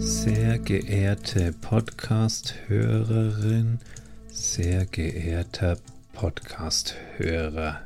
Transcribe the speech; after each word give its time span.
Sehr 0.00 0.60
geehrte 0.60 1.52
Podcast-Hörerin, 1.60 3.80
sehr 4.28 4.86
geehrter 4.86 5.76
Podcast-Hörer, 6.12 7.80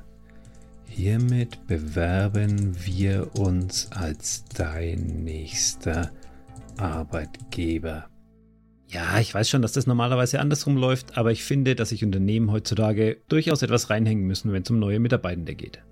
hiermit 0.86 1.66
bewerben 1.66 2.76
wir 2.84 3.30
uns 3.38 3.90
als 3.92 4.44
dein 4.54 5.24
nächster 5.24 6.10
Arbeitgeber. 6.76 8.10
Ja, 8.88 9.18
ich 9.18 9.34
weiß 9.34 9.48
schon, 9.48 9.62
dass 9.62 9.72
das 9.72 9.86
normalerweise 9.86 10.38
andersrum 10.38 10.76
läuft, 10.76 11.16
aber 11.16 11.32
ich 11.32 11.42
finde, 11.42 11.74
dass 11.74 11.88
sich 11.88 12.04
Unternehmen 12.04 12.50
heutzutage 12.50 13.22
durchaus 13.28 13.62
etwas 13.62 13.88
reinhängen 13.88 14.26
müssen, 14.26 14.52
wenn 14.52 14.62
es 14.62 14.70
um 14.70 14.78
neue 14.78 15.00
Mitarbeitende 15.00 15.54
geht. 15.54 15.82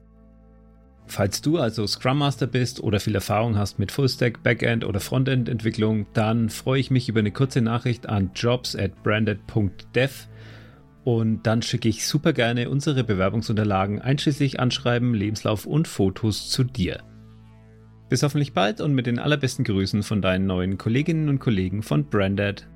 Falls 1.11 1.43
du 1.43 1.59
also 1.59 1.89
Scrum 1.89 2.19
Master 2.19 2.47
bist 2.47 2.81
oder 2.81 3.01
viel 3.01 3.17
Erfahrung 3.17 3.59
hast 3.59 3.81
mit 3.81 3.91
Fullstack, 3.91 4.45
Backend 4.45 4.85
oder 4.85 5.01
Frontend 5.01 5.49
Entwicklung, 5.49 6.07
dann 6.13 6.51
freue 6.51 6.79
ich 6.79 6.93
mich 6.93 7.09
über 7.09 7.19
eine 7.19 7.33
kurze 7.33 7.61
Nachricht 7.61 8.09
an 8.09 8.31
jobs 8.33 8.77
at 8.77 9.03
branded.dev 9.03 10.29
und 11.03 11.43
dann 11.43 11.63
schicke 11.63 11.89
ich 11.89 12.07
super 12.07 12.33
gerne 12.33 12.71
unsere 12.71 13.03
Bewerbungsunterlagen 13.03 14.01
einschließlich 14.01 14.61
Anschreiben, 14.61 15.13
Lebenslauf 15.13 15.67
und 15.67 15.89
Fotos 15.89 16.49
zu 16.49 16.63
dir. 16.63 17.03
Bis 18.09 18.23
hoffentlich 18.23 18.53
bald 18.53 18.81
und 18.81 18.95
mit 18.95 19.07
den 19.07 19.19
allerbesten 19.19 19.65
Grüßen 19.65 20.05
von 20.05 20.23
deinen 20.23 20.47
neuen 20.47 20.79
Kolleginnen 20.79 21.29
und 21.29 21.41
Kollegen 21.41 21.83
von 21.83 22.05
Branded. 22.05 22.69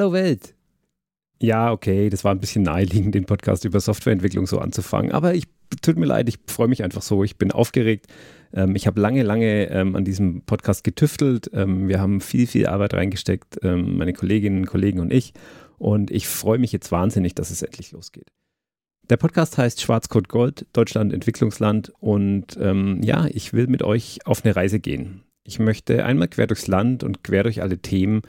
Hallo 0.00 0.14
Welt! 0.14 0.54
Ja, 1.42 1.72
okay, 1.72 2.08
das 2.08 2.24
war 2.24 2.34
ein 2.34 2.40
bisschen 2.40 2.62
naheliegend, 2.62 3.14
den 3.14 3.26
Podcast 3.26 3.66
über 3.66 3.80
Softwareentwicklung 3.80 4.46
so 4.46 4.58
anzufangen. 4.58 5.12
Aber 5.12 5.34
ich 5.34 5.44
tut 5.82 5.98
mir 5.98 6.06
leid, 6.06 6.26
ich 6.30 6.38
freue 6.46 6.68
mich 6.68 6.82
einfach 6.82 7.02
so. 7.02 7.22
Ich 7.22 7.36
bin 7.36 7.52
aufgeregt. 7.52 8.06
Ähm, 8.54 8.74
ich 8.76 8.86
habe 8.86 8.98
lange, 8.98 9.22
lange 9.22 9.68
ähm, 9.68 9.96
an 9.96 10.06
diesem 10.06 10.40
Podcast 10.40 10.84
getüftelt. 10.84 11.50
Ähm, 11.52 11.86
wir 11.88 12.00
haben 12.00 12.22
viel, 12.22 12.46
viel 12.46 12.66
Arbeit 12.66 12.94
reingesteckt, 12.94 13.58
ähm, 13.62 13.98
meine 13.98 14.14
Kolleginnen, 14.14 14.64
Kollegen 14.64 15.00
und 15.00 15.12
ich. 15.12 15.34
Und 15.76 16.10
ich 16.10 16.26
freue 16.26 16.58
mich 16.58 16.72
jetzt 16.72 16.90
wahnsinnig, 16.90 17.34
dass 17.34 17.50
es 17.50 17.60
endlich 17.60 17.92
losgeht. 17.92 18.32
Der 19.10 19.18
Podcast 19.18 19.58
heißt 19.58 19.82
Schwarzcode 19.82 20.30
Gold, 20.30 20.66
Deutschland 20.72 21.12
Entwicklungsland. 21.12 21.92
Und 22.00 22.56
ähm, 22.58 23.02
ja, 23.02 23.26
ich 23.26 23.52
will 23.52 23.66
mit 23.66 23.82
euch 23.82 24.20
auf 24.24 24.46
eine 24.46 24.56
Reise 24.56 24.80
gehen. 24.80 25.24
Ich 25.44 25.58
möchte 25.58 26.06
einmal 26.06 26.28
quer 26.28 26.46
durchs 26.46 26.68
Land 26.68 27.04
und 27.04 27.22
quer 27.22 27.42
durch 27.42 27.60
alle 27.60 27.76
Themen 27.76 28.22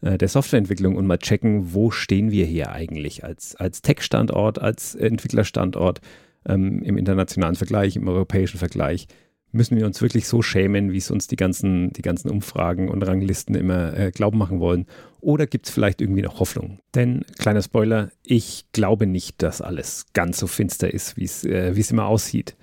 der 0.00 0.28
Softwareentwicklung 0.28 0.96
und 0.96 1.06
mal 1.06 1.18
checken, 1.18 1.74
wo 1.74 1.90
stehen 1.90 2.30
wir 2.30 2.46
hier 2.46 2.70
eigentlich 2.70 3.24
als, 3.24 3.56
als 3.56 3.82
Tech-Standort, 3.82 4.60
als 4.60 4.94
Entwicklerstandort 4.94 6.00
ähm, 6.46 6.82
im 6.82 6.96
internationalen 6.96 7.56
Vergleich, 7.56 7.96
im 7.96 8.08
europäischen 8.08 8.58
Vergleich. 8.58 9.06
Müssen 9.50 9.78
wir 9.78 9.86
uns 9.86 10.02
wirklich 10.02 10.28
so 10.28 10.42
schämen, 10.42 10.92
wie 10.92 10.98
es 10.98 11.10
uns 11.10 11.26
die 11.26 11.36
ganzen, 11.36 11.92
die 11.94 12.02
ganzen 12.02 12.28
Umfragen 12.28 12.90
und 12.90 13.02
Ranglisten 13.02 13.54
immer 13.54 13.96
äh, 13.96 14.10
glauben 14.10 14.36
machen 14.36 14.60
wollen? 14.60 14.86
Oder 15.20 15.46
gibt 15.46 15.66
es 15.66 15.72
vielleicht 15.72 16.02
irgendwie 16.02 16.20
noch 16.20 16.38
Hoffnung? 16.38 16.80
Denn, 16.94 17.24
kleiner 17.38 17.62
Spoiler, 17.62 18.10
ich 18.22 18.66
glaube 18.72 19.06
nicht, 19.06 19.42
dass 19.42 19.62
alles 19.62 20.06
ganz 20.12 20.38
so 20.38 20.46
finster 20.46 20.92
ist, 20.92 21.16
wie 21.16 21.24
äh, 21.48 21.78
es 21.78 21.90
immer 21.90 22.06
aussieht. 22.06 22.56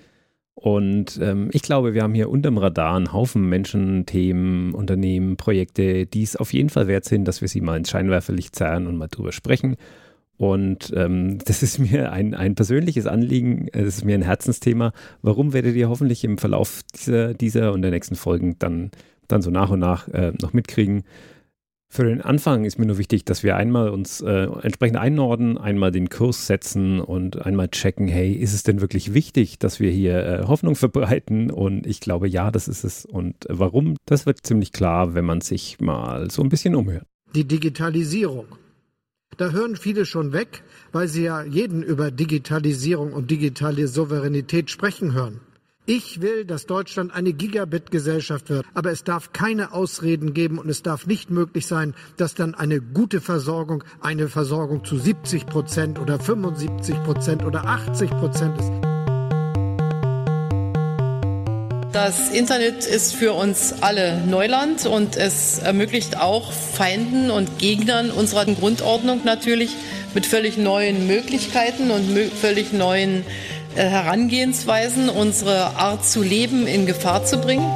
Und 0.58 1.20
ähm, 1.22 1.50
ich 1.52 1.60
glaube, 1.60 1.92
wir 1.92 2.02
haben 2.02 2.14
hier 2.14 2.30
unterm 2.30 2.56
Radar 2.56 2.96
einen 2.96 3.12
Haufen 3.12 3.46
Menschen, 3.46 4.06
Themen, 4.06 4.74
Unternehmen, 4.74 5.36
Projekte, 5.36 6.06
die 6.06 6.22
es 6.22 6.34
auf 6.34 6.54
jeden 6.54 6.70
Fall 6.70 6.88
wert 6.88 7.04
sind, 7.04 7.28
dass 7.28 7.42
wir 7.42 7.48
sie 7.48 7.60
mal 7.60 7.76
ins 7.76 7.90
Scheinwerferlicht 7.90 8.56
zerren 8.56 8.86
und 8.86 8.96
mal 8.96 9.08
drüber 9.08 9.32
sprechen. 9.32 9.76
Und 10.38 10.92
ähm, 10.96 11.38
das 11.44 11.62
ist 11.62 11.78
mir 11.78 12.10
ein, 12.10 12.34
ein 12.34 12.54
persönliches 12.54 13.06
Anliegen, 13.06 13.68
das 13.72 13.98
ist 13.98 14.04
mir 14.04 14.14
ein 14.14 14.22
Herzensthema. 14.22 14.92
Warum 15.20 15.52
werdet 15.52 15.76
ihr 15.76 15.90
hoffentlich 15.90 16.24
im 16.24 16.38
Verlauf 16.38 16.80
dieser, 16.94 17.34
dieser 17.34 17.72
und 17.74 17.82
der 17.82 17.90
nächsten 17.90 18.16
Folgen 18.16 18.56
dann, 18.58 18.90
dann 19.28 19.42
so 19.42 19.50
nach 19.50 19.70
und 19.70 19.80
nach 19.80 20.08
äh, 20.08 20.32
noch 20.40 20.54
mitkriegen. 20.54 21.04
Für 21.88 22.04
den 22.04 22.20
Anfang 22.20 22.64
ist 22.64 22.78
mir 22.78 22.86
nur 22.86 22.98
wichtig, 22.98 23.24
dass 23.24 23.42
wir 23.42 23.56
einmal 23.56 23.90
uns 23.90 24.20
äh, 24.20 24.48
entsprechend 24.62 24.98
einordnen, 24.98 25.56
einmal 25.56 25.92
den 25.92 26.10
Kurs 26.10 26.46
setzen 26.46 27.00
und 27.00 27.46
einmal 27.46 27.68
checken, 27.68 28.08
hey, 28.08 28.32
ist 28.32 28.54
es 28.54 28.64
denn 28.64 28.80
wirklich 28.80 29.14
wichtig, 29.14 29.58
dass 29.58 29.78
wir 29.78 29.90
hier 29.90 30.26
äh, 30.26 30.42
Hoffnung 30.46 30.74
verbreiten? 30.74 31.50
Und 31.50 31.86
ich 31.86 32.00
glaube, 32.00 32.28
ja, 32.28 32.50
das 32.50 32.68
ist 32.68 32.84
es. 32.84 33.06
Und 33.06 33.36
warum, 33.48 33.96
das 34.04 34.26
wird 34.26 34.44
ziemlich 34.44 34.72
klar, 34.72 35.14
wenn 35.14 35.24
man 35.24 35.40
sich 35.40 35.80
mal 35.80 36.30
so 36.30 36.42
ein 36.42 36.48
bisschen 36.48 36.74
umhört. 36.74 37.06
Die 37.34 37.46
Digitalisierung. 37.46 38.46
Da 39.36 39.50
hören 39.50 39.76
viele 39.76 40.06
schon 40.06 40.32
weg, 40.32 40.62
weil 40.92 41.08
sie 41.08 41.24
ja 41.24 41.42
jeden 41.44 41.82
über 41.82 42.10
Digitalisierung 42.10 43.12
und 43.12 43.30
digitale 43.30 43.86
Souveränität 43.86 44.70
sprechen 44.70 45.12
hören. 45.12 45.40
Ich 45.88 46.20
will, 46.20 46.44
dass 46.44 46.66
Deutschland 46.66 47.14
eine 47.14 47.32
Gigabit-Gesellschaft 47.32 48.50
wird, 48.50 48.66
aber 48.74 48.90
es 48.90 49.04
darf 49.04 49.32
keine 49.32 49.72
Ausreden 49.72 50.34
geben 50.34 50.58
und 50.58 50.68
es 50.68 50.82
darf 50.82 51.06
nicht 51.06 51.30
möglich 51.30 51.68
sein, 51.68 51.94
dass 52.16 52.34
dann 52.34 52.56
eine 52.56 52.80
gute 52.80 53.20
Versorgung 53.20 53.84
eine 54.00 54.26
Versorgung 54.26 54.84
zu 54.84 54.98
70 54.98 55.46
Prozent 55.46 56.00
oder 56.00 56.18
75 56.18 57.00
Prozent 57.04 57.44
oder 57.44 57.66
80 57.66 58.10
Prozent 58.10 58.58
ist. 58.58 58.72
Das 61.92 62.30
Internet 62.30 62.84
ist 62.84 63.14
für 63.14 63.34
uns 63.34 63.72
alle 63.80 64.26
Neuland 64.26 64.86
und 64.86 65.16
es 65.16 65.60
ermöglicht 65.60 66.18
auch 66.18 66.50
Feinden 66.50 67.30
und 67.30 67.60
Gegnern 67.60 68.10
unserer 68.10 68.44
Grundordnung 68.46 69.20
natürlich 69.24 69.70
mit 70.14 70.26
völlig 70.26 70.58
neuen 70.58 71.06
Möglichkeiten 71.06 71.92
und 71.92 72.02
völlig 72.40 72.72
neuen 72.72 73.24
Herangehensweisen, 73.82 75.08
unsere 75.08 75.76
Art 75.76 76.04
zu 76.04 76.22
leben 76.22 76.66
in 76.66 76.86
Gefahr 76.86 77.24
zu 77.24 77.38
bringen? 77.38 77.70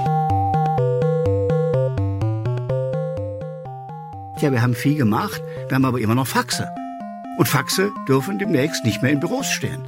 Ja, 4.40 4.50
wir 4.50 4.62
haben 4.62 4.74
viel 4.74 4.96
gemacht, 4.96 5.42
wir 5.68 5.74
haben 5.74 5.84
aber 5.84 6.00
immer 6.00 6.14
noch 6.14 6.26
Faxe. 6.26 6.66
Und 7.36 7.46
Faxe 7.46 7.90
dürfen 8.08 8.38
demnächst 8.38 8.84
nicht 8.84 9.02
mehr 9.02 9.12
in 9.12 9.20
Büros 9.20 9.46
stehen. 9.46 9.82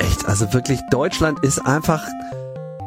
Echt, 0.00 0.26
also 0.26 0.52
wirklich, 0.52 0.80
Deutschland 0.90 1.40
ist 1.40 1.58
einfach, 1.58 2.06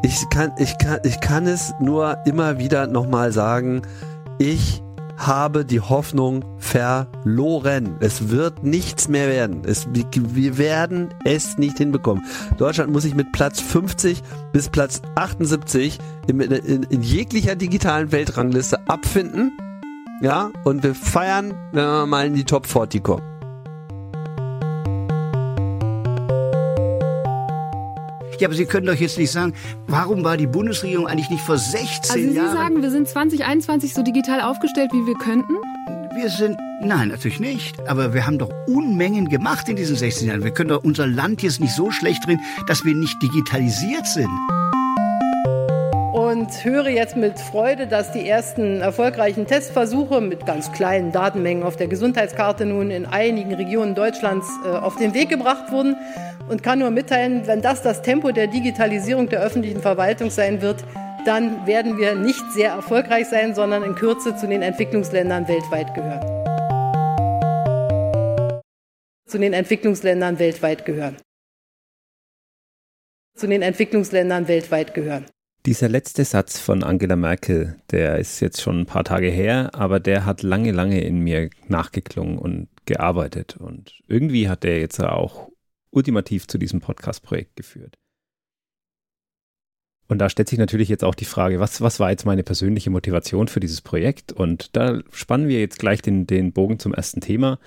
ich 0.03 0.23
kann, 0.29 0.53
ich 0.57 0.77
kann, 0.77 0.99
ich 1.03 1.19
kann 1.19 1.47
es 1.47 1.73
nur 1.79 2.17
immer 2.25 2.59
wieder 2.59 2.87
nochmal 2.87 3.33
sagen, 3.33 3.81
ich 4.37 4.81
habe 5.28 5.66
die 5.66 5.79
Hoffnung 5.79 6.44
verloren. 6.57 7.97
Es 8.00 8.29
wird 8.29 8.63
nichts 8.63 9.07
mehr 9.07 9.28
werden. 9.28 9.63
Es, 9.66 9.88
wir 9.91 10.57
werden 10.57 11.13
es 11.25 11.57
nicht 11.57 11.78
hinbekommen. 11.78 12.23
Deutschland 12.57 12.91
muss 12.91 13.03
sich 13.03 13.16
mit 13.16 13.31
Platz 13.31 13.59
50 13.59 14.22
bis 14.51 14.69
Platz 14.69 15.01
78 15.16 16.00
in, 16.28 16.39
in, 16.39 16.83
in 16.83 17.01
jeglicher 17.01 17.56
digitalen 17.56 18.12
Weltrangliste 18.12 18.88
abfinden. 18.88 19.51
Ja, 20.22 20.51
und 20.63 20.83
wir 20.83 20.95
feiern, 20.95 21.53
wenn 21.72 21.85
wir 21.85 22.06
mal 22.06 22.28
in 22.28 22.35
die 22.35 22.45
Top 22.45 22.66
40 22.66 23.03
kommen. 23.03 23.32
Ja, 28.43 28.49
aber 28.49 28.57
Sie 28.57 28.65
können 28.65 28.85
doch 28.85 28.95
jetzt 28.95 29.17
nicht 29.17 29.31
sagen, 29.31 29.53
warum 29.87 30.25
war 30.25 30.35
die 30.35 30.47
Bundesregierung 30.47 31.07
eigentlich 31.07 31.29
nicht 31.29 31.45
vor 31.45 31.57
16 31.57 31.79
also 32.11 32.13
Sie 32.13 32.35
Jahren... 32.35 32.49
Sie 32.49 32.57
sagen, 32.57 32.81
wir 32.81 32.91
sind 32.91 33.07
2021 33.07 33.94
so 33.94 34.03
digital 34.03 34.41
aufgestellt, 34.41 34.91
wie 34.91 35.07
wir 35.07 35.13
könnten? 35.13 35.53
Wir 36.13 36.29
sind, 36.29 36.57
nein, 36.81 37.07
natürlich 37.07 37.39
nicht. 37.39 37.79
Aber 37.88 38.13
wir 38.13 38.27
haben 38.27 38.38
doch 38.38 38.50
Unmengen 38.68 39.29
gemacht 39.29 39.69
in 39.69 39.77
diesen 39.77 39.95
16 39.95 40.27
Jahren. 40.27 40.44
Wir 40.44 40.51
können 40.51 40.71
doch 40.71 40.83
unser 40.83 41.07
Land 41.07 41.41
jetzt 41.41 41.62
nicht 41.62 41.73
so 41.73 41.89
schlecht 41.89 42.27
drehen, 42.27 42.41
dass 42.68 42.83
wir 42.83 42.94
nicht 42.94 43.23
digitalisiert 43.23 44.06
sind 44.07 44.27
und 46.13 46.63
höre 46.63 46.89
jetzt 46.89 47.15
mit 47.15 47.39
Freude, 47.39 47.88
dass 47.88 48.12
die 48.12 48.27
ersten 48.27 48.81
erfolgreichen 48.81 49.47
Testversuche 49.47 50.21
mit 50.21 50.45
ganz 50.45 50.71
kleinen 50.71 51.12
Datenmengen 51.12 51.63
auf 51.63 51.75
der 51.75 51.88
Gesundheitskarte 51.88 52.65
nun 52.65 52.91
in 52.91 53.06
einigen 53.06 53.53
Regionen 53.53 53.95
Deutschlands 53.95 54.47
äh, 54.63 54.69
auf 54.69 54.95
den 54.95 55.13
Weg 55.13 55.29
gebracht 55.29 55.71
wurden 55.71 55.95
und 56.50 56.63
kann 56.63 56.80
nur 56.80 56.92
mitteilen, 56.92 57.48
wenn 57.48 57.62
das 57.62 57.81
das 57.81 58.01
Tempo 58.01 58.31
der 58.31 58.48
Digitalisierung 58.48 59.30
der 59.30 59.42
öffentlichen 59.42 59.81
Verwaltung 59.81 60.30
sein 60.30 60.62
wird, 60.62 60.84
dann 61.25 61.66
werden 61.66 61.98
wir 61.98 62.16
nicht 62.16 62.44
sehr 62.54 62.72
erfolgreich 62.72 63.28
sein, 63.28 63.56
sondern 63.56 63.84
in 63.84 63.95
Kürze 63.95 64.36
zu 64.36 64.48
den 64.48 64.62
Entwicklungsländern 64.62 65.48
weltweit 65.48 65.94
gehören. 65.94 66.22
Zu 69.25 69.38
den 69.40 69.54
Entwicklungsländern 69.54 70.38
weltweit 70.38 70.86
gehören. 70.86 71.18
Zu 73.36 73.48
den 73.48 73.62
Entwicklungsländern 73.62 74.48
weltweit 74.48 74.94
gehören. 74.94 75.25
Dieser 75.66 75.88
letzte 75.88 76.25
Satz 76.25 76.60
von 76.60 76.84
Angela 76.84 77.16
Merkel, 77.16 77.78
der 77.90 78.18
ist 78.18 78.42
jetzt 78.42 78.62
schon 78.62 78.81
ein 78.81 78.86
paar 78.86 79.06
Tage 79.06 79.30
her, 79.30 79.72
aber 79.74 80.01
der 80.01 80.25
hat 80.25 80.44
lange, 80.44 80.72
lange 80.72 81.00
in 81.01 81.19
mir 81.19 81.50
nachgeklungen 81.69 82.38
und 82.38 82.68
gearbeitet. 82.86 83.56
Und 83.57 83.94
irgendwie 84.07 84.50
hat 84.50 84.63
der 84.63 84.80
jetzt 84.80 85.00
auch 85.01 85.52
ultimativ 85.94 86.48
zu 86.48 86.57
diesem 86.57 86.81
Podcast-Projekt 86.81 87.56
geführt. 87.56 87.98
Und 90.07 90.19
da 90.19 90.30
stellt 90.30 90.50
sich 90.50 90.60
natürlich 90.60 90.90
jetzt 90.90 91.04
auch 91.04 91.16
die 91.16 91.25
Frage, 91.25 91.60
was, 91.60 91.81
was 91.81 92.00
war 92.00 92.12
jetzt 92.12 92.25
meine 92.25 92.44
persönliche 92.44 92.90
Motivation 92.90 93.48
für 93.48 93.60
dieses 93.60 93.81
Projekt? 93.81 94.31
Und 94.31 94.75
da 94.75 95.01
spannen 95.12 95.48
wir 95.48 95.60
jetzt 95.60 95.80
gleich 95.80 96.01
den, 96.01 96.28
den 96.28 96.51
Bogen 96.51 96.78
zum 96.78 96.94
ersten 96.94 97.22
Thema. 97.22 97.57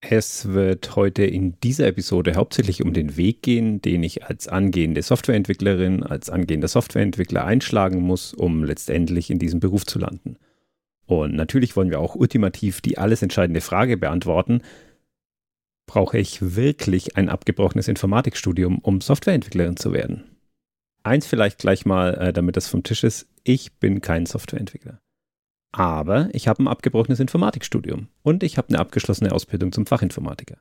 Es 0.00 0.48
wird 0.48 0.96
heute 0.96 1.24
in 1.24 1.60
dieser 1.60 1.86
Episode 1.86 2.34
hauptsächlich 2.34 2.82
um 2.82 2.94
den 2.94 3.18
Weg 3.18 3.42
gehen, 3.42 3.82
den 3.82 4.02
ich 4.02 4.24
als 4.24 4.48
angehende 4.48 5.02
Softwareentwicklerin, 5.02 6.02
als 6.02 6.30
angehender 6.30 6.68
Softwareentwickler 6.68 7.44
einschlagen 7.44 8.00
muss, 8.00 8.32
um 8.32 8.64
letztendlich 8.64 9.30
in 9.30 9.38
diesem 9.38 9.60
Beruf 9.60 9.84
zu 9.84 9.98
landen. 9.98 10.38
Und 11.04 11.34
natürlich 11.34 11.76
wollen 11.76 11.90
wir 11.90 12.00
auch 12.00 12.14
ultimativ 12.14 12.80
die 12.80 12.96
alles 12.96 13.20
entscheidende 13.20 13.60
Frage 13.60 13.98
beantworten, 13.98 14.62
brauche 15.90 16.18
ich 16.18 16.54
wirklich 16.54 17.16
ein 17.16 17.28
abgebrochenes 17.28 17.88
Informatikstudium, 17.88 18.78
um 18.78 19.00
Softwareentwicklerin 19.00 19.76
zu 19.76 19.92
werden? 19.92 20.22
Eins 21.02 21.26
vielleicht 21.26 21.58
gleich 21.58 21.84
mal, 21.84 22.14
äh, 22.14 22.32
damit 22.32 22.56
das 22.56 22.68
vom 22.68 22.84
Tisch 22.84 23.02
ist, 23.02 23.26
ich 23.42 23.72
bin 23.72 24.00
kein 24.00 24.24
Softwareentwickler. 24.24 25.00
Aber 25.72 26.28
ich 26.32 26.46
habe 26.46 26.62
ein 26.62 26.68
abgebrochenes 26.68 27.18
Informatikstudium 27.18 28.06
und 28.22 28.44
ich 28.44 28.56
habe 28.56 28.68
eine 28.68 28.78
abgeschlossene 28.78 29.32
Ausbildung 29.32 29.72
zum 29.72 29.84
Fachinformatiker. 29.84 30.58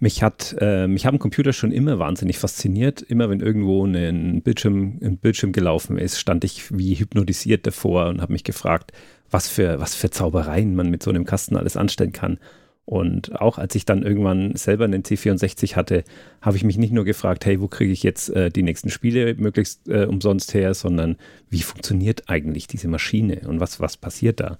Mich 0.00 0.24
hat, 0.24 0.56
äh, 0.58 0.88
mich 0.88 1.06
haben 1.06 1.20
Computer 1.20 1.52
schon 1.52 1.70
immer 1.70 2.00
wahnsinnig 2.00 2.38
fasziniert. 2.38 3.02
Immer 3.02 3.30
wenn 3.30 3.38
irgendwo 3.38 3.86
ein 3.86 4.42
Bildschirm, 4.42 4.98
ein 5.00 5.18
Bildschirm 5.18 5.52
gelaufen 5.52 5.96
ist, 5.96 6.18
stand 6.18 6.42
ich 6.42 6.76
wie 6.76 6.96
hypnotisiert 6.96 7.68
davor 7.68 8.08
und 8.08 8.20
habe 8.20 8.32
mich 8.32 8.42
gefragt, 8.42 8.92
was 9.30 9.48
für, 9.48 9.78
was 9.78 9.94
für 9.94 10.10
Zaubereien 10.10 10.74
man 10.74 10.90
mit 10.90 11.04
so 11.04 11.10
einem 11.10 11.24
Kasten 11.24 11.56
alles 11.56 11.76
anstellen 11.76 12.12
kann. 12.12 12.40
Und 12.86 13.40
auch 13.40 13.58
als 13.58 13.74
ich 13.74 13.84
dann 13.84 14.04
irgendwann 14.04 14.54
selber 14.54 14.84
einen 14.84 15.02
C64 15.02 15.74
hatte, 15.74 16.04
habe 16.40 16.56
ich 16.56 16.62
mich 16.62 16.78
nicht 16.78 16.92
nur 16.92 17.04
gefragt, 17.04 17.44
hey, 17.44 17.60
wo 17.60 17.66
kriege 17.66 17.92
ich 17.92 18.04
jetzt 18.04 18.30
äh, 18.30 18.48
die 18.48 18.62
nächsten 18.62 18.90
Spiele 18.90 19.34
möglichst 19.34 19.88
äh, 19.88 20.04
umsonst 20.04 20.54
her, 20.54 20.72
sondern 20.72 21.16
wie 21.50 21.62
funktioniert 21.62 22.28
eigentlich 22.28 22.68
diese 22.68 22.86
Maschine 22.86 23.40
und 23.48 23.58
was, 23.58 23.80
was 23.80 23.96
passiert 23.96 24.38
da? 24.38 24.58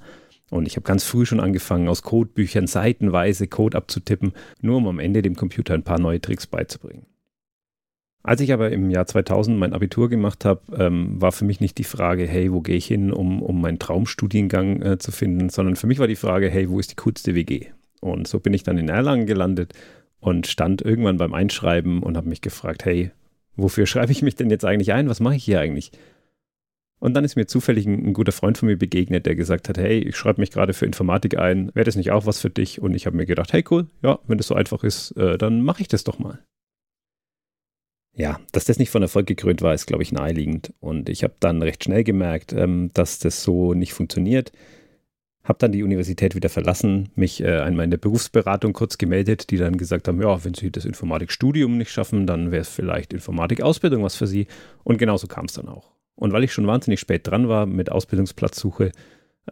Und 0.50 0.66
ich 0.66 0.74
habe 0.74 0.84
ganz 0.84 1.04
früh 1.04 1.24
schon 1.24 1.38
angefangen, 1.38 1.88
aus 1.88 2.02
Codebüchern 2.02 2.66
seitenweise 2.66 3.46
Code 3.46 3.76
abzutippen, 3.76 4.32
nur 4.60 4.78
um 4.78 4.88
am 4.88 4.98
Ende 4.98 5.22
dem 5.22 5.36
Computer 5.36 5.74
ein 5.74 5.84
paar 5.84 6.00
neue 6.00 6.20
Tricks 6.20 6.48
beizubringen. 6.48 7.06
Als 8.24 8.40
ich 8.40 8.52
aber 8.52 8.72
im 8.72 8.90
Jahr 8.90 9.06
2000 9.06 9.56
mein 9.56 9.72
Abitur 9.72 10.08
gemacht 10.08 10.44
habe, 10.44 10.62
ähm, 10.76 11.20
war 11.22 11.30
für 11.30 11.44
mich 11.44 11.60
nicht 11.60 11.78
die 11.78 11.84
Frage, 11.84 12.26
hey, 12.26 12.52
wo 12.52 12.60
gehe 12.60 12.74
ich 12.74 12.86
hin, 12.86 13.12
um, 13.12 13.40
um 13.40 13.60
meinen 13.60 13.78
Traumstudiengang 13.78 14.82
äh, 14.82 14.98
zu 14.98 15.12
finden, 15.12 15.48
sondern 15.48 15.76
für 15.76 15.86
mich 15.86 16.00
war 16.00 16.08
die 16.08 16.16
Frage, 16.16 16.50
hey, 16.50 16.68
wo 16.68 16.80
ist 16.80 16.90
die 16.90 16.96
coolste 16.96 17.36
WG? 17.36 17.66
Und 18.12 18.28
so 18.28 18.40
bin 18.40 18.54
ich 18.54 18.62
dann 18.62 18.78
in 18.78 18.88
Erlangen 18.88 19.26
gelandet 19.26 19.74
und 20.20 20.46
stand 20.46 20.82
irgendwann 20.82 21.18
beim 21.18 21.34
Einschreiben 21.34 22.02
und 22.02 22.16
habe 22.16 22.28
mich 22.28 22.40
gefragt, 22.40 22.84
hey, 22.84 23.10
wofür 23.56 23.86
schreibe 23.86 24.12
ich 24.12 24.22
mich 24.22 24.34
denn 24.34 24.50
jetzt 24.50 24.64
eigentlich 24.64 24.92
ein? 24.92 25.08
Was 25.08 25.20
mache 25.20 25.36
ich 25.36 25.44
hier 25.44 25.60
eigentlich? 25.60 25.92
Und 26.98 27.14
dann 27.14 27.24
ist 27.24 27.36
mir 27.36 27.46
zufällig 27.46 27.86
ein, 27.86 28.06
ein, 28.06 28.12
guter 28.14 28.32
Freund 28.32 28.56
von 28.56 28.68
mir 28.68 28.78
begegnet, 28.78 29.26
der 29.26 29.36
gesagt 29.36 29.68
hat, 29.68 29.76
hey, 29.76 29.98
ich 29.98 30.16
schreibe 30.16 30.40
mich 30.40 30.50
gerade 30.50 30.72
für 30.72 30.86
Informatik 30.86 31.38
ein, 31.38 31.70
wäre 31.74 31.84
das 31.84 31.96
nicht 31.96 32.10
auch 32.10 32.24
was 32.24 32.40
für 32.40 32.48
dich? 32.48 32.80
Und 32.80 32.94
ich 32.94 33.04
habe 33.04 33.16
mir 33.16 33.26
gedacht, 33.26 33.52
hey 33.52 33.62
cool, 33.70 33.86
ja, 34.02 34.18
wenn 34.26 34.38
das 34.38 34.46
so 34.46 34.54
einfach 34.54 34.82
ist, 34.82 35.10
äh, 35.12 35.36
dann 35.36 35.60
mache 35.60 35.82
ich 35.82 35.88
das 35.88 36.04
doch 36.04 36.18
mal. 36.18 36.42
Ja, 38.14 38.40
dass 38.52 38.64
das 38.64 38.78
nicht 38.78 38.88
von 38.88 39.02
Erfolg 39.02 39.26
gekrönt 39.26 39.60
war, 39.60 39.74
ist, 39.74 39.86
glaube 39.86 40.02
ich, 40.02 40.10
naheliegend. 40.10 40.72
Und 40.80 41.10
ich 41.10 41.22
habe 41.22 41.34
dann 41.38 41.60
recht 41.60 41.84
schnell 41.84 42.02
gemerkt, 42.02 42.54
ähm, 42.54 42.90
dass 42.94 43.18
das 43.18 43.42
so 43.42 43.74
nicht 43.74 43.92
funktioniert 43.92 44.52
habe 45.46 45.58
dann 45.60 45.72
die 45.72 45.84
Universität 45.84 46.34
wieder 46.34 46.48
verlassen, 46.48 47.08
mich 47.14 47.42
äh, 47.42 47.60
einmal 47.60 47.84
in 47.84 47.90
der 47.90 47.98
Berufsberatung 47.98 48.72
kurz 48.72 48.98
gemeldet, 48.98 49.50
die 49.50 49.56
dann 49.56 49.76
gesagt 49.76 50.08
haben, 50.08 50.20
ja, 50.20 50.44
wenn 50.44 50.54
Sie 50.54 50.70
das 50.70 50.84
Informatikstudium 50.84 51.78
nicht 51.78 51.90
schaffen, 51.90 52.26
dann 52.26 52.50
wäre 52.50 52.62
es 52.62 52.68
vielleicht 52.68 53.12
Informatikausbildung 53.12 54.02
was 54.02 54.16
für 54.16 54.26
Sie. 54.26 54.48
Und 54.82 54.98
genauso 54.98 55.28
kam 55.28 55.44
es 55.44 55.52
dann 55.52 55.68
auch. 55.68 55.92
Und 56.16 56.32
weil 56.32 56.42
ich 56.42 56.52
schon 56.52 56.66
wahnsinnig 56.66 56.98
spät 56.98 57.26
dran 57.26 57.48
war 57.48 57.64
mit 57.66 57.92
Ausbildungsplatzsuche, 57.92 58.90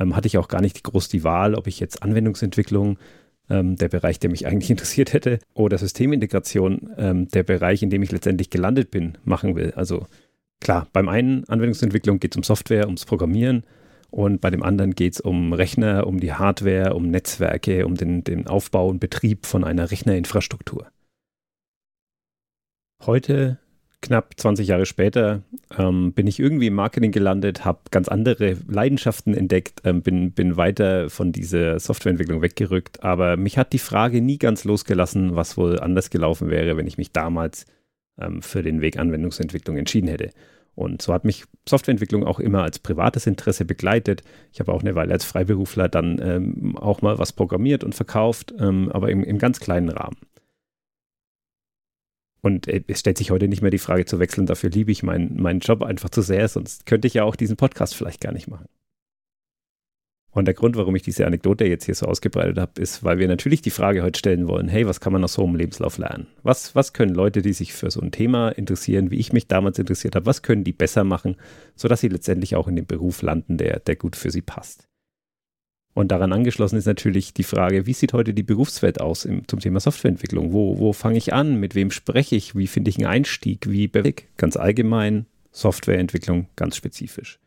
ähm, 0.00 0.16
hatte 0.16 0.26
ich 0.26 0.36
auch 0.36 0.48
gar 0.48 0.60
nicht 0.60 0.82
groß 0.82 1.08
die 1.08 1.22
Wahl, 1.22 1.54
ob 1.54 1.68
ich 1.68 1.78
jetzt 1.78 2.02
Anwendungsentwicklung, 2.02 2.98
ähm, 3.48 3.76
der 3.76 3.88
Bereich, 3.88 4.18
der 4.18 4.30
mich 4.30 4.48
eigentlich 4.48 4.70
interessiert 4.72 5.12
hätte, 5.12 5.38
oder 5.52 5.78
Systemintegration, 5.78 6.90
ähm, 6.96 7.28
der 7.28 7.44
Bereich, 7.44 7.84
in 7.84 7.90
dem 7.90 8.02
ich 8.02 8.10
letztendlich 8.10 8.50
gelandet 8.50 8.90
bin, 8.90 9.16
machen 9.24 9.54
will. 9.54 9.72
Also 9.76 10.06
klar, 10.60 10.88
beim 10.92 11.08
einen 11.08 11.48
Anwendungsentwicklung 11.48 12.18
geht 12.18 12.34
es 12.34 12.36
um 12.36 12.42
Software, 12.42 12.86
ums 12.86 13.04
Programmieren 13.04 13.62
und 14.14 14.40
bei 14.40 14.50
dem 14.50 14.62
anderen 14.62 14.94
geht 14.94 15.14
es 15.14 15.20
um 15.20 15.52
Rechner, 15.52 16.06
um 16.06 16.20
die 16.20 16.32
Hardware, 16.32 16.94
um 16.94 17.10
Netzwerke, 17.10 17.84
um 17.84 17.96
den, 17.96 18.22
den 18.22 18.46
Aufbau 18.46 18.86
und 18.86 19.00
Betrieb 19.00 19.44
von 19.44 19.64
einer 19.64 19.90
Rechnerinfrastruktur. 19.90 20.86
Heute, 23.04 23.58
knapp 24.02 24.34
20 24.36 24.68
Jahre 24.68 24.86
später, 24.86 25.42
ähm, 25.76 26.12
bin 26.12 26.28
ich 26.28 26.38
irgendwie 26.38 26.68
im 26.68 26.74
Marketing 26.74 27.10
gelandet, 27.10 27.64
habe 27.64 27.80
ganz 27.90 28.06
andere 28.06 28.56
Leidenschaften 28.68 29.34
entdeckt, 29.34 29.80
ähm, 29.82 30.02
bin, 30.02 30.30
bin 30.30 30.56
weiter 30.56 31.10
von 31.10 31.32
dieser 31.32 31.80
Softwareentwicklung 31.80 32.40
weggerückt, 32.40 33.02
aber 33.02 33.36
mich 33.36 33.58
hat 33.58 33.72
die 33.72 33.80
Frage 33.80 34.20
nie 34.20 34.38
ganz 34.38 34.62
losgelassen, 34.62 35.34
was 35.34 35.56
wohl 35.56 35.80
anders 35.80 36.10
gelaufen 36.10 36.50
wäre, 36.50 36.76
wenn 36.76 36.86
ich 36.86 36.98
mich 36.98 37.10
damals 37.10 37.66
ähm, 38.16 38.42
für 38.42 38.62
den 38.62 38.80
Weg 38.80 38.96
Anwendungsentwicklung 38.96 39.76
entschieden 39.76 40.06
hätte. 40.06 40.30
Und 40.74 41.02
so 41.02 41.12
hat 41.12 41.24
mich 41.24 41.44
Softwareentwicklung 41.68 42.24
auch 42.24 42.40
immer 42.40 42.62
als 42.62 42.78
privates 42.78 43.26
Interesse 43.26 43.64
begleitet. 43.64 44.22
Ich 44.52 44.60
habe 44.60 44.72
auch 44.72 44.80
eine 44.80 44.94
Weile 44.94 45.12
als 45.12 45.24
Freiberufler 45.24 45.88
dann 45.88 46.20
ähm, 46.20 46.76
auch 46.76 47.00
mal 47.00 47.18
was 47.18 47.32
programmiert 47.32 47.84
und 47.84 47.94
verkauft, 47.94 48.52
ähm, 48.58 48.90
aber 48.92 49.10
im, 49.10 49.22
im, 49.22 49.38
ganz 49.38 49.60
kleinen 49.60 49.88
Rahmen. 49.88 50.16
Und 52.40 52.66
äh, 52.66 52.82
es 52.88 53.00
stellt 53.00 53.18
sich 53.18 53.30
heute 53.30 53.48
nicht 53.48 53.62
mehr 53.62 53.70
die 53.70 53.78
Frage 53.78 54.04
zu 54.04 54.18
wechseln, 54.18 54.46
dafür 54.46 54.70
liebe 54.70 54.90
ich 54.90 55.02
meinen, 55.02 55.40
meinen 55.40 55.60
Job 55.60 55.82
einfach 55.82 56.10
zu 56.10 56.22
sehr, 56.22 56.48
sonst 56.48 56.86
könnte 56.86 57.06
ich 57.06 57.14
ja 57.14 57.24
auch 57.24 57.36
diesen 57.36 57.56
Podcast 57.56 57.94
vielleicht 57.94 58.20
gar 58.20 58.32
nicht 58.32 58.48
machen. 58.48 58.66
Und 60.34 60.46
der 60.46 60.54
Grund, 60.54 60.74
warum 60.76 60.96
ich 60.96 61.02
diese 61.02 61.26
Anekdote 61.26 61.64
jetzt 61.64 61.84
hier 61.84 61.94
so 61.94 62.06
ausgebreitet 62.06 62.58
habe, 62.58 62.82
ist, 62.82 63.04
weil 63.04 63.18
wir 63.18 63.28
natürlich 63.28 63.62
die 63.62 63.70
Frage 63.70 64.02
heute 64.02 64.18
stellen 64.18 64.48
wollen, 64.48 64.68
hey, 64.68 64.84
was 64.84 65.00
kann 65.00 65.12
man 65.12 65.22
aus 65.22 65.34
so 65.34 65.44
einem 65.44 65.54
Lebenslauf 65.54 65.96
lernen? 65.96 66.26
Was, 66.42 66.74
was 66.74 66.92
können 66.92 67.14
Leute, 67.14 67.40
die 67.40 67.52
sich 67.52 67.72
für 67.72 67.88
so 67.92 68.00
ein 68.00 68.10
Thema 68.10 68.48
interessieren, 68.48 69.12
wie 69.12 69.18
ich 69.18 69.32
mich 69.32 69.46
damals 69.46 69.78
interessiert 69.78 70.16
habe, 70.16 70.26
was 70.26 70.42
können 70.42 70.64
die 70.64 70.72
besser 70.72 71.04
machen, 71.04 71.36
sodass 71.76 72.00
sie 72.00 72.08
letztendlich 72.08 72.56
auch 72.56 72.66
in 72.66 72.74
dem 72.74 72.84
Beruf 72.84 73.22
landen, 73.22 73.58
der, 73.58 73.78
der 73.78 73.94
gut 73.94 74.16
für 74.16 74.32
sie 74.32 74.42
passt? 74.42 74.88
Und 75.94 76.10
daran 76.10 76.32
angeschlossen 76.32 76.78
ist 76.78 76.86
natürlich 76.86 77.32
die 77.32 77.44
Frage, 77.44 77.86
wie 77.86 77.92
sieht 77.92 78.12
heute 78.12 78.34
die 78.34 78.42
Berufswelt 78.42 79.00
aus 79.00 79.24
im, 79.24 79.46
zum 79.46 79.60
Thema 79.60 79.78
Softwareentwicklung? 79.78 80.52
Wo, 80.52 80.80
wo 80.80 80.92
fange 80.92 81.18
ich 81.18 81.32
an? 81.32 81.60
Mit 81.60 81.76
wem 81.76 81.92
spreche 81.92 82.34
ich? 82.34 82.56
Wie 82.56 82.66
finde 82.66 82.90
ich 82.90 82.96
einen 82.98 83.06
Einstieg? 83.06 83.70
Wie 83.70 83.86
Ganz 84.36 84.56
allgemein, 84.56 85.26
Softwareentwicklung 85.52 86.48
ganz 86.56 86.74
spezifisch. 86.74 87.38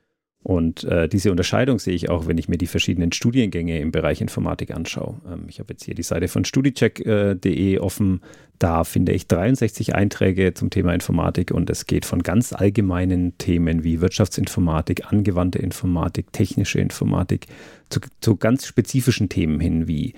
Und 0.47 0.85
äh, 0.85 1.09
diese 1.09 1.29
Unterscheidung 1.29 1.77
sehe 1.77 1.93
ich 1.93 2.09
auch, 2.09 2.25
wenn 2.25 2.37
ich 2.37 2.47
mir 2.47 2.57
die 2.57 2.67
verschiedenen 2.67 3.11
Studiengänge 3.11 3.81
im 3.81 3.91
Bereich 3.91 4.21
Informatik 4.21 4.73
anschaue. 4.73 5.19
Ähm, 5.29 5.43
ich 5.49 5.59
habe 5.59 5.73
jetzt 5.73 5.83
hier 5.83 5.93
die 5.93 6.03
Seite 6.03 6.29
von 6.29 6.45
studicheck.de 6.45 7.73
äh, 7.73 7.79
offen. 7.79 8.21
Da 8.57 8.85
finde 8.85 9.11
ich 9.11 9.27
63 9.27 9.93
Einträge 9.93 10.53
zum 10.53 10.69
Thema 10.69 10.93
Informatik 10.93 11.51
und 11.51 11.69
es 11.69 11.85
geht 11.85 12.05
von 12.05 12.23
ganz 12.23 12.53
allgemeinen 12.53 13.37
Themen 13.37 13.83
wie 13.83 13.99
Wirtschaftsinformatik, 13.99 15.11
angewandte 15.11 15.59
Informatik, 15.59 16.31
technische 16.31 16.79
Informatik 16.79 17.47
zu, 17.89 17.99
zu 18.21 18.37
ganz 18.37 18.65
spezifischen 18.65 19.27
Themen 19.27 19.59
hin 19.59 19.89
wie 19.89 20.13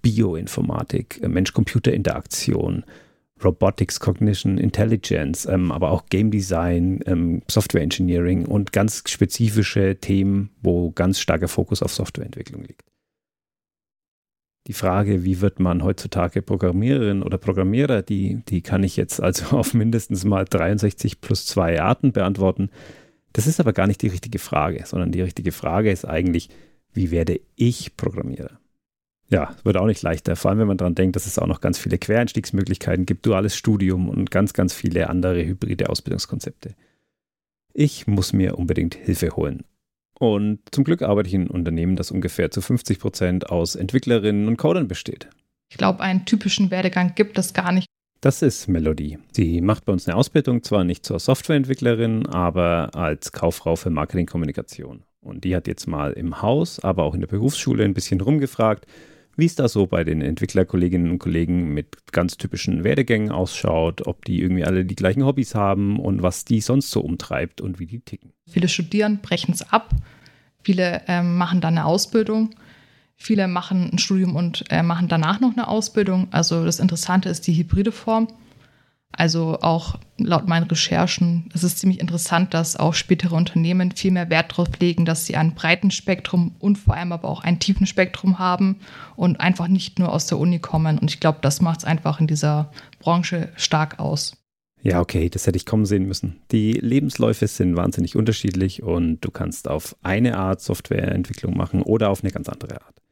Bioinformatik, 0.00 1.28
Mensch-Computer-Interaktion, 1.28 2.84
Robotics, 3.42 4.00
Cognition, 4.00 4.58
Intelligence, 4.58 5.46
ähm, 5.46 5.72
aber 5.72 5.90
auch 5.90 6.06
Game 6.06 6.30
Design, 6.30 7.00
ähm, 7.06 7.42
Software 7.50 7.82
Engineering 7.82 8.46
und 8.46 8.72
ganz 8.72 9.02
spezifische 9.08 9.96
Themen, 9.96 10.50
wo 10.62 10.90
ganz 10.92 11.20
starker 11.20 11.48
Fokus 11.48 11.82
auf 11.82 11.92
Softwareentwicklung 11.92 12.62
liegt. 12.62 12.82
Die 14.66 14.72
Frage, 14.72 15.24
wie 15.24 15.42
wird 15.42 15.60
man 15.60 15.82
heutzutage 15.82 16.40
Programmiererin 16.40 17.22
oder 17.22 17.36
Programmierer, 17.36 18.02
die, 18.02 18.42
die 18.48 18.62
kann 18.62 18.82
ich 18.82 18.96
jetzt 18.96 19.20
also 19.20 19.56
auf 19.56 19.74
mindestens 19.74 20.24
mal 20.24 20.44
63 20.44 21.20
plus 21.20 21.46
zwei 21.46 21.80
Arten 21.80 22.12
beantworten. 22.12 22.70
Das 23.32 23.46
ist 23.46 23.60
aber 23.60 23.72
gar 23.72 23.86
nicht 23.86 24.00
die 24.00 24.08
richtige 24.08 24.38
Frage, 24.38 24.84
sondern 24.86 25.12
die 25.12 25.20
richtige 25.20 25.52
Frage 25.52 25.90
ist 25.90 26.04
eigentlich, 26.04 26.48
wie 26.92 27.10
werde 27.10 27.40
ich 27.56 27.96
Programmierer? 27.96 28.60
Ja, 29.30 29.54
wird 29.64 29.76
auch 29.76 29.86
nicht 29.86 30.02
leichter, 30.02 30.36
vor 30.36 30.50
allem 30.50 30.60
wenn 30.60 30.68
man 30.68 30.76
daran 30.76 30.94
denkt, 30.94 31.16
dass 31.16 31.26
es 31.26 31.38
auch 31.38 31.46
noch 31.46 31.60
ganz 31.60 31.78
viele 31.78 31.98
Quereinstiegsmöglichkeiten 31.98 33.06
gibt, 33.06 33.26
duales 33.26 33.56
Studium 33.56 34.08
und 34.08 34.30
ganz, 34.30 34.52
ganz 34.52 34.74
viele 34.74 35.08
andere 35.08 35.44
hybride 35.44 35.88
Ausbildungskonzepte. 35.88 36.74
Ich 37.72 38.06
muss 38.06 38.32
mir 38.32 38.58
unbedingt 38.58 38.94
Hilfe 38.94 39.30
holen. 39.30 39.64
Und 40.18 40.60
zum 40.70 40.84
Glück 40.84 41.02
arbeite 41.02 41.28
ich 41.28 41.34
in 41.34 41.42
einem 41.42 41.50
Unternehmen, 41.50 41.96
das 41.96 42.10
ungefähr 42.10 42.50
zu 42.50 42.60
50 42.60 43.00
Prozent 43.00 43.50
aus 43.50 43.74
Entwicklerinnen 43.74 44.46
und 44.46 44.56
Codern 44.56 44.86
besteht. 44.86 45.28
Ich 45.70 45.76
glaube, 45.76 46.00
einen 46.00 46.24
typischen 46.24 46.70
Werdegang 46.70 47.14
gibt 47.14 47.36
es 47.36 47.52
gar 47.52 47.72
nicht. 47.72 47.88
Das 48.20 48.40
ist 48.40 48.68
Melody. 48.68 49.18
Sie 49.32 49.60
macht 49.60 49.84
bei 49.84 49.92
uns 49.92 50.06
eine 50.06 50.16
Ausbildung, 50.16 50.62
zwar 50.62 50.84
nicht 50.84 51.04
zur 51.04 51.18
Softwareentwicklerin, 51.18 52.26
aber 52.26 52.94
als 52.94 53.32
Kauffrau 53.32 53.76
für 53.76 53.90
Marketingkommunikation. 53.90 55.02
Und 55.20 55.44
die 55.44 55.56
hat 55.56 55.66
jetzt 55.66 55.86
mal 55.86 56.12
im 56.12 56.40
Haus, 56.40 56.78
aber 56.80 57.02
auch 57.02 57.14
in 57.14 57.20
der 57.20 57.26
Berufsschule 57.26 57.84
ein 57.84 57.94
bisschen 57.94 58.20
rumgefragt, 58.20 58.86
wie 59.36 59.46
es 59.46 59.54
da 59.54 59.68
so 59.68 59.86
bei 59.86 60.04
den 60.04 60.20
Entwicklerkolleginnen 60.20 61.10
und 61.10 61.18
Kollegen 61.18 61.74
mit 61.74 62.12
ganz 62.12 62.36
typischen 62.36 62.84
Werdegängen 62.84 63.30
ausschaut, 63.30 64.06
ob 64.06 64.24
die 64.24 64.40
irgendwie 64.40 64.64
alle 64.64 64.84
die 64.84 64.94
gleichen 64.94 65.24
Hobbys 65.24 65.54
haben 65.54 65.98
und 65.98 66.22
was 66.22 66.44
die 66.44 66.60
sonst 66.60 66.90
so 66.90 67.00
umtreibt 67.00 67.60
und 67.60 67.78
wie 67.78 67.86
die 67.86 68.00
ticken. 68.00 68.32
Viele 68.48 68.68
studieren, 68.68 69.20
brechen 69.22 69.52
es 69.52 69.62
ab, 69.72 69.90
viele 70.62 71.02
ähm, 71.08 71.36
machen 71.36 71.60
dann 71.60 71.78
eine 71.78 71.86
Ausbildung 71.86 72.54
Viele 73.16 73.48
machen 73.48 73.90
ein 73.92 73.98
Studium 73.98 74.36
und 74.36 74.64
äh, 74.70 74.82
machen 74.82 75.08
danach 75.08 75.40
noch 75.40 75.52
eine 75.52 75.68
Ausbildung. 75.68 76.28
Also 76.30 76.64
das 76.64 76.80
Interessante 76.80 77.28
ist 77.28 77.46
die 77.46 77.54
hybride 77.54 77.92
Form. 77.92 78.28
Also 79.16 79.58
auch 79.60 79.96
laut 80.18 80.48
meinen 80.48 80.66
Recherchen 80.66 81.50
es 81.54 81.62
ist 81.62 81.78
ziemlich 81.78 82.00
interessant, 82.00 82.54
dass 82.54 82.76
auch 82.76 82.94
spätere 82.94 83.34
Unternehmen 83.34 83.92
viel 83.92 84.10
mehr 84.10 84.30
Wert 84.30 84.52
darauf 84.52 84.68
legen, 84.80 85.04
dass 85.04 85.26
sie 85.26 85.36
ein 85.36 85.54
breiten 85.54 85.90
Spektrum 85.90 86.54
und 86.58 86.78
vor 86.78 86.94
allem 86.94 87.12
aber 87.12 87.28
auch 87.28 87.42
ein 87.42 87.58
tiefen 87.58 87.86
Spektrum 87.86 88.38
haben 88.38 88.80
und 89.16 89.40
einfach 89.40 89.68
nicht 89.68 89.98
nur 89.98 90.12
aus 90.12 90.26
der 90.26 90.38
Uni 90.38 90.58
kommen. 90.58 90.98
Und 90.98 91.10
ich 91.10 91.20
glaube, 91.20 91.38
das 91.42 91.60
macht 91.60 91.80
es 91.80 91.84
einfach 91.84 92.20
in 92.20 92.26
dieser 92.26 92.70
Branche 92.98 93.50
stark 93.56 93.98
aus. 93.98 94.36
Ja, 94.82 95.00
okay, 95.00 95.30
das 95.30 95.46
hätte 95.46 95.56
ich 95.56 95.64
kommen 95.64 95.86
sehen 95.86 96.06
müssen. 96.06 96.40
Die 96.50 96.72
Lebensläufe 96.72 97.46
sind 97.46 97.74
wahnsinnig 97.74 98.16
unterschiedlich 98.16 98.82
und 98.82 99.20
du 99.24 99.30
kannst 99.30 99.66
auf 99.66 99.96
eine 100.02 100.36
Art 100.36 100.60
Softwareentwicklung 100.60 101.56
machen 101.56 101.82
oder 101.82 102.10
auf 102.10 102.22
eine 102.22 102.32
ganz 102.32 102.50
andere 102.50 102.82
Art. 102.82 103.03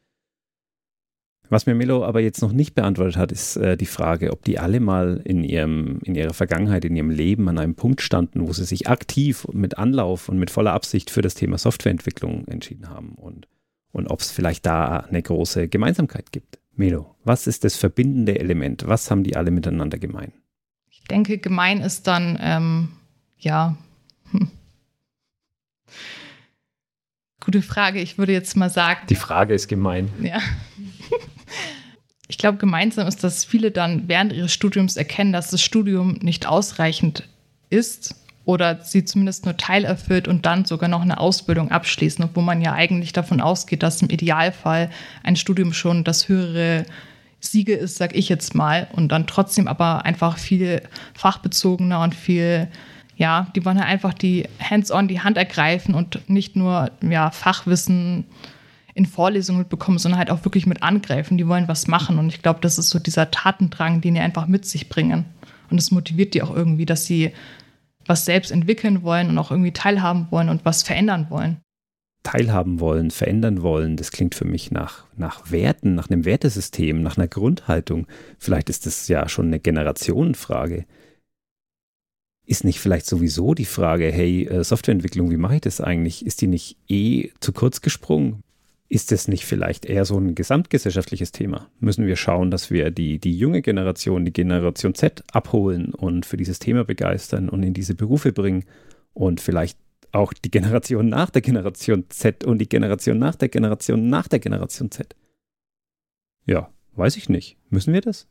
Was 1.53 1.67
mir 1.67 1.75
Melo 1.75 2.03
aber 2.03 2.21
jetzt 2.21 2.41
noch 2.41 2.53
nicht 2.55 2.75
beantwortet 2.75 3.19
hat, 3.19 3.31
ist 3.31 3.59
äh, 3.59 3.77
die 3.77 3.85
Frage, 3.85 4.33
ob 4.33 4.43
die 4.43 4.59
alle 4.59 4.81
mal 4.81 5.21
in, 5.23 5.45
ihrem, 5.45 5.99
in 6.03 6.15
ihrer 6.15 6.33
Vergangenheit, 6.33 6.87
in 6.87 6.97
ihrem 6.97 7.11
Leben 7.11 7.47
an 7.47 7.59
einem 7.59 7.75
Punkt 7.75 8.01
standen, 8.01 8.49
wo 8.49 8.55
sie 8.55 8.65
sich 8.65 8.89
aktiv 8.89 9.47
mit 9.53 9.77
Anlauf 9.77 10.31
und 10.31 10.39
mit 10.39 10.51
voller 10.51 10.73
Absicht 10.73 11.11
für 11.11 11.21
das 11.21 11.35
Thema 11.35 11.59
Softwareentwicklung 11.59 12.49
entschieden 12.49 12.89
haben 12.89 13.17
und, 13.17 13.49
und 13.93 14.07
ob 14.07 14.21
es 14.21 14.31
vielleicht 14.31 14.65
da 14.65 15.01
eine 15.01 15.21
große 15.21 15.69
Gemeinsamkeit 15.69 16.33
gibt. 16.33 16.59
Melo, 16.75 17.17
was 17.23 17.47
ist 17.47 17.65
das 17.65 17.77
verbindende 17.77 18.41
Element? 18.41 18.85
Was 18.87 19.11
haben 19.11 19.23
die 19.23 19.37
alle 19.37 19.51
miteinander 19.51 19.99
gemein? 19.99 20.33
Ich 20.89 21.05
denke, 21.05 21.37
gemein 21.37 21.83
ist 21.83 22.07
dann, 22.07 22.39
ähm, 22.41 22.89
ja, 23.37 23.77
hm. 24.31 24.49
Gute 27.45 27.61
Frage. 27.61 28.01
Ich 28.01 28.19
würde 28.19 28.33
jetzt 28.33 28.57
mal 28.57 28.71
sagen. 28.71 29.01
Die 29.09 29.17
Frage 29.17 29.53
ist 29.53 29.67
gemein. 29.67 30.09
Ja. 30.23 30.39
Ich 32.33 32.39
glaube, 32.39 32.57
gemeinsam 32.57 33.07
ist, 33.07 33.23
dass 33.23 33.45
viele 33.45 33.71
dann 33.71 34.09
während 34.09 34.33
ihres 34.33 34.55
Studiums 34.55 34.97
erkennen, 34.97 35.35
dass 35.35 35.51
das 35.51 35.61
Studium 35.61 36.15
nicht 36.23 36.47
ausreichend 36.47 37.29
ist 37.69 38.15
oder 38.47 38.81
sie 38.83 39.05
zumindest 39.05 39.45
nur 39.45 39.59
teilerfüllt 39.59 40.29
und 40.29 40.47
dann 40.47 40.65
sogar 40.65 40.89
noch 40.89 41.03
eine 41.03 41.21
Ausbildung 41.21 41.71
abschließen, 41.71 42.25
obwohl 42.25 42.43
man 42.43 42.63
ja 42.63 42.73
eigentlich 42.73 43.13
davon 43.13 43.43
ausgeht, 43.43 43.83
dass 43.83 44.01
im 44.01 44.09
Idealfall 44.09 44.91
ein 45.23 45.37
Studium 45.37 45.75
schon 45.75 46.05
das 46.05 46.27
höhere 46.27 46.87
Siege 47.39 47.75
ist, 47.75 47.99
sag 47.99 48.17
ich 48.17 48.31
jetzt 48.31 48.55
mal, 48.55 48.89
und 48.93 49.13
dann 49.13 49.27
trotzdem 49.27 49.69
aber 49.69 50.07
einfach 50.07 50.39
viel 50.39 50.81
fachbezogener 51.13 52.01
und 52.01 52.15
viel, 52.15 52.67
ja, 53.15 53.49
die 53.55 53.63
wollen 53.67 53.77
ja 53.77 53.85
einfach 53.85 54.15
die 54.15 54.49
hands-on 54.59 55.07
die 55.07 55.21
Hand 55.21 55.37
ergreifen 55.37 55.95
und 55.95 56.31
nicht 56.31 56.57
nur 56.57 56.93
ja, 57.03 57.31
Fachwissen 57.31 58.25
in 58.95 59.07
Vorlesungen 59.07 59.61
mitbekommen, 59.61 59.99
sondern 59.99 60.19
halt 60.19 60.31
auch 60.31 60.45
wirklich 60.45 60.67
mit 60.67 60.83
angreifen. 60.83 61.39
Die 61.39 61.49
wollen 61.49 61.69
was 61.69 61.87
machen. 61.87 62.19
Und 62.19 62.29
ich 62.29 62.43
glaube, 62.43 62.61
das 62.61 62.79
ist 62.79 62.91
so 62.91 62.99
dieser 62.99 63.31
Tatendrang, 63.31 64.01
den 64.01 64.15
die 64.15 64.21
einfach 64.21 64.47
mit 64.47 64.67
sich 64.67 64.89
bringen. 64.89 65.25
Und 65.71 65.79
es 65.79 65.91
motiviert 65.91 66.35
die 66.35 66.43
auch 66.43 66.55
irgendwie, 66.55 66.87
dass 66.87 67.07
sie 67.07 67.33
was 68.07 68.25
selbst 68.25 68.51
entwickeln 68.51 69.03
wollen 69.03 69.29
und 69.29 69.39
auch 69.39 69.51
irgendwie 69.51 69.73
teilhaben 69.73 70.27
wollen 70.31 70.49
und 70.49 70.65
was 70.65 70.83
verändern 70.83 71.27
wollen. 71.31 71.59
Teilhaben 72.23 72.79
wollen, 72.79 73.11
verändern 73.11 73.63
wollen, 73.63 73.97
das 73.97 74.13
klingt 74.13 74.35
für 74.35 74.45
mich 74.45 74.71
nach, 74.71 75.07
nach 75.17 75.51
Werten, 75.51 75.95
nach 75.95 76.09
einem 76.09 76.25
Wertesystem, 76.25 77.03
nach 77.03 77.17
einer 77.17 77.27
Grundhaltung. 77.27 78.07
Vielleicht 78.39 78.71
ist 78.71 78.87
das 78.87 79.09
ja 79.09 79.29
schon 79.29 79.47
eine 79.47 79.59
Generationenfrage. 79.59 80.85
Ist 82.47 82.65
nicht 82.65 82.81
vielleicht 82.81 83.07
sowieso 83.07 83.55
die 83.55 83.65
Frage, 83.65 84.13
hey, 84.13 84.47
äh, 84.47 84.63
Softwareentwicklung, 84.63 85.31
wie 85.31 85.37
mache 85.37 85.57
ich 85.57 85.61
das 85.63 85.81
eigentlich? 85.81 86.25
Ist 86.25 86.41
die 86.43 86.47
nicht 86.47 86.77
eh 86.89 87.31
zu 87.41 87.53
kurz 87.53 87.81
gesprungen? 87.81 88.43
Ist 88.93 89.11
es 89.11 89.27
nicht 89.27 89.47
vielleicht 89.47 89.87
eher 89.87 90.05
so 90.05 90.19
ein 90.19 90.35
gesamtgesellschaftliches 90.35 91.33
Thema? 91.33 91.71
Müssen 91.81 92.05
wir 92.05 92.15
schauen, 92.17 92.51
dass 92.51 92.71
wir 92.71 92.91
die, 92.91 93.19
die 93.19 93.35
junge 93.35 93.63
Generation, 93.63 94.27
die 94.27 94.35
Generation 94.35 94.95
Z 94.95 95.25
abholen 95.33 95.95
und 95.95 96.27
für 96.27 96.37
dieses 96.37 96.59
Thema 96.59 96.85
begeistern 96.85 97.49
und 97.49 97.63
in 97.63 97.73
diese 97.73 97.95
Berufe 97.95 98.33
bringen 98.33 98.65
und 99.15 99.41
vielleicht 99.41 99.79
auch 100.13 100.35
die 100.35 100.51
Generation 100.51 101.09
nach 101.09 101.31
der 101.31 101.41
Generation 101.41 102.05
Z 102.11 102.45
und 102.45 102.59
die 102.59 102.69
Generation 102.69 103.19
nach 103.19 103.35
der 103.35 103.49
Generation 103.49 104.11
nach 104.11 104.29
der 104.29 104.41
Generation 104.41 104.91
Z? 104.91 105.17
Ja, 106.45 106.71
weiß 106.95 107.17
ich 107.17 107.31
nicht. 107.31 107.57
Müssen 107.71 107.95
wir 107.95 108.03
das? 108.03 108.29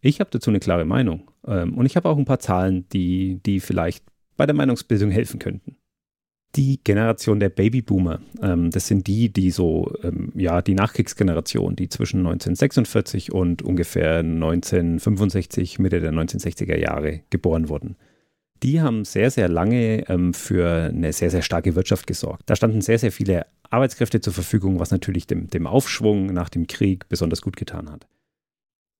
Ich 0.00 0.18
habe 0.18 0.30
dazu 0.30 0.48
eine 0.48 0.60
klare 0.60 0.86
Meinung. 0.86 1.30
Ähm, 1.46 1.76
und 1.76 1.84
ich 1.84 1.96
habe 1.96 2.08
auch 2.08 2.16
ein 2.16 2.24
paar 2.24 2.40
Zahlen, 2.40 2.88
die, 2.88 3.38
die 3.44 3.60
vielleicht 3.60 4.02
bei 4.38 4.46
der 4.46 4.54
Meinungsbildung 4.54 5.10
helfen 5.10 5.38
könnten 5.38 5.76
die 6.56 6.80
Generation 6.82 7.40
der 7.40 7.48
Babyboomer. 7.48 8.20
Ähm, 8.42 8.70
das 8.70 8.86
sind 8.86 9.06
die, 9.06 9.32
die 9.32 9.50
so, 9.50 9.92
ähm, 10.02 10.32
ja, 10.34 10.62
die 10.62 10.74
Nachkriegsgeneration, 10.74 11.76
die 11.76 11.88
zwischen 11.88 12.18
1946 12.20 13.32
und 13.32 13.62
ungefähr 13.62 14.18
1965, 14.18 15.78
Mitte 15.78 16.00
der 16.00 16.12
1960er 16.12 16.78
Jahre 16.78 17.20
geboren 17.30 17.68
wurden. 17.68 17.96
Die 18.62 18.80
haben 18.80 19.04
sehr, 19.04 19.30
sehr 19.30 19.48
lange 19.48 20.08
ähm, 20.08 20.32
für 20.32 20.90
eine 20.90 21.12
sehr, 21.12 21.30
sehr 21.30 21.42
starke 21.42 21.74
Wirtschaft 21.74 22.06
gesorgt. 22.06 22.44
Da 22.46 22.56
standen 22.56 22.80
sehr, 22.80 22.98
sehr 22.98 23.12
viele 23.12 23.46
Arbeitskräfte 23.68 24.20
zur 24.20 24.32
Verfügung, 24.32 24.78
was 24.78 24.90
natürlich 24.90 25.26
dem, 25.26 25.48
dem 25.48 25.66
Aufschwung 25.66 26.26
nach 26.26 26.48
dem 26.48 26.66
Krieg 26.66 27.08
besonders 27.08 27.42
gut 27.42 27.56
getan 27.56 27.90
hat. 27.90 28.06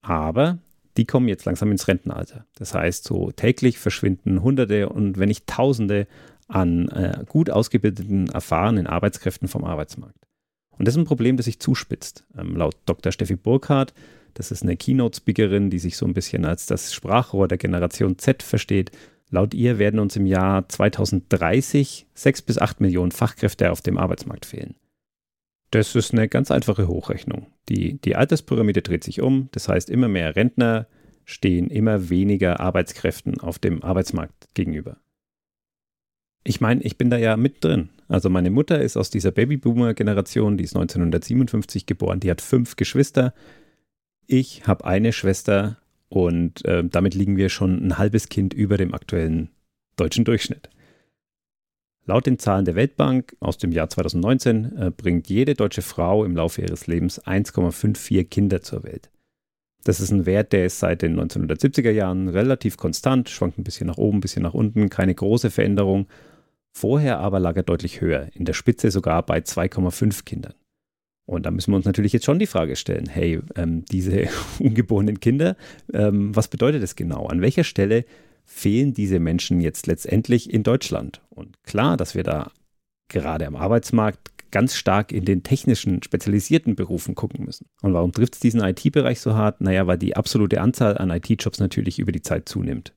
Aber 0.03 0.59
die 0.97 1.07
kommen 1.07 1.29
jetzt 1.29 1.45
langsam 1.45 1.73
ins 1.73 1.89
Rentenalter. 1.89 2.47
Das 2.57 2.75
heißt, 2.75 3.05
so 3.05 3.33
täglich 3.33 3.79
verschwinden 3.79 4.43
Hunderte 4.43 4.89
und 4.89 5.19
wenn 5.19 5.29
nicht 5.29 5.47
Tausende 5.47 6.07
an 6.49 6.89
äh, 6.89 7.25
gut 7.27 7.51
ausgebildeten, 7.51 8.29
erfahrenen 8.29 8.87
Arbeitskräften 8.87 9.49
vom 9.49 9.65
Arbeitsmarkt. 9.65 10.27
Und 10.79 10.87
das 10.87 10.95
ist 10.95 11.01
ein 11.01 11.07
Problem, 11.07 11.37
das 11.37 11.47
sich 11.47 11.61
zuspitzt. 11.61 12.25
Ähm, 12.37 12.57
laut 12.57 12.77
Dr. 12.87 13.13
Steffi 13.13 13.37
Burkhardt, 13.37 13.95
das 14.35 14.51
ist 14.51 14.63
eine 14.63 14.77
Keynote-Speakerin, 14.77 15.71
die 15.71 15.79
sich 15.79 15.97
so 15.97 16.07
ein 16.07 16.15
bisschen 16.15 16.45
als 16.45 16.67
das 16.67 16.93
Sprachrohr 16.93 17.49
der 17.49 17.59
Generation 17.59 18.19
Z 18.19 18.43
versteht. 18.43 18.91
Laut 19.31 19.55
ihr 19.55 19.79
werden 19.79 20.01
uns 20.01 20.17
im 20.17 20.27
Jahr 20.27 20.69
2030 20.69 22.07
sechs 22.15 22.43
bis 22.43 22.59
acht 22.59 22.81
Millionen 22.81 23.13
Fachkräfte 23.13 23.71
auf 23.71 23.81
dem 23.81 23.97
Arbeitsmarkt 23.97 24.47
fehlen. 24.47 24.75
Das 25.71 25.95
ist 25.95 26.13
eine 26.13 26.29
ganz 26.29 26.51
einfache 26.51 26.89
Hochrechnung. 26.89 27.49
Die, 27.69 28.01
die 28.01 28.17
Alterspyramide 28.17 28.83
dreht 28.83 29.03
sich 29.03 29.21
um, 29.21 29.49
das 29.53 29.69
heißt, 29.69 29.91
immer 29.91 30.09
mehr 30.09 30.37
Rentner 30.37 30.87
stehen 31.25 31.69
immer 31.69 32.11
weniger 32.11 32.61
Arbeitskräften 32.61 33.41
auf 33.41 33.59
dem 33.59 33.83
Arbeitsmarkt 33.83 34.49
gegenüber 34.55 34.99
ich 36.45 36.61
meine, 36.61 36.83
ich 36.83 36.99
bin 36.99 37.11
da 37.11 37.17
ja 37.17 37.37
mit 37.37 37.65
drin. 37.65 37.89
Also 38.07 38.29
meine 38.29 38.51
Mutter 38.51 38.81
ist 38.81 38.97
aus 38.97 39.11
dieser 39.11 39.31
Babyboomer-Generation, 39.31 40.59
die 40.59 40.65
ist 40.65 40.77
1957 40.77 41.87
geboren, 41.87 42.21
die 42.21 42.31
hat 42.31 42.43
fünf 42.43 42.77
Geschwister. 42.77 43.33
Ich 44.27 44.67
habe 44.67 44.85
eine 44.85 45.13
Schwester 45.13 45.79
und 46.11 46.65
äh, 46.67 46.85
damit 46.85 47.15
liegen 47.15 47.37
wir 47.39 47.49
schon 47.49 47.85
ein 47.85 47.99
halbes 47.99 48.29
Kind 48.29 48.53
über 48.53 48.77
dem 48.77 48.95
aktuellen 48.95 49.51
deutschen 49.97 50.25
Durchschnitt. 50.25 50.69
Laut 52.07 52.27
den 52.27 52.39
Zahlen 52.39 52.67
der 52.67 52.75
Weltbank 52.75 53.35
aus 53.41 53.57
dem 53.57 53.73
Jahr 53.73 53.89
2019 53.89 54.77
äh, 54.77 54.91
bringt 54.95 55.29
jede 55.31 55.55
deutsche 55.55 55.81
Frau 55.81 56.27
im 56.27 56.37
Laufe 56.37 56.61
ihres 56.61 56.87
Lebens 56.87 57.23
1,54 57.23 58.25
Kinder 58.25 58.61
zur 58.61 58.85
Welt. 58.85 59.11
Das 59.85 60.01
ist 60.01 60.11
ein 60.11 60.27
Wert, 60.27 60.53
der 60.53 60.67
ist 60.67 60.79
seit 60.79 61.01
den 61.01 61.19
1970er 61.19 61.91
Jahren 61.91 62.29
relativ 62.29 62.77
konstant, 62.77 63.31
schwankt 63.31 63.59
ein 63.59 63.65
bisschen 63.65 63.87
nach 63.87 63.99
oben, 63.99 64.19
ein 64.19 64.21
bisschen 64.21 64.43
nach 64.43 64.55
unten, 64.55 64.91
keine 64.91 65.15
große 65.15 65.51
Veränderung 65.51 66.07
Vorher 66.77 67.19
aber 67.19 67.39
lag 67.39 67.57
er 67.57 67.63
deutlich 67.63 68.01
höher, 68.01 68.29
in 68.35 68.45
der 68.45 68.53
Spitze 68.53 68.91
sogar 68.91 69.25
bei 69.25 69.39
2,5 69.39 70.25
Kindern. 70.25 70.55
Und 71.27 71.47
da 71.47 71.51
müssen 71.51 71.73
wir 71.73 71.77
uns 71.77 71.87
natürlich 71.87 72.13
jetzt 72.13 72.27
schon 72.27 72.39
die 72.39 72.47
Frage 72.47 72.77
stellen, 72.77 73.09
hey, 73.09 73.41
ähm, 73.57 73.85
diese 73.87 74.29
ungeborenen 74.59 75.21
Kinder, 75.21 75.57
ähm, 75.93 76.35
was 76.35 76.49
bedeutet 76.49 76.83
das 76.83 76.97
genau? 76.97 77.27
An 77.27 77.41
welcher 77.41 77.65
Stelle 77.65 78.05
fehlen 78.45 78.93
diese 78.93 79.21
Menschen 79.21 79.61
jetzt 79.61 79.87
letztendlich 79.87 80.53
in 80.53 80.65
Deutschland? 80.65 81.23
Und 81.31 81.63
klar, 81.63 81.97
dass 81.97 82.15
wir 82.15 82.25
da 82.25 82.51
gerade 83.09 83.47
am 83.47 83.57
Arbeitsmarkt 83.57 84.35
ganz 84.51 84.77
stark 84.77 85.13
in 85.13 85.25
den 85.25 85.43
technischen, 85.43 86.03
spezialisierten 86.03 86.77
Berufen 86.77 87.15
gucken 87.15 87.45
müssen. 87.45 87.67
Und 87.83 87.95
warum 87.95 88.13
trifft 88.13 88.35
es 88.35 88.41
diesen 88.41 88.61
IT-Bereich 88.61 89.21
so 89.21 89.35
hart? 89.35 89.61
Naja, 89.61 89.87
weil 89.87 89.99
die 89.99 90.17
absolute 90.17 90.61
Anzahl 90.61 90.99
an 90.99 91.11
IT-Jobs 91.11 91.59
natürlich 91.59 91.99
über 91.99 92.13
die 92.13 92.23
Zeit 92.23 92.49
zunimmt. 92.49 92.93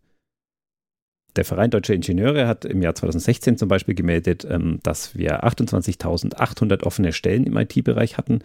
Der 1.38 1.46
Verein 1.46 1.70
Deutsche 1.70 1.94
Ingenieure 1.94 2.48
hat 2.48 2.66
im 2.66 2.82
Jahr 2.82 2.96
2016 2.96 3.58
zum 3.58 3.70
Beispiel 3.70 3.94
gemeldet, 3.94 4.46
ähm, 4.50 4.80
dass 4.82 5.16
wir 5.16 5.44
28.800 5.44 6.84
offene 6.84 7.14
Stellen 7.14 7.46
im 7.46 7.56
IT-Bereich 7.56 8.18
hatten. 8.18 8.40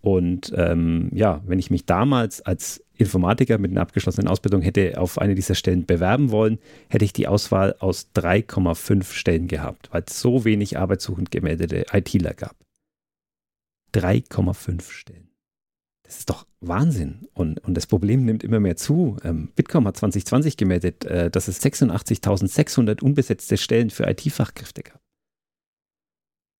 Und 0.00 0.52
ähm, 0.56 1.10
ja, 1.12 1.42
wenn 1.46 1.58
ich 1.58 1.72
mich 1.72 1.84
damals 1.84 2.40
als 2.40 2.84
Informatiker 2.96 3.58
mit 3.58 3.72
einer 3.72 3.80
abgeschlossenen 3.80 4.28
Ausbildung 4.28 4.62
hätte 4.62 5.00
auf 5.00 5.18
eine 5.18 5.34
dieser 5.34 5.56
Stellen 5.56 5.84
bewerben 5.84 6.30
wollen, 6.30 6.58
hätte 6.88 7.04
ich 7.04 7.12
die 7.12 7.26
Auswahl 7.26 7.74
aus 7.80 8.08
3,5 8.14 9.12
Stellen 9.12 9.48
gehabt, 9.48 9.88
weil 9.90 10.04
es 10.06 10.20
so 10.20 10.44
wenig 10.44 10.78
arbeitssuchend 10.78 11.32
gemeldete 11.32 11.86
ITler 11.92 12.34
gab. 12.34 12.54
3,5 13.94 14.90
Stellen. 14.92 15.27
Das 16.08 16.20
ist 16.20 16.30
doch 16.30 16.46
Wahnsinn. 16.60 17.28
Und, 17.34 17.62
und 17.64 17.74
das 17.74 17.86
Problem 17.86 18.24
nimmt 18.24 18.42
immer 18.42 18.60
mehr 18.60 18.76
zu. 18.76 19.18
Ähm, 19.22 19.50
Bitkom 19.54 19.86
hat 19.86 19.98
2020 19.98 20.56
gemeldet, 20.56 21.04
äh, 21.04 21.30
dass 21.30 21.48
es 21.48 21.62
86.600 21.62 23.02
unbesetzte 23.02 23.58
Stellen 23.58 23.90
für 23.90 24.08
IT-Fachkräfte 24.08 24.82
gab. 24.84 25.02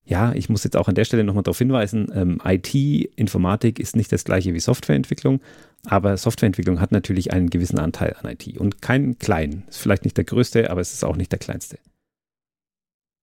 Ja, 0.04 0.34
ich 0.34 0.50
muss 0.50 0.64
jetzt 0.64 0.76
auch 0.76 0.88
an 0.88 0.94
der 0.94 1.06
Stelle 1.06 1.24
nochmal 1.24 1.44
darauf 1.44 1.56
hinweisen, 1.56 2.10
ähm, 2.14 2.42
IT, 2.44 2.74
Informatik 2.74 3.78
ist 3.78 3.96
nicht 3.96 4.12
das 4.12 4.24
gleiche 4.24 4.52
wie 4.52 4.60
Softwareentwicklung, 4.60 5.40
aber 5.86 6.18
Softwareentwicklung 6.18 6.80
hat 6.80 6.92
natürlich 6.92 7.32
einen 7.32 7.48
gewissen 7.48 7.78
Anteil 7.78 8.16
an 8.20 8.30
IT 8.30 8.58
und 8.58 8.82
keinen 8.82 9.18
kleinen. 9.18 9.64
Ist 9.68 9.78
vielleicht 9.78 10.04
nicht 10.04 10.16
der 10.18 10.24
größte, 10.24 10.70
aber 10.70 10.82
es 10.82 10.92
ist 10.92 11.04
auch 11.04 11.16
nicht 11.16 11.32
der 11.32 11.38
kleinste. 11.38 11.78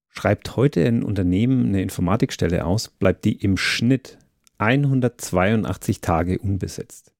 Schreibt 0.10 0.55
heute 0.55 0.88
ein 0.88 1.03
Unternehmen 1.03 1.67
eine 1.67 1.84
Informatikstelle 1.84 2.65
aus, 2.65 2.89
bleibt 2.89 3.25
die 3.25 3.34
im 3.34 3.58
Schnitt 3.58 4.17
182 4.57 6.01
Tage 6.01 6.39
unbesetzt. 6.39 7.13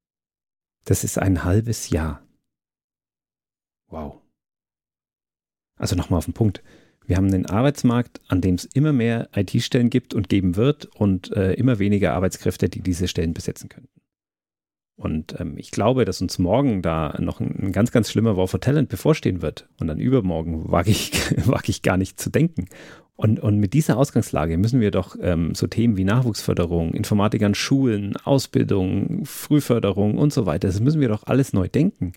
Das 0.86 1.04
ist 1.04 1.18
ein 1.18 1.44
halbes 1.44 1.90
Jahr. 1.90 2.26
Wow. 3.88 4.22
Also 5.78 5.96
nochmal 5.96 6.20
auf 6.20 6.26
den 6.26 6.34
Punkt. 6.34 6.64
Wir 7.06 7.18
haben 7.18 7.28
einen 7.28 7.46
Arbeitsmarkt, 7.46 8.22
an 8.28 8.42
dem 8.42 8.56
es 8.56 8.66
immer 8.66 8.94
mehr 8.94 9.30
IT-Stellen 9.36 9.90
gibt 9.90 10.14
und 10.14 10.30
geben 10.30 10.56
wird 10.56 10.86
und 10.86 11.32
äh, 11.34 11.54
immer 11.54 11.78
weniger 11.80 12.14
Arbeitskräfte, 12.14 12.70
die 12.70 12.82
diese 12.82 13.08
Stellen 13.08 13.34
besetzen 13.34 13.70
könnten. 13.70 14.02
Und 14.98 15.40
ähm, 15.40 15.58
ich 15.58 15.72
glaube, 15.72 16.06
dass 16.06 16.22
uns 16.22 16.40
morgen 16.40 16.82
da 16.82 17.18
noch 17.20 17.42
ein, 17.42 17.56
ein, 17.62 17.72
ganz, 17.74 17.92
ganz 17.92 18.10
schlimmer 18.10 18.38
War 18.38 18.48
for 18.48 18.62
Talent 18.62 18.90
bevorstehen 18.90 19.42
wird. 19.42 19.68
Und 19.80 19.88
dann 19.88 20.00
übermorgen 20.00 20.72
wage 20.72 20.92
ich, 20.92 21.12
wage 21.48 21.70
ich 21.70 21.82
gar 21.82 21.98
nicht 21.98 22.20
zu 22.20 22.30
denken. 22.30 22.68
Und, 23.18 23.40
und 23.40 23.60
mit 23.60 23.74
dieser 23.74 23.98
Ausgangslage 23.98 24.58
müssen 24.58 24.82
wir 24.82 24.92
doch 24.92 25.16
ähm, 25.22 25.56
so 25.56 25.68
Themen 25.68 25.96
wie 25.96 26.04
Nachwuchsförderung, 26.04 26.94
Informatik 26.94 27.44
an 27.44 27.56
Schulen, 27.56 28.18
Ausbildung, 28.18 29.26
Frühförderung 29.26 30.18
und 30.18 30.34
so 30.34 30.46
weiter, 30.46 30.68
das 30.68 30.82
müssen 30.82 31.00
wir 31.00 31.08
doch 31.08 31.24
alles 31.26 31.54
neu 31.54 31.70
denken. 31.70 32.12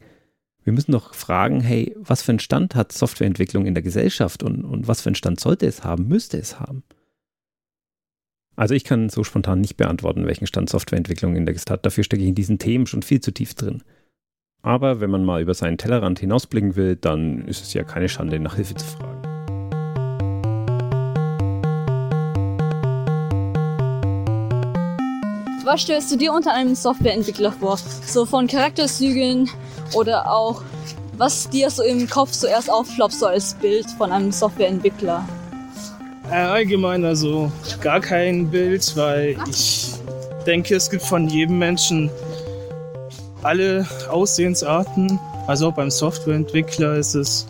Wir 0.64 0.72
müssen 0.72 0.92
doch 0.92 1.14
fragen, 1.14 1.60
hey, 1.60 1.96
was 1.98 2.22
für 2.22 2.32
einen 2.32 2.40
Stand 2.40 2.74
hat 2.74 2.92
Softwareentwicklung 2.92 3.64
in 3.64 3.74
der 3.74 3.82
Gesellschaft 3.82 4.42
und, 4.42 4.64
und 4.64 4.88
was 4.88 5.00
für 5.00 5.10
einen 5.10 5.14
Stand 5.14 5.38
sollte 5.38 5.66
es 5.66 5.84
haben, 5.84 6.08
müsste 6.08 6.36
es 6.36 6.58
haben? 6.58 6.82
Also 8.56 8.74
ich 8.74 8.82
kann 8.82 9.08
so 9.08 9.22
spontan 9.22 9.60
nicht 9.60 9.76
beantworten, 9.76 10.26
welchen 10.26 10.48
Stand 10.48 10.68
Softwareentwicklung 10.68 11.36
in 11.36 11.46
der 11.46 11.52
Gesellschaft 11.52 11.70
hat. 11.70 11.86
Dafür 11.86 12.02
stecke 12.02 12.24
ich 12.24 12.28
in 12.28 12.34
diesen 12.34 12.58
Themen 12.58 12.88
schon 12.88 13.02
viel 13.02 13.20
zu 13.20 13.30
tief 13.30 13.54
drin. 13.54 13.84
Aber 14.62 15.00
wenn 15.00 15.10
man 15.10 15.24
mal 15.24 15.40
über 15.40 15.54
seinen 15.54 15.78
Tellerrand 15.78 16.18
hinausblicken 16.18 16.74
will, 16.74 16.96
dann 16.96 17.46
ist 17.46 17.62
es 17.62 17.72
ja 17.72 17.84
keine 17.84 18.08
Schande, 18.08 18.40
nach 18.40 18.56
Hilfe 18.56 18.74
zu 18.74 18.84
fragen. 18.84 19.17
Was 25.70 25.82
stellst 25.82 26.10
du 26.10 26.16
dir 26.16 26.32
unter 26.32 26.54
einem 26.54 26.74
Softwareentwickler 26.74 27.52
vor? 27.52 27.76
So 28.06 28.24
von 28.24 28.46
Charakterzügen 28.46 29.50
oder 29.92 30.32
auch, 30.32 30.62
was 31.18 31.50
dir 31.50 31.68
so 31.68 31.82
im 31.82 32.08
Kopf 32.08 32.30
zuerst 32.30 32.70
aufploppt, 32.70 33.12
so 33.12 33.26
als 33.26 33.52
Bild 33.52 33.84
von 33.98 34.10
einem 34.10 34.32
Softwareentwickler? 34.32 35.28
Äh, 36.30 36.36
allgemein 36.36 37.04
also 37.04 37.52
gar 37.82 38.00
kein 38.00 38.48
Bild, 38.50 38.96
weil 38.96 39.36
ich 39.46 39.90
denke, 40.46 40.74
es 40.74 40.88
gibt 40.88 41.02
von 41.02 41.28
jedem 41.28 41.58
Menschen 41.58 42.08
alle 43.42 43.86
Aussehensarten. 44.08 45.20
Also 45.48 45.68
auch 45.68 45.74
beim 45.74 45.90
Softwareentwickler 45.90 46.94
ist 46.94 47.14
es 47.14 47.46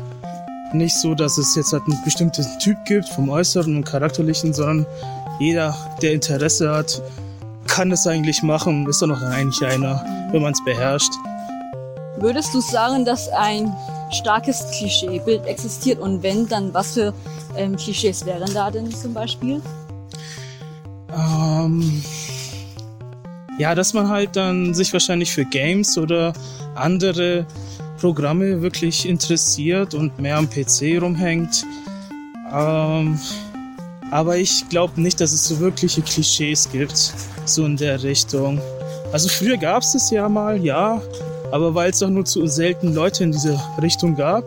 nicht 0.73 0.97
so, 0.97 1.15
dass 1.15 1.39
es 1.39 1.55
jetzt 1.55 1.73
halt 1.73 1.85
einen 1.87 2.03
bestimmten 2.03 2.45
Typ 2.59 2.79
gibt 2.85 3.09
vom 3.11 3.29
Äußeren 3.29 3.77
und 3.77 3.85
Charakterlichen, 3.85 4.53
sondern 4.53 4.87
jeder, 5.39 5.77
der 6.03 6.15
Interesse 6.15 6.69
hat, 6.69 7.01
kann 7.69 7.93
es 7.93 8.07
eigentlich 8.07 8.43
machen. 8.43 8.87
Ist 8.89 9.03
doch 9.03 9.07
noch 9.07 9.23
eigentlich 9.23 9.65
einer, 9.65 10.05
wenn 10.33 10.43
man 10.43 10.53
es 10.53 10.65
beherrscht. 10.65 11.13
Würdest 12.19 12.53
du 12.53 12.61
sagen, 12.61 13.05
dass 13.05 13.29
ein 13.29 13.73
starkes 14.11 14.65
Klischeebild 14.77 15.47
existiert 15.47 16.01
und 16.01 16.23
wenn, 16.23 16.49
dann 16.49 16.75
was 16.75 16.95
für 16.95 17.15
ähm, 17.57 17.77
Klischees 17.77 18.27
wären 18.27 18.53
da 18.53 18.71
denn 18.71 18.91
zum 18.91 19.15
Beispiel? 19.15 19.63
Ähm, 21.15 22.03
ja, 23.59 23.75
dass 23.75 23.93
man 23.93 24.09
halt 24.09 24.35
dann 24.35 24.75
sich 24.75 24.93
wahrscheinlich 24.93 25.33
für 25.33 25.45
Games 25.45 25.97
oder 25.99 26.33
andere 26.75 27.47
Programme 28.01 28.63
wirklich 28.63 29.09
interessiert 29.09 29.95
und 29.95 30.19
mehr 30.19 30.39
am 30.39 30.49
PC 30.49 31.01
rumhängt. 31.01 31.65
Ähm, 32.53 33.19
aber 34.11 34.39
ich 34.39 34.69
glaube 34.69 35.01
nicht, 35.01 35.21
dass 35.21 35.33
es 35.33 35.45
so 35.45 35.59
wirkliche 35.59 36.03
Klischees 36.03 36.71
gibt, 36.71 37.13
so 37.49 37.65
in 37.65 37.77
der 37.77 38.03
Richtung. 38.03 38.61
Also 39.13 39.29
früher 39.29 39.57
gab 39.57 39.83
es 39.83 39.95
es 39.95 40.11
ja 40.11 40.29
mal, 40.29 40.63
ja, 40.63 41.01
aber 41.51 41.75
weil 41.75 41.91
es 41.91 42.03
auch 42.03 42.11
nur 42.11 42.25
zu 42.25 42.47
selten 42.47 42.95
Leute 42.95 43.25
in 43.25 43.33
diese 43.33 43.59
Richtung 43.81 44.17
gab. 44.17 44.45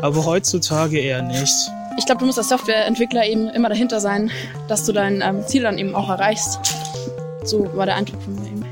Aber 0.00 0.24
heutzutage 0.26 0.98
eher 0.98 1.22
nicht. 1.22 1.70
Ich 1.96 2.06
glaube, 2.06 2.18
du 2.18 2.26
musst 2.26 2.38
als 2.38 2.48
Softwareentwickler 2.48 3.24
eben 3.26 3.48
immer 3.48 3.68
dahinter 3.68 4.00
sein, 4.00 4.30
dass 4.68 4.84
du 4.84 4.92
dein 4.92 5.22
ähm, 5.22 5.46
Ziel 5.46 5.62
dann 5.62 5.78
eben 5.78 5.94
auch 5.94 6.08
erreichst. 6.08 6.58
So 7.44 7.70
war 7.74 7.86
der 7.86 7.96
Eindruck 7.96 8.20
von 8.22 8.34
mir 8.34 8.46
eben. 8.46 8.64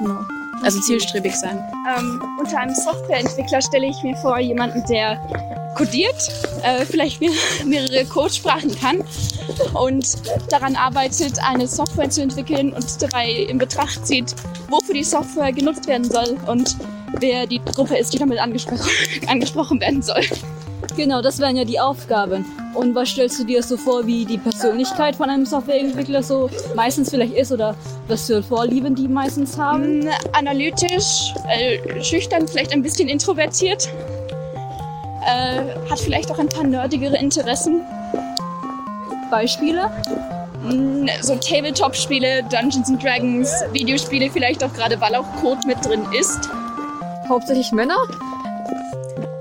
Genau. 0.00 0.20
Also 0.62 0.80
zielstrebig 0.80 1.34
sein. 1.36 1.62
Ähm, 1.96 2.20
unter 2.38 2.58
einem 2.58 2.74
Softwareentwickler 2.74 3.62
stelle 3.62 3.86
ich 3.86 4.02
mir 4.02 4.16
vor, 4.16 4.38
jemanden, 4.38 4.84
der 4.88 5.20
codiert, 5.78 6.28
äh, 6.62 6.84
vielleicht 6.84 7.22
mehrere 7.64 8.04
Codesprachen 8.04 8.74
kann 8.78 9.04
und 9.74 10.16
daran 10.50 10.74
arbeitet, 10.74 11.38
eine 11.42 11.68
Software 11.68 12.10
zu 12.10 12.20
entwickeln 12.20 12.72
und 12.72 13.00
dabei 13.00 13.30
in 13.30 13.58
Betracht 13.58 14.04
zieht, 14.06 14.34
wofür 14.68 14.94
die 14.94 15.04
Software 15.04 15.52
genutzt 15.52 15.86
werden 15.86 16.04
soll 16.04 16.36
und 16.46 16.76
wer 17.20 17.46
die 17.46 17.60
Gruppe 17.64 17.96
ist, 17.96 18.12
die 18.12 18.18
damit 18.18 18.38
angespro 18.38 18.76
angesprochen 19.28 19.80
werden 19.80 20.02
soll. 20.02 20.22
Genau, 20.96 21.22
das 21.22 21.38
wären 21.38 21.56
ja 21.56 21.64
die 21.64 21.78
Aufgaben. 21.78 22.44
Und 22.74 22.94
was 22.94 23.10
stellst 23.10 23.38
du 23.38 23.44
dir 23.44 23.62
so 23.62 23.76
vor, 23.76 24.06
wie 24.06 24.24
die 24.24 24.38
Persönlichkeit 24.38 25.16
von 25.16 25.30
einem 25.30 25.46
Softwareentwickler 25.46 26.22
so 26.22 26.50
meistens 26.74 27.10
vielleicht 27.10 27.34
ist 27.34 27.52
oder 27.52 27.76
was 28.08 28.26
für 28.26 28.42
Vorlieben 28.42 28.94
die 28.94 29.08
meistens 29.08 29.56
haben? 29.56 30.00
Mm, 30.00 30.08
analytisch, 30.32 31.34
äh, 31.48 32.02
schüchtern, 32.02 32.48
vielleicht 32.48 32.72
ein 32.72 32.82
bisschen 32.82 33.08
introvertiert. 33.08 33.88
Äh, 35.28 35.90
hat 35.90 35.98
vielleicht 35.98 36.30
auch 36.30 36.38
ein 36.38 36.48
paar 36.48 36.64
nerdigere 36.64 37.18
Interessen. 37.18 37.82
Beispiele? 39.30 39.90
Mm, 40.64 41.06
so 41.20 41.36
Tabletop-Spiele, 41.36 42.44
Dungeons 42.44 42.88
and 42.88 43.02
Dragons, 43.02 43.50
Videospiele, 43.72 44.30
vielleicht 44.30 44.64
auch 44.64 44.72
gerade, 44.72 44.98
weil 45.02 45.14
auch 45.14 45.26
Code 45.42 45.60
mit 45.66 45.84
drin 45.84 46.00
ist. 46.18 46.48
Hauptsächlich 47.28 47.72
Männer? 47.72 47.98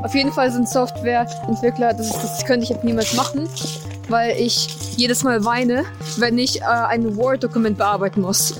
Auf 0.03 0.13
jeden 0.13 0.33
Fall 0.33 0.51
sind 0.51 0.67
Softwareentwickler, 0.67 1.93
das, 1.93 2.07
ist, 2.07 2.21
das 2.21 2.45
könnte 2.45 2.65
ich 2.65 2.69
jetzt 2.69 2.83
niemals 2.83 3.13
machen, 3.13 3.47
weil 4.09 4.37
ich 4.37 4.67
jedes 4.97 5.23
Mal 5.23 5.45
weine, 5.45 5.85
wenn 6.17 6.37
ich 6.37 6.61
äh, 6.61 6.65
ein 6.65 7.15
Word-Dokument 7.15 7.77
bearbeiten 7.77 8.21
muss. 8.21 8.55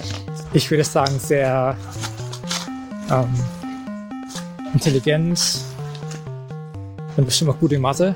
Ich 0.54 0.72
würde 0.72 0.86
sagen, 0.86 1.20
sehr 1.20 1.76
ähm, 3.12 3.34
intelligent, 4.74 5.60
bin 7.18 7.26
bestimmt 7.26 7.50
auch 7.52 7.60
gut 7.60 7.74
in 7.74 7.82
Mathe. 7.82 8.16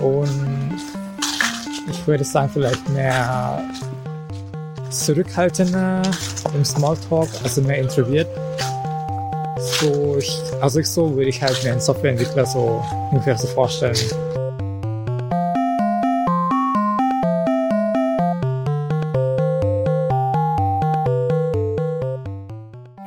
Und 0.00 0.76
ich 1.88 2.06
würde 2.06 2.24
sagen, 2.24 2.50
vielleicht 2.52 2.86
mehr 2.90 3.62
zurückhaltender 4.90 6.02
im 6.52 6.64
Smalltalk, 6.64 7.28
also 7.42 7.62
mehr 7.62 7.78
introvertiert. 7.78 8.28
So, 9.80 10.16
ich, 10.18 10.40
also 10.60 10.80
ich 10.80 10.88
so 10.88 11.14
würde 11.16 11.30
ich 11.30 11.40
halt 11.40 11.62
mir 11.62 11.72
einen 11.72 11.80
Softwareentwickler 11.80 12.44
so 12.44 12.84
ungefähr 13.10 13.38
so 13.38 13.46
vorstellen. 13.46 13.96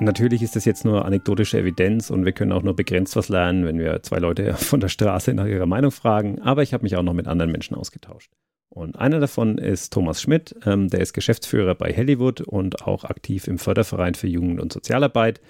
Natürlich 0.10 0.42
ist 0.42 0.56
das 0.56 0.66
jetzt 0.66 0.86
nur 0.86 1.06
anekdotische 1.06 1.60
Evidenz 1.60 2.10
und 2.10 2.26
wir 2.26 2.32
können 2.32 2.52
auch 2.52 2.64
nur 2.64 2.76
begrenzt 2.76 3.16
was 3.16 3.30
lernen, 3.30 3.64
wenn 3.64 3.78
wir 3.78 4.02
zwei 4.02 4.18
Leute 4.18 4.54
von 4.58 4.80
der 4.80 4.88
Straße 4.88 5.36
nach 5.36 5.46
ihrer 5.46 5.68
Meinung 5.68 5.92
fragen. 5.92 6.42
Aber 6.42 6.64
ich 6.64 6.74
habe 6.74 6.82
mich 6.82 6.96
auch 6.96 7.04
noch 7.04 7.14
mit 7.14 7.28
anderen 7.28 7.52
Menschen 7.52 7.76
ausgetauscht. 7.76 8.32
Und 8.70 8.98
einer 8.98 9.20
davon 9.20 9.60
ist 9.60 9.94
Thomas 9.94 10.20
Schmidt, 10.20 10.56
ähm, 10.66 10.88
der 10.90 11.02
ist 11.02 11.14
Geschäftsführer 11.14 11.76
bei 11.76 11.96
Hollywood 11.96 12.42
und 12.42 12.88
auch 12.88 13.04
aktiv 13.04 13.48
im 13.48 13.60
Förderverein 13.60 14.16
für 14.16 14.26
Jugend- 14.26 14.60
und 14.60 14.74
Sozialarbeit. 14.74 15.42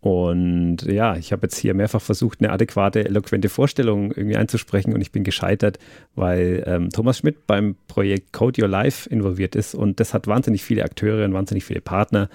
Und 0.00 0.82
ja, 0.82 1.16
ich 1.16 1.32
habe 1.32 1.46
jetzt 1.46 1.58
hier 1.58 1.74
mehrfach 1.74 2.00
versucht, 2.00 2.40
eine 2.40 2.52
adäquate, 2.52 3.04
eloquente 3.04 3.48
Vorstellung 3.48 4.12
irgendwie 4.12 4.36
einzusprechen 4.36 4.94
und 4.94 5.00
ich 5.00 5.10
bin 5.10 5.24
gescheitert, 5.24 5.80
weil 6.14 6.62
ähm, 6.68 6.90
Thomas 6.90 7.18
Schmidt 7.18 7.48
beim 7.48 7.74
Projekt 7.88 8.32
Code 8.32 8.62
Your 8.62 8.68
Life 8.68 9.10
involviert 9.10 9.56
ist 9.56 9.74
und 9.74 9.98
das 9.98 10.14
hat 10.14 10.28
wahnsinnig 10.28 10.62
viele 10.62 10.84
Akteure 10.84 11.24
und 11.24 11.32
wahnsinnig 11.32 11.64
viele 11.64 11.80
Partner 11.80 12.28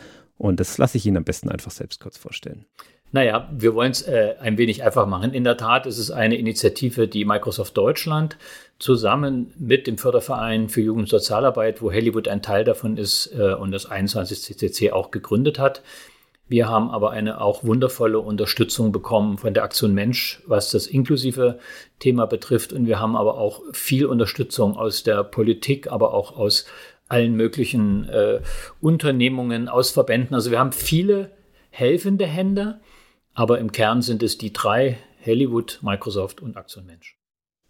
Und 0.43 0.59
das 0.59 0.77
lasse 0.77 0.97
ich 0.97 1.05
Ihnen 1.05 1.15
am 1.15 1.23
besten 1.23 1.47
einfach 1.47 1.71
selbst 1.71 2.01
kurz 2.01 2.17
vorstellen. 2.17 2.65
Naja, 3.13 3.49
wir 3.53 3.75
wollen 3.75 3.91
es 3.91 4.01
äh, 4.01 4.35
ein 4.41 4.57
wenig 4.57 4.83
einfach 4.83 5.07
machen. 5.07 5.33
In 5.33 5.45
der 5.45 5.55
Tat 5.55 5.85
ist 5.85 5.97
es 5.97 6.11
eine 6.11 6.35
Initiative, 6.35 7.07
die 7.07 7.23
Microsoft 7.23 7.77
Deutschland 7.77 8.37
zusammen 8.77 9.53
mit 9.57 9.87
dem 9.87 9.97
Förderverein 9.97 10.67
für 10.67 10.81
Jugend 10.81 11.03
und 11.03 11.09
Sozialarbeit, 11.09 11.81
wo 11.81 11.93
Hollywood 11.93 12.27
ein 12.27 12.41
Teil 12.41 12.65
davon 12.65 12.97
ist 12.97 13.33
äh, 13.33 13.53
und 13.53 13.71
das 13.71 13.85
21 13.85 14.41
CCC 14.41 14.91
auch 14.91 15.11
gegründet 15.11 15.59
hat. 15.59 15.81
Wir 16.49 16.67
haben 16.67 16.91
aber 16.91 17.11
eine 17.11 17.39
auch 17.39 17.63
wundervolle 17.63 18.19
Unterstützung 18.19 18.91
bekommen 18.91 19.37
von 19.37 19.53
der 19.53 19.63
Aktion 19.63 19.93
Mensch, 19.93 20.43
was 20.45 20.71
das 20.71 20.87
inklusive 20.87 21.57
Thema 21.99 22.25
betrifft. 22.25 22.73
Und 22.73 22.85
wir 22.85 22.99
haben 22.99 23.15
aber 23.15 23.37
auch 23.37 23.61
viel 23.71 24.05
Unterstützung 24.05 24.75
aus 24.75 25.03
der 25.03 25.23
Politik, 25.23 25.89
aber 25.89 26.13
auch 26.13 26.35
aus 26.35 26.65
allen 27.07 27.35
möglichen 27.35 28.07
äh, 28.09 28.41
Unternehmungen, 28.81 29.67
aus 29.67 29.91
Verbänden. 29.91 30.33
Also 30.33 30.51
wir 30.51 30.59
haben 30.59 30.71
viele 30.71 31.31
helfende 31.69 32.25
Hände, 32.25 32.79
aber 33.33 33.59
im 33.59 33.71
Kern 33.71 34.01
sind 34.01 34.23
es 34.23 34.37
die 34.37 34.53
drei, 34.53 34.97
Hollywood, 35.25 35.79
Microsoft 35.81 36.41
und 36.41 36.57
Aktion 36.57 36.85
Mensch. 36.85 37.17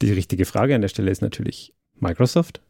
Die 0.02 0.12
richtige 0.12 0.46
Frage 0.46 0.76
an 0.76 0.82
der 0.82 0.90
Stelle 0.90 1.12
ist 1.12 1.22
natürlich 1.22 1.74
Microsoft. 2.00 2.62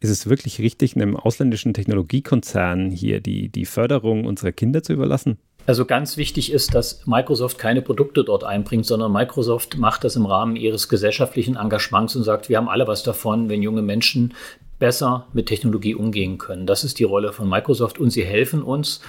Ist 0.00 0.10
es 0.10 0.28
wirklich 0.28 0.58
richtig, 0.58 0.96
einem 0.96 1.16
ausländischen 1.16 1.74
Technologiekonzern 1.74 2.90
hier 2.90 3.20
die, 3.20 3.50
die 3.50 3.66
Förderung 3.66 4.24
unserer 4.24 4.50
Kinder 4.50 4.82
zu 4.82 4.92
überlassen? 4.92 5.38
Also 5.64 5.84
ganz 5.84 6.16
wichtig 6.16 6.50
ist, 6.50 6.74
dass 6.74 7.06
Microsoft 7.06 7.56
keine 7.56 7.82
Produkte 7.82 8.24
dort 8.24 8.42
einbringt, 8.42 8.84
sondern 8.84 9.12
Microsoft 9.12 9.78
macht 9.78 10.02
das 10.02 10.16
im 10.16 10.26
Rahmen 10.26 10.56
ihres 10.56 10.88
gesellschaftlichen 10.88 11.54
Engagements 11.56 12.16
und 12.16 12.24
sagt, 12.24 12.48
wir 12.48 12.56
haben 12.56 12.68
alle 12.68 12.88
was 12.88 13.04
davon, 13.04 13.48
wenn 13.48 13.62
junge 13.62 13.82
Menschen 13.82 14.34
besser 14.82 15.28
mit 15.32 15.46
Technologie 15.46 15.94
umgehen 15.94 16.38
können. 16.38 16.66
Das 16.66 16.82
ist 16.82 16.98
die 16.98 17.04
Rolle 17.04 17.32
von 17.32 17.48
Microsoft 17.48 18.00
und 18.00 18.10
sie 18.10 18.24
helfen 18.24 18.64
uns 18.64 19.00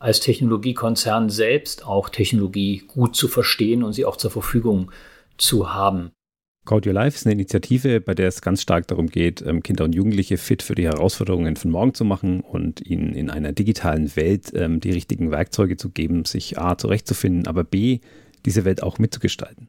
als 0.00 0.18
Technologiekonzern 0.18 1.30
selbst 1.30 1.86
auch 1.86 2.08
Technologie 2.08 2.82
gut 2.88 3.14
zu 3.14 3.28
verstehen 3.28 3.84
und 3.84 3.92
sie 3.92 4.04
auch 4.04 4.16
zur 4.16 4.32
Verfügung 4.32 4.90
zu 5.38 5.72
haben. 5.72 6.10
Code 6.64 6.88
Your 6.88 6.94
Life 6.94 7.16
ist 7.16 7.26
eine 7.26 7.34
Initiative, 7.34 8.00
bei 8.00 8.12
der 8.12 8.26
es 8.26 8.42
ganz 8.42 8.60
stark 8.60 8.88
darum 8.88 9.06
geht, 9.06 9.40
ähm, 9.42 9.62
Kinder 9.62 9.84
und 9.84 9.94
Jugendliche 9.94 10.36
fit 10.36 10.64
für 10.64 10.74
die 10.74 10.86
Herausforderungen 10.86 11.54
von 11.54 11.70
morgen 11.70 11.94
zu 11.94 12.04
machen 12.04 12.40
und 12.40 12.84
ihnen 12.84 13.14
in 13.14 13.30
einer 13.30 13.52
digitalen 13.52 14.16
Welt 14.16 14.50
ähm, 14.56 14.80
die 14.80 14.90
richtigen 14.90 15.30
Werkzeuge 15.30 15.76
zu 15.76 15.90
geben, 15.90 16.24
sich 16.24 16.58
A 16.58 16.76
zurechtzufinden, 16.76 17.46
aber 17.46 17.62
B 17.62 18.00
diese 18.44 18.64
Welt 18.64 18.82
auch 18.82 18.98
mitzugestalten. 18.98 19.68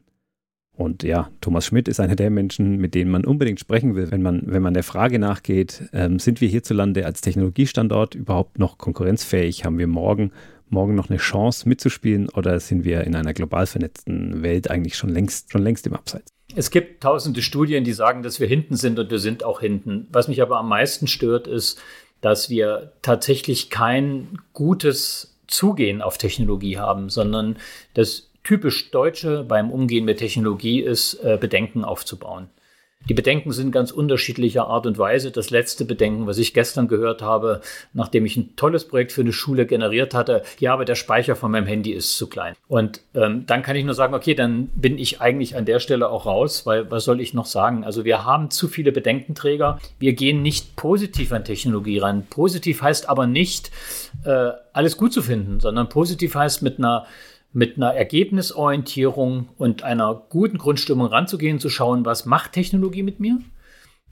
Und 0.76 1.02
ja, 1.02 1.30
Thomas 1.40 1.66
Schmidt 1.66 1.86
ist 1.86 2.00
einer 2.00 2.16
der 2.16 2.30
Menschen, 2.30 2.78
mit 2.78 2.94
denen 2.94 3.10
man 3.10 3.24
unbedingt 3.24 3.60
sprechen 3.60 3.94
will, 3.94 4.10
wenn 4.10 4.22
man, 4.22 4.42
wenn 4.46 4.62
man 4.62 4.72
der 4.72 4.82
Frage 4.82 5.18
nachgeht, 5.18 5.82
ähm, 5.92 6.18
sind 6.18 6.40
wir 6.40 6.48
hierzulande 6.48 7.04
als 7.04 7.20
Technologiestandort 7.20 8.14
überhaupt 8.14 8.58
noch 8.58 8.78
konkurrenzfähig? 8.78 9.64
Haben 9.64 9.78
wir 9.78 9.86
morgen, 9.86 10.32
morgen 10.70 10.94
noch 10.94 11.10
eine 11.10 11.18
Chance 11.18 11.68
mitzuspielen 11.68 12.30
oder 12.30 12.58
sind 12.58 12.84
wir 12.84 13.04
in 13.04 13.14
einer 13.14 13.34
global 13.34 13.66
vernetzten 13.66 14.42
Welt 14.42 14.70
eigentlich 14.70 14.96
schon 14.96 15.10
längst, 15.10 15.52
schon 15.52 15.62
längst 15.62 15.86
im 15.86 15.92
Abseits? 15.92 16.32
Es 16.56 16.70
gibt 16.70 17.02
tausende 17.02 17.42
Studien, 17.42 17.84
die 17.84 17.92
sagen, 17.92 18.22
dass 18.22 18.40
wir 18.40 18.46
hinten 18.46 18.76
sind 18.76 18.98
und 18.98 19.10
wir 19.10 19.18
sind 19.18 19.44
auch 19.44 19.60
hinten. 19.60 20.06
Was 20.10 20.28
mich 20.28 20.40
aber 20.40 20.58
am 20.58 20.68
meisten 20.68 21.06
stört, 21.06 21.46
ist, 21.46 21.78
dass 22.22 22.48
wir 22.48 22.92
tatsächlich 23.02 23.68
kein 23.68 24.38
gutes 24.54 25.36
Zugehen 25.46 26.00
auf 26.00 26.16
Technologie 26.16 26.78
haben, 26.78 27.10
sondern 27.10 27.56
das 27.94 28.31
typisch 28.44 28.90
Deutsche 28.90 29.44
beim 29.44 29.70
Umgehen 29.70 30.04
mit 30.04 30.18
Technologie 30.18 30.80
ist, 30.80 31.14
äh, 31.22 31.38
Bedenken 31.40 31.84
aufzubauen. 31.84 32.48
Die 33.08 33.14
Bedenken 33.14 33.50
sind 33.50 33.72
ganz 33.72 33.90
unterschiedlicher 33.90 34.66
Art 34.68 34.86
und 34.86 34.96
Weise. 34.96 35.32
Das 35.32 35.50
letzte 35.50 35.84
Bedenken, 35.84 36.26
was 36.26 36.38
ich 36.38 36.54
gestern 36.54 36.86
gehört 36.86 37.20
habe, 37.20 37.60
nachdem 37.92 38.24
ich 38.24 38.36
ein 38.36 38.54
tolles 38.54 38.86
Projekt 38.86 39.12
für 39.12 39.22
eine 39.22 39.32
Schule 39.32 39.66
generiert 39.66 40.14
hatte, 40.14 40.42
ja, 40.60 40.72
aber 40.72 40.84
der 40.84 40.94
Speicher 40.94 41.34
von 41.34 41.50
meinem 41.50 41.66
Handy 41.66 41.90
ist 41.92 42.16
zu 42.16 42.28
klein. 42.28 42.54
Und 42.68 43.00
ähm, 43.14 43.44
dann 43.46 43.62
kann 43.62 43.76
ich 43.76 43.84
nur 43.84 43.94
sagen, 43.94 44.14
okay, 44.14 44.34
dann 44.34 44.68
bin 44.76 44.98
ich 44.98 45.20
eigentlich 45.20 45.56
an 45.56 45.64
der 45.64 45.80
Stelle 45.80 46.10
auch 46.10 46.26
raus, 46.26 46.64
weil 46.64 46.90
was 46.90 47.04
soll 47.04 47.20
ich 47.20 47.34
noch 47.34 47.46
sagen? 47.46 47.84
Also 47.84 48.04
wir 48.04 48.24
haben 48.24 48.50
zu 48.50 48.68
viele 48.68 48.92
Bedenkenträger. 48.92 49.80
Wir 49.98 50.12
gehen 50.12 50.42
nicht 50.42 50.76
positiv 50.76 51.32
an 51.32 51.44
Technologie 51.44 51.98
ran. 51.98 52.26
Positiv 52.30 52.82
heißt 52.82 53.08
aber 53.08 53.26
nicht, 53.26 53.72
äh, 54.24 54.50
alles 54.72 54.96
gut 54.96 55.12
zu 55.12 55.22
finden, 55.22 55.58
sondern 55.58 55.88
positiv 55.88 56.36
heißt 56.36 56.62
mit 56.62 56.78
einer 56.78 57.06
mit 57.52 57.76
einer 57.76 57.94
Ergebnisorientierung 57.94 59.48
und 59.58 59.82
einer 59.82 60.22
guten 60.28 60.58
Grundstimmung 60.58 61.06
ranzugehen, 61.06 61.58
zu 61.58 61.68
schauen, 61.68 62.04
was 62.04 62.24
macht 62.24 62.52
Technologie 62.52 63.02
mit 63.02 63.20
mir, 63.20 63.38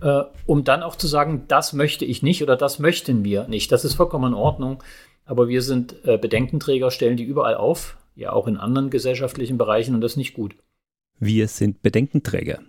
äh, 0.03 0.23
um 0.47 0.65
dann 0.65 0.83
auch 0.83 0.97
zu 0.97 1.07
sagen, 1.07 1.45
das 1.49 1.73
möchte 1.73 2.05
ich 2.05 2.23
nicht 2.23 2.43
oder 2.43 2.57
das 2.57 2.79
möchten 2.79 3.25
wir 3.25 3.49
nicht. 3.49 3.73
Das 3.73 3.85
ist 3.85 3.95
vollkommen 3.95 4.33
in 4.33 4.39
Ordnung. 4.39 4.83
Aber 5.25 5.49
wir 5.49 5.63
sind 5.63 5.95
äh, 6.05 6.19
Bedenkenträger, 6.19 6.91
stellen 6.91 7.17
die 7.17 7.25
überall 7.25 7.55
auf, 7.55 7.97
ja 8.17 8.33
auch 8.33 8.49
in 8.49 8.57
anderen 8.57 8.91
gesellschaftlichen 8.91 9.59
Bereichen 9.59 9.95
und 9.95 10.01
das 10.01 10.13
ist 10.13 10.17
nicht 10.17 10.35
gut. 10.35 10.57
Wir 11.19 11.49
sind 11.49 11.83
Bedenkenträger. 11.83 12.61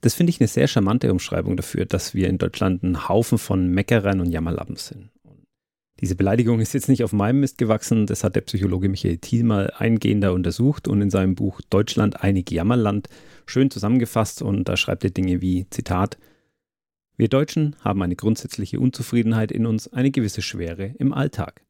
Das 0.00 0.14
finde 0.14 0.30
ich 0.30 0.40
eine 0.40 0.48
sehr 0.48 0.66
charmante 0.66 1.12
Umschreibung 1.12 1.56
dafür, 1.56 1.84
dass 1.84 2.14
wir 2.14 2.28
in 2.28 2.38
Deutschland 2.38 2.82
ein 2.82 3.08
Haufen 3.08 3.38
von 3.38 3.68
Meckerern 3.68 4.20
und 4.20 4.32
Jammerlappen 4.32 4.76
sind. 4.76 5.10
Diese 6.00 6.14
Beleidigung 6.14 6.60
ist 6.60 6.72
jetzt 6.72 6.88
nicht 6.88 7.04
auf 7.04 7.12
meinem 7.12 7.40
Mist 7.40 7.58
gewachsen, 7.58 8.06
das 8.06 8.24
hat 8.24 8.34
der 8.34 8.40
Psychologe 8.40 8.88
Michael 8.88 9.18
Thiel 9.18 9.44
mal 9.44 9.70
eingehender 9.76 10.32
untersucht 10.32 10.88
und 10.88 11.02
in 11.02 11.10
seinem 11.10 11.34
Buch 11.34 11.60
Deutschland 11.68 12.22
einig 12.22 12.50
Jammerland 12.50 13.08
schön 13.44 13.70
zusammengefasst 13.70 14.40
und 14.40 14.66
da 14.66 14.78
schreibt 14.78 15.04
er 15.04 15.10
Dinge 15.10 15.42
wie, 15.42 15.66
Zitat, 15.68 16.16
wir 17.18 17.28
Deutschen 17.28 17.76
haben 17.80 18.00
eine 18.00 18.16
grundsätzliche 18.16 18.80
Unzufriedenheit 18.80 19.52
in 19.52 19.66
uns, 19.66 19.92
eine 19.92 20.10
gewisse 20.10 20.40
Schwere 20.40 20.94
im 20.98 21.12
Alltag. 21.12 21.60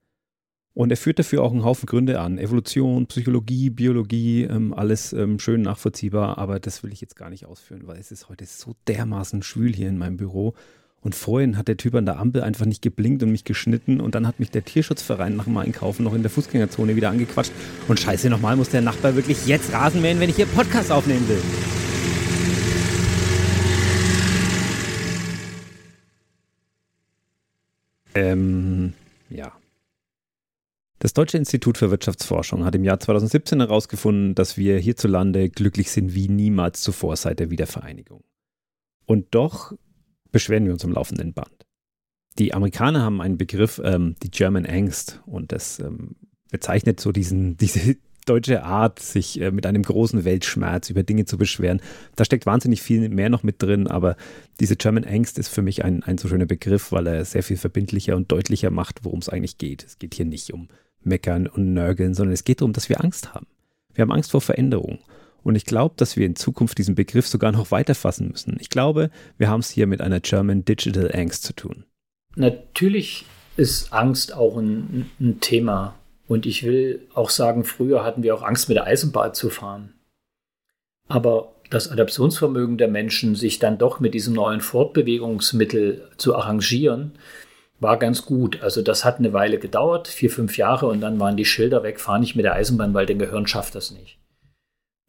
Und 0.74 0.92
er 0.92 0.96
führt 0.96 1.18
dafür 1.18 1.42
auch 1.42 1.50
einen 1.50 1.64
Haufen 1.64 1.86
Gründe 1.86 2.20
an. 2.20 2.38
Evolution, 2.38 3.08
Psychologie, 3.08 3.70
Biologie, 3.70 4.44
ähm, 4.44 4.72
alles 4.72 5.12
ähm, 5.12 5.40
schön 5.40 5.62
nachvollziehbar, 5.62 6.38
aber 6.38 6.60
das 6.60 6.84
will 6.84 6.92
ich 6.92 7.00
jetzt 7.00 7.16
gar 7.16 7.30
nicht 7.30 7.46
ausführen, 7.46 7.82
weil 7.86 7.98
es 7.98 8.12
ist 8.12 8.28
heute 8.28 8.46
so 8.46 8.76
dermaßen 8.86 9.42
schwül 9.42 9.74
hier 9.74 9.88
in 9.88 9.98
meinem 9.98 10.16
Büro 10.16 10.54
und 11.02 11.14
vorhin 11.14 11.56
hat 11.56 11.66
der 11.68 11.78
Typ 11.78 11.94
an 11.94 12.04
der 12.04 12.18
Ampel 12.18 12.42
einfach 12.42 12.66
nicht 12.66 12.82
geblinkt 12.82 13.22
und 13.22 13.30
mich 13.30 13.44
geschnitten 13.44 14.00
und 14.00 14.14
dann 14.14 14.26
hat 14.26 14.38
mich 14.38 14.50
der 14.50 14.64
Tierschutzverein 14.64 15.34
nach 15.34 15.44
dem 15.44 15.56
Einkaufen 15.56 16.04
noch 16.04 16.12
in 16.12 16.22
der 16.22 16.30
Fußgängerzone 16.30 16.94
wieder 16.94 17.08
angequatscht. 17.08 17.52
Und 17.88 17.98
scheiße, 17.98 18.28
nochmal 18.28 18.56
muss 18.56 18.68
der 18.68 18.82
Nachbar 18.82 19.16
wirklich 19.16 19.46
jetzt 19.46 19.72
Rasen 19.72 20.02
mähen, 20.02 20.20
wenn 20.20 20.28
ich 20.28 20.36
hier 20.36 20.46
Podcast 20.46 20.92
aufnehmen 20.92 21.26
will. 21.26 21.40
Ähm, 28.14 28.92
ja. 29.30 29.52
Das 30.98 31.14
Deutsche 31.14 31.38
Institut 31.38 31.78
für 31.78 31.90
Wirtschaftsforschung 31.90 32.66
hat 32.66 32.74
im 32.74 32.84
Jahr 32.84 33.00
2017 33.00 33.60
herausgefunden, 33.60 34.34
dass 34.34 34.58
wir 34.58 34.78
hierzulande 34.78 35.48
glücklich 35.48 35.90
sind 35.90 36.14
wie 36.14 36.28
niemals 36.28 36.82
zuvor 36.82 37.16
seit 37.16 37.38
der 37.38 37.48
Wiedervereinigung. 37.48 38.22
Und 39.06 39.28
doch 39.34 39.72
beschweren 40.32 40.64
wir 40.64 40.72
uns 40.72 40.84
am 40.84 40.92
laufenden 40.92 41.32
Band. 41.32 41.66
Die 42.38 42.54
Amerikaner 42.54 43.02
haben 43.02 43.20
einen 43.20 43.38
Begriff, 43.38 43.80
ähm, 43.84 44.14
die 44.22 44.30
German 44.30 44.66
Angst, 44.66 45.20
und 45.26 45.52
das 45.52 45.78
ähm, 45.80 46.16
bezeichnet 46.50 47.00
so 47.00 47.12
diesen, 47.12 47.56
diese 47.58 47.96
deutsche 48.26 48.62
Art, 48.62 49.00
sich 49.00 49.40
äh, 49.40 49.50
mit 49.50 49.66
einem 49.66 49.82
großen 49.82 50.24
Weltschmerz 50.24 50.90
über 50.90 51.02
Dinge 51.02 51.24
zu 51.24 51.36
beschweren. 51.36 51.80
Da 52.16 52.24
steckt 52.24 52.46
wahnsinnig 52.46 52.82
viel 52.82 53.08
mehr 53.08 53.28
noch 53.28 53.42
mit 53.42 53.62
drin, 53.62 53.86
aber 53.86 54.16
diese 54.60 54.76
German 54.76 55.04
Angst 55.04 55.38
ist 55.38 55.48
für 55.48 55.62
mich 55.62 55.84
ein, 55.84 56.02
ein 56.02 56.18
so 56.18 56.28
schöner 56.28 56.46
Begriff, 56.46 56.92
weil 56.92 57.06
er 57.06 57.24
sehr 57.24 57.42
viel 57.42 57.56
verbindlicher 57.56 58.16
und 58.16 58.30
deutlicher 58.30 58.70
macht, 58.70 59.04
worum 59.04 59.18
es 59.18 59.28
eigentlich 59.28 59.58
geht. 59.58 59.84
Es 59.84 59.98
geht 59.98 60.14
hier 60.14 60.26
nicht 60.26 60.52
um 60.52 60.68
Meckern 61.02 61.46
und 61.46 61.72
Nörgeln, 61.72 62.14
sondern 62.14 62.34
es 62.34 62.44
geht 62.44 62.60
darum, 62.60 62.72
dass 62.72 62.88
wir 62.88 63.02
Angst 63.02 63.34
haben. 63.34 63.46
Wir 63.94 64.02
haben 64.02 64.12
Angst 64.12 64.30
vor 64.30 64.40
Veränderung. 64.40 65.00
Und 65.42 65.55
ich 65.55 65.64
glaube, 65.64 65.94
dass 65.96 66.16
wir 66.16 66.26
in 66.26 66.37
Zukunft 66.37 66.79
diesen 66.79 66.94
Begriff 66.94 67.26
sogar 67.26 67.53
noch 67.53 67.70
weiter 67.70 67.94
fassen 67.94 68.29
müssen. 68.29 68.57
Ich 68.61 68.70
glaube, 68.70 69.11
wir 69.38 69.48
haben 69.48 69.61
es 69.61 69.70
hier 69.70 69.87
mit 69.87 70.00
einer 70.00 70.20
German 70.20 70.64
Digital 70.64 71.11
Angst 71.14 71.44
zu 71.44 71.55
tun. 71.55 71.85
Natürlich 72.37 73.24
ist 73.57 73.92
Angst 73.92 74.35
auch 74.35 74.57
ein, 74.57 75.11
ein 75.20 75.40
Thema. 75.40 75.94
Und 76.29 76.46
ich 76.46 76.62
will 76.62 77.07
auch 77.14 77.31
sagen, 77.31 77.64
früher 77.64 78.05
hatten 78.05 78.22
wir 78.22 78.35
auch 78.35 78.42
Angst, 78.42 78.68
mit 78.68 78.76
der 78.76 78.87
Eisenbahn 78.87 79.35
zu 79.35 79.50
fahren. 79.50 79.94
Aber 81.09 81.57
das 81.70 81.90
Adaptionsvermögen 81.90 82.79
der 82.79 82.88
Menschen, 82.88 83.35
sich 83.35 83.59
dann 83.59 83.79
doch 83.79 83.98
mit 83.98 84.14
diesem 84.14 84.35
neuen 84.35 84.61
Fortbewegungsmittel 84.61 86.09
zu 86.18 86.37
arrangieren, 86.37 87.12
war 87.81 87.98
ganz 87.98 88.24
gut. 88.24 88.62
Also 88.62 88.83
das 88.83 89.05
hat 89.05 89.18
eine 89.18 89.33
Weile 89.33 89.59
gedauert, 89.59 90.07
vier, 90.07 90.31
fünf 90.31 90.57
Jahre, 90.57 90.87
und 90.87 91.00
dann 91.00 91.18
waren 91.18 91.37
die 91.37 91.44
Schilder 91.44 91.83
weg, 91.83 91.98
fahr 91.98 92.18
nicht 92.18 92.37
mit 92.37 92.44
der 92.44 92.55
Eisenbahn, 92.55 92.94
weil 92.94 93.07
dein 93.07 93.18
Gehirn 93.18 93.46
schafft 93.46 93.74
das 93.74 93.90
nicht 93.90 94.19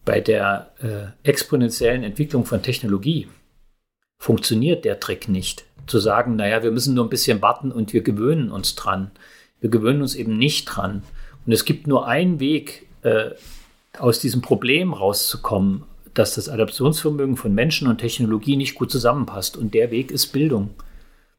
bei 0.06 0.20
der 0.20 0.72
äh, 0.82 1.28
exponentiellen 1.28 2.04
Entwicklung 2.04 2.46
von 2.46 2.62
Technologie 2.62 3.28
funktioniert 4.18 4.86
der 4.86 5.00
Trick 5.00 5.28
nicht. 5.28 5.66
Zu 5.88 6.00
sagen, 6.00 6.36
naja, 6.36 6.64
wir 6.64 6.72
müssen 6.72 6.94
nur 6.94 7.06
ein 7.06 7.10
bisschen 7.10 7.42
warten 7.42 7.72
und 7.72 7.94
wir 7.94 8.02
gewöhnen 8.02 8.52
uns 8.52 8.76
dran. 8.76 9.12
Wir 9.60 9.70
gewöhnen 9.70 10.02
uns 10.02 10.16
eben 10.16 10.38
nicht 10.38 10.66
dran. 10.66 11.04
Und 11.46 11.52
es 11.52 11.66
gibt 11.66 11.88
nur 11.88 12.08
einen 12.08 12.40
Weg, 12.40 12.88
äh, 13.02 13.32
aus 13.98 14.20
diesem 14.20 14.42
Problem 14.42 14.94
rauszukommen, 14.94 15.84
dass 16.14 16.36
das 16.36 16.50
Adaptionsvermögen 16.50 17.38
von 17.38 17.54
Menschen 17.54 17.88
und 17.88 17.98
Technologie 17.98 18.56
nicht 18.56 18.76
gut 18.76 18.92
zusammenpasst. 18.92 19.58
Und 19.58 19.74
der 19.74 19.92
Weg 19.92 20.12
ist 20.12 20.28
Bildung. 20.28 20.72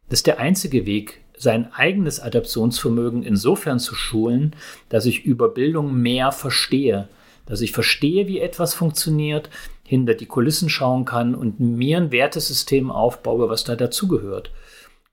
Das 0.09 0.20
ist 0.20 0.27
der 0.27 0.38
einzige 0.38 0.87
Weg, 0.87 1.20
sein 1.37 1.72
eigenes 1.72 2.20
Adaptionsvermögen 2.20 3.22
insofern 3.22 3.79
zu 3.79 3.94
schulen, 3.94 4.55
dass 4.88 5.07
ich 5.07 5.25
über 5.25 5.48
Bildung 5.48 5.94
mehr 6.01 6.31
verstehe, 6.33 7.09
dass 7.47 7.61
ich 7.61 7.73
verstehe, 7.73 8.27
wie 8.27 8.41
etwas 8.41 8.75
funktioniert, 8.75 9.51
hinter 9.85 10.15
die 10.15 10.27
Kulissen 10.27 10.69
schauen 10.69 11.05
kann 11.05 11.35
und 11.35 11.61
mir 11.61 11.99
ein 11.99 12.13
Wertesystem 12.13 12.91
aufbaue, 12.91 13.49
was 13.49 13.65
da 13.65 13.77
dazugehört. 13.77 14.51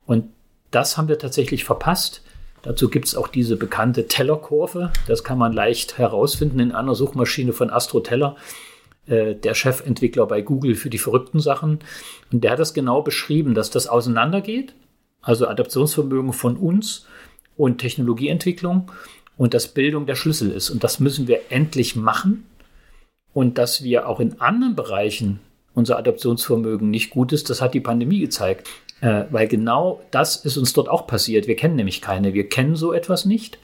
Und 0.06 0.26
das 0.72 0.98
haben 0.98 1.08
wir 1.08 1.20
tatsächlich 1.20 1.66
verpasst. 1.66 2.22
Dazu 2.62 2.90
gibt 2.90 3.08
es 3.08 3.16
auch 3.16 3.28
diese 3.28 3.58
bekannte 3.58 4.08
Tellerkurve. 4.08 4.92
Das 5.08 5.24
kann 5.24 5.38
man 5.38 5.54
leicht 5.54 5.98
herausfinden 5.98 6.60
in 6.60 6.72
einer 6.72 6.96
Suchmaschine 6.96 7.54
von 7.54 7.70
Astro 7.70 8.02
Teller, 8.02 8.36
äh, 9.08 9.36
der 9.36 9.54
Chefentwickler 9.54 10.26
bei 10.28 10.42
Google 10.42 10.76
für 10.76 10.90
die 10.90 10.98
verrückten 10.98 11.40
Sachen. 11.40 11.80
Und 12.32 12.44
der 12.44 12.52
hat 12.52 12.60
das 12.60 12.74
genau 12.74 13.02
beschrieben, 13.02 13.56
dass 13.56 13.70
das 13.70 13.88
auseinandergeht, 13.88 14.74
also 15.22 15.48
Adaptionsvermögen 15.48 16.34
von 16.34 16.58
uns 16.58 17.08
und 17.58 17.80
Technologieentwicklung 17.80 18.92
und 19.40 19.54
dass 19.54 19.70
Bildung 19.70 20.06
der 20.06 20.16
Schlüssel 20.16 20.52
ist. 20.52 20.70
Und 20.70 20.84
das 20.84 21.00
müssen 21.00 21.30
wir 21.30 21.40
endlich 21.50 21.96
machen. 21.96 22.44
Und 23.34 23.58
dass 23.58 23.84
wir 23.84 24.10
auch 24.10 24.20
in 24.20 24.42
anderen 24.42 24.76
Bereichen 24.76 25.40
unser 25.74 25.98
Adaptionsvermögen 25.98 26.90
nicht 26.90 27.10
gut 27.10 27.32
ist, 27.32 27.50
das 27.50 27.62
hat 27.62 27.74
die 27.74 27.80
Pandemie 27.80 28.20
gezeigt. 28.20 28.68
Äh, 29.00 29.24
weil 29.32 29.48
genau 29.48 30.02
das 30.12 30.36
ist 30.36 30.58
uns 30.58 30.74
dort 30.74 30.90
auch 30.90 31.08
passiert. 31.08 31.48
Wir 31.48 31.56
kennen 31.56 31.78
nämlich 31.78 32.02
keine. 32.02 32.34
Wir 32.34 32.50
kennen 32.50 32.76
so 32.76 32.92
etwas 32.92 33.24
nicht. 33.24 33.58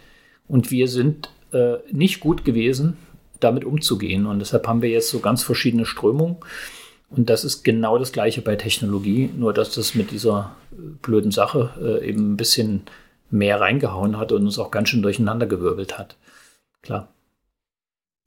Und 0.47 0.71
wir 0.71 0.87
sind 0.87 1.29
äh, 1.51 1.73
nicht 1.91 2.21
gut 2.21 2.45
gewesen, 2.45 2.95
damit 3.41 3.65
umzugehen. 3.65 4.27
Und 4.27 4.39
deshalb 4.39 4.65
haben 4.67 4.81
wir 4.81 4.89
jetzt 4.89 5.09
so 5.09 5.19
ganz 5.19 5.43
verschiedene 5.43 5.85
Strömungen. 5.85 6.37
Und 7.09 7.29
das 7.29 7.43
ist 7.43 7.63
genau 7.63 7.97
das 7.97 8.13
Gleiche 8.13 8.41
bei 8.41 8.55
Technologie, 8.55 9.29
nur 9.35 9.51
dass 9.51 9.75
das 9.75 9.93
mit 9.93 10.11
dieser 10.11 10.55
äh, 10.71 10.75
blöden 11.01 11.31
Sache 11.31 11.71
äh, 11.81 12.07
eben 12.07 12.31
ein 12.31 12.37
bisschen 12.37 12.83
mehr 13.29 13.59
reingehauen 13.59 14.17
hat 14.17 14.31
und 14.31 14.43
uns 14.43 14.59
auch 14.59 14.71
ganz 14.71 14.89
schön 14.89 15.01
durcheinandergewirbelt 15.01 15.97
hat. 15.97 16.17
Klar. 16.81 17.09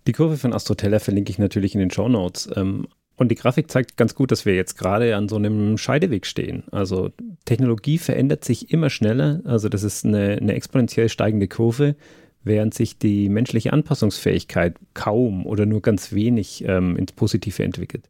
Die 0.07 0.13
Kurve 0.13 0.37
von 0.37 0.53
Astrotella 0.53 0.99
verlinke 0.99 1.31
ich 1.31 1.39
natürlich 1.39 1.75
in 1.75 1.81
den 1.81 1.91
Show 1.91 2.09
Notes. 2.09 2.49
Ähm, 2.57 2.89
und 3.17 3.31
die 3.31 3.35
Grafik 3.35 3.71
zeigt 3.71 3.97
ganz 3.97 4.15
gut, 4.15 4.31
dass 4.31 4.47
wir 4.47 4.55
jetzt 4.55 4.79
gerade 4.79 5.17
an 5.17 5.29
so 5.29 5.37
einem 5.37 5.77
Scheideweg 5.77 6.25
stehen. 6.25 6.63
Also 6.71 7.11
Technologie 7.45 7.99
verändert 7.99 8.45
sich 8.45 8.73
immer 8.73 8.91
schneller. 8.91 9.41
Also 9.45 9.69
das 9.69 9.83
ist 9.83 10.05
eine, 10.05 10.39
eine 10.41 10.55
exponentiell 10.55 11.09
steigende 11.09 11.49
Kurve, 11.49 11.97
während 12.45 12.75
sich 12.75 12.97
die 12.99 13.29
menschliche 13.29 13.73
Anpassungsfähigkeit 13.73 14.77
kaum 14.95 15.47
oder 15.47 15.67
nur 15.67 15.83
ganz 15.83 16.13
wenig 16.13 16.65
ähm, 16.67 16.97
ins 16.97 17.13
Positive 17.13 17.63
entwickelt. 17.63 18.09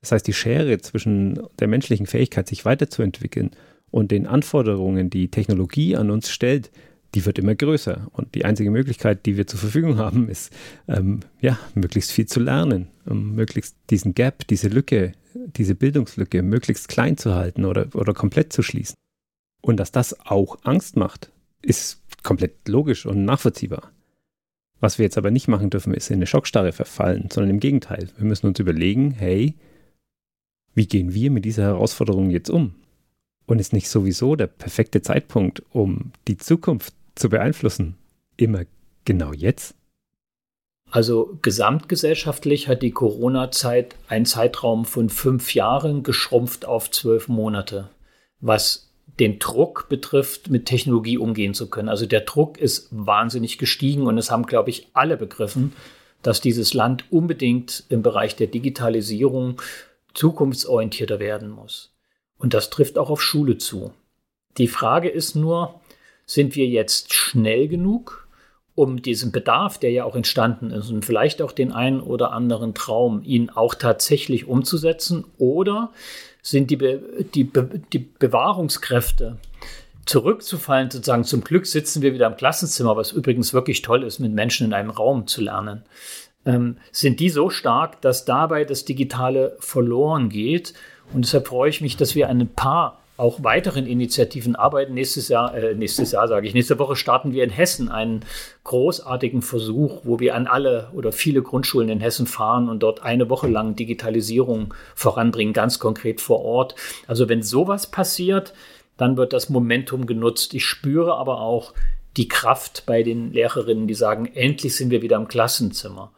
Das 0.00 0.12
heißt, 0.12 0.26
die 0.26 0.32
Schere 0.32 0.78
zwischen 0.78 1.40
der 1.58 1.68
menschlichen 1.68 2.06
Fähigkeit, 2.06 2.48
sich 2.48 2.64
weiterzuentwickeln 2.64 3.52
und 3.90 4.10
den 4.10 4.26
Anforderungen, 4.26 5.10
die 5.10 5.30
Technologie 5.30 5.96
an 5.96 6.10
uns 6.10 6.30
stellt, 6.30 6.70
die 7.14 7.24
wird 7.24 7.38
immer 7.38 7.54
größer. 7.54 8.08
Und 8.12 8.34
die 8.34 8.44
einzige 8.44 8.70
Möglichkeit, 8.70 9.26
die 9.26 9.36
wir 9.36 9.46
zur 9.46 9.60
Verfügung 9.60 9.98
haben, 9.98 10.28
ist, 10.28 10.52
ähm, 10.88 11.20
ja, 11.40 11.58
möglichst 11.74 12.12
viel 12.12 12.26
zu 12.26 12.40
lernen, 12.40 12.88
um 13.06 13.34
möglichst 13.34 13.76
diesen 13.90 14.14
Gap, 14.14 14.46
diese 14.48 14.68
Lücke, 14.68 15.12
diese 15.34 15.74
Bildungslücke 15.74 16.42
möglichst 16.42 16.88
klein 16.88 17.16
zu 17.16 17.34
halten 17.34 17.64
oder, 17.64 17.88
oder 17.94 18.12
komplett 18.12 18.52
zu 18.52 18.62
schließen. 18.62 18.96
Und 19.62 19.78
dass 19.78 19.92
das 19.92 20.26
auch 20.26 20.58
Angst 20.62 20.96
macht, 20.96 21.32
ist 21.62 22.02
komplett 22.22 22.68
logisch 22.68 23.06
und 23.06 23.24
nachvollziehbar. 23.24 23.92
Was 24.80 24.98
wir 24.98 25.04
jetzt 25.04 25.16
aber 25.16 25.30
nicht 25.30 25.48
machen 25.48 25.70
dürfen, 25.70 25.94
ist 25.94 26.10
in 26.10 26.16
eine 26.16 26.26
Schockstarre 26.26 26.72
verfallen, 26.72 27.28
sondern 27.32 27.50
im 27.50 27.60
Gegenteil. 27.60 28.08
Wir 28.16 28.26
müssen 28.26 28.46
uns 28.46 28.58
überlegen, 28.58 29.12
hey, 29.12 29.54
wie 30.74 30.86
gehen 30.86 31.14
wir 31.14 31.30
mit 31.30 31.46
dieser 31.46 31.62
Herausforderung 31.62 32.30
jetzt 32.30 32.50
um? 32.50 32.74
Und 33.46 33.60
ist 33.60 33.72
nicht 33.72 33.88
sowieso 33.88 34.34
der 34.36 34.48
perfekte 34.48 35.02
Zeitpunkt, 35.02 35.62
um 35.70 36.12
die 36.26 36.36
Zukunft 36.36 36.94
zu 37.14 37.28
beeinflussen, 37.28 37.96
immer 38.36 38.62
genau 39.04 39.32
jetzt? 39.32 39.74
Also 40.90 41.38
gesamtgesellschaftlich 41.42 42.68
hat 42.68 42.82
die 42.82 42.92
Corona-Zeit 42.92 43.96
einen 44.08 44.26
Zeitraum 44.26 44.84
von 44.84 45.10
fünf 45.10 45.54
Jahren 45.54 46.02
geschrumpft 46.02 46.64
auf 46.64 46.90
zwölf 46.90 47.28
Monate, 47.28 47.90
was 48.40 48.90
den 49.18 49.38
Druck 49.38 49.88
betrifft, 49.88 50.50
mit 50.50 50.66
Technologie 50.66 51.18
umgehen 51.18 51.54
zu 51.54 51.70
können. 51.70 51.88
Also 51.88 52.06
der 52.06 52.20
Druck 52.20 52.58
ist 52.58 52.88
wahnsinnig 52.90 53.58
gestiegen 53.58 54.06
und 54.06 54.18
es 54.18 54.30
haben, 54.30 54.46
glaube 54.46 54.70
ich, 54.70 54.88
alle 54.92 55.16
begriffen, 55.16 55.72
dass 56.22 56.40
dieses 56.40 56.74
Land 56.74 57.04
unbedingt 57.10 57.84
im 57.88 58.02
Bereich 58.02 58.36
der 58.36 58.46
Digitalisierung 58.46 59.60
zukunftsorientierter 60.14 61.18
werden 61.18 61.50
muss. 61.50 61.95
Und 62.38 62.54
das 62.54 62.70
trifft 62.70 62.98
auch 62.98 63.10
auf 63.10 63.22
Schule 63.22 63.58
zu. 63.58 63.92
Die 64.58 64.68
Frage 64.68 65.08
ist 65.08 65.34
nur, 65.34 65.80
sind 66.26 66.56
wir 66.56 66.66
jetzt 66.66 67.14
schnell 67.14 67.68
genug, 67.68 68.28
um 68.74 69.00
diesen 69.00 69.32
Bedarf, 69.32 69.78
der 69.78 69.90
ja 69.90 70.04
auch 70.04 70.16
entstanden 70.16 70.70
ist 70.70 70.90
und 70.90 71.04
vielleicht 71.04 71.40
auch 71.40 71.52
den 71.52 71.72
einen 71.72 72.00
oder 72.00 72.32
anderen 72.32 72.74
Traum, 72.74 73.22
ihn 73.24 73.48
auch 73.48 73.74
tatsächlich 73.74 74.46
umzusetzen? 74.46 75.24
Oder 75.38 75.92
sind 76.42 76.70
die, 76.70 76.76
Be 76.76 77.24
die, 77.34 77.44
Be 77.44 77.80
die 77.92 77.98
Bewahrungskräfte 77.98 79.38
zurückzufallen, 80.06 80.90
sozusagen 80.90 81.24
zum 81.24 81.42
Glück 81.42 81.66
sitzen 81.66 82.00
wir 82.00 82.14
wieder 82.14 82.28
im 82.28 82.36
Klassenzimmer, 82.36 82.96
was 82.96 83.12
übrigens 83.12 83.52
wirklich 83.52 83.82
toll 83.82 84.04
ist, 84.04 84.20
mit 84.20 84.32
Menschen 84.32 84.66
in 84.66 84.72
einem 84.72 84.90
Raum 84.90 85.26
zu 85.26 85.42
lernen. 85.42 85.82
Ähm, 86.46 86.78
sind 86.92 87.20
die 87.20 87.28
so 87.28 87.50
stark, 87.50 88.00
dass 88.00 88.24
dabei 88.24 88.64
das 88.64 88.84
Digitale 88.84 89.56
verloren 89.58 90.28
geht? 90.28 90.72
Und 91.12 91.24
deshalb 91.24 91.48
freue 91.48 91.70
ich 91.70 91.80
mich, 91.80 91.96
dass 91.96 92.14
wir 92.14 92.28
ein 92.28 92.48
paar 92.48 92.98
auch 93.16 93.42
weiteren 93.42 93.86
Initiativen 93.86 94.56
arbeiten. 94.56 94.94
Nächstes 94.94 95.28
Jahr, 95.28 95.54
äh, 95.54 95.74
nächstes 95.74 96.12
Jahr 96.12 96.28
sage 96.28 96.46
ich, 96.46 96.54
nächste 96.54 96.78
Woche 96.78 96.96
starten 96.96 97.32
wir 97.32 97.44
in 97.44 97.50
Hessen 97.50 97.88
einen 97.88 98.20
großartigen 98.64 99.42
Versuch, 99.42 100.00
wo 100.04 100.20
wir 100.20 100.34
an 100.34 100.46
alle 100.46 100.90
oder 100.92 101.12
viele 101.12 101.42
Grundschulen 101.42 101.88
in 101.88 102.00
Hessen 102.00 102.26
fahren 102.26 102.68
und 102.68 102.82
dort 102.82 103.02
eine 103.02 103.30
Woche 103.30 103.48
lang 103.48 103.74
Digitalisierung 103.74 104.74
voranbringen, 104.94 105.54
ganz 105.54 105.78
konkret 105.78 106.20
vor 106.20 106.44
Ort. 106.44 106.74
Also 107.06 107.28
wenn 107.28 107.42
sowas 107.42 107.90
passiert, 107.90 108.52
dann 108.98 109.16
wird 109.16 109.32
das 109.32 109.48
Momentum 109.48 110.06
genutzt. 110.06 110.52
Ich 110.54 110.66
spüre 110.66 111.16
aber 111.16 111.40
auch 111.40 111.72
die 112.16 112.28
Kraft 112.28 112.84
bei 112.86 113.02
den 113.02 113.32
Lehrerinnen, 113.32 113.86
die 113.86 113.94
sagen, 113.94 114.26
endlich 114.34 114.76
sind 114.76 114.90
wir 114.90 115.02
wieder 115.02 115.16
im 115.16 115.28
Klassenzimmer. 115.28 116.12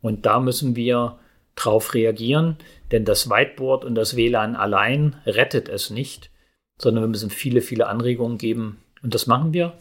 Und 0.00 0.26
da 0.26 0.40
müssen 0.40 0.76
wir 0.76 1.18
drauf 1.54 1.94
reagieren, 1.94 2.56
denn 2.92 3.04
das 3.04 3.30
Whiteboard 3.30 3.84
und 3.84 3.94
das 3.94 4.16
WLAN 4.16 4.56
allein 4.56 5.16
rettet 5.26 5.68
es 5.68 5.90
nicht 5.90 6.30
sondern 6.78 7.04
wir 7.04 7.08
müssen 7.08 7.30
viele, 7.30 7.60
viele 7.60 7.86
Anregungen 7.86 8.38
geben. 8.38 8.78
Und 9.02 9.14
das 9.14 9.26
machen 9.26 9.52
wir. 9.52 9.72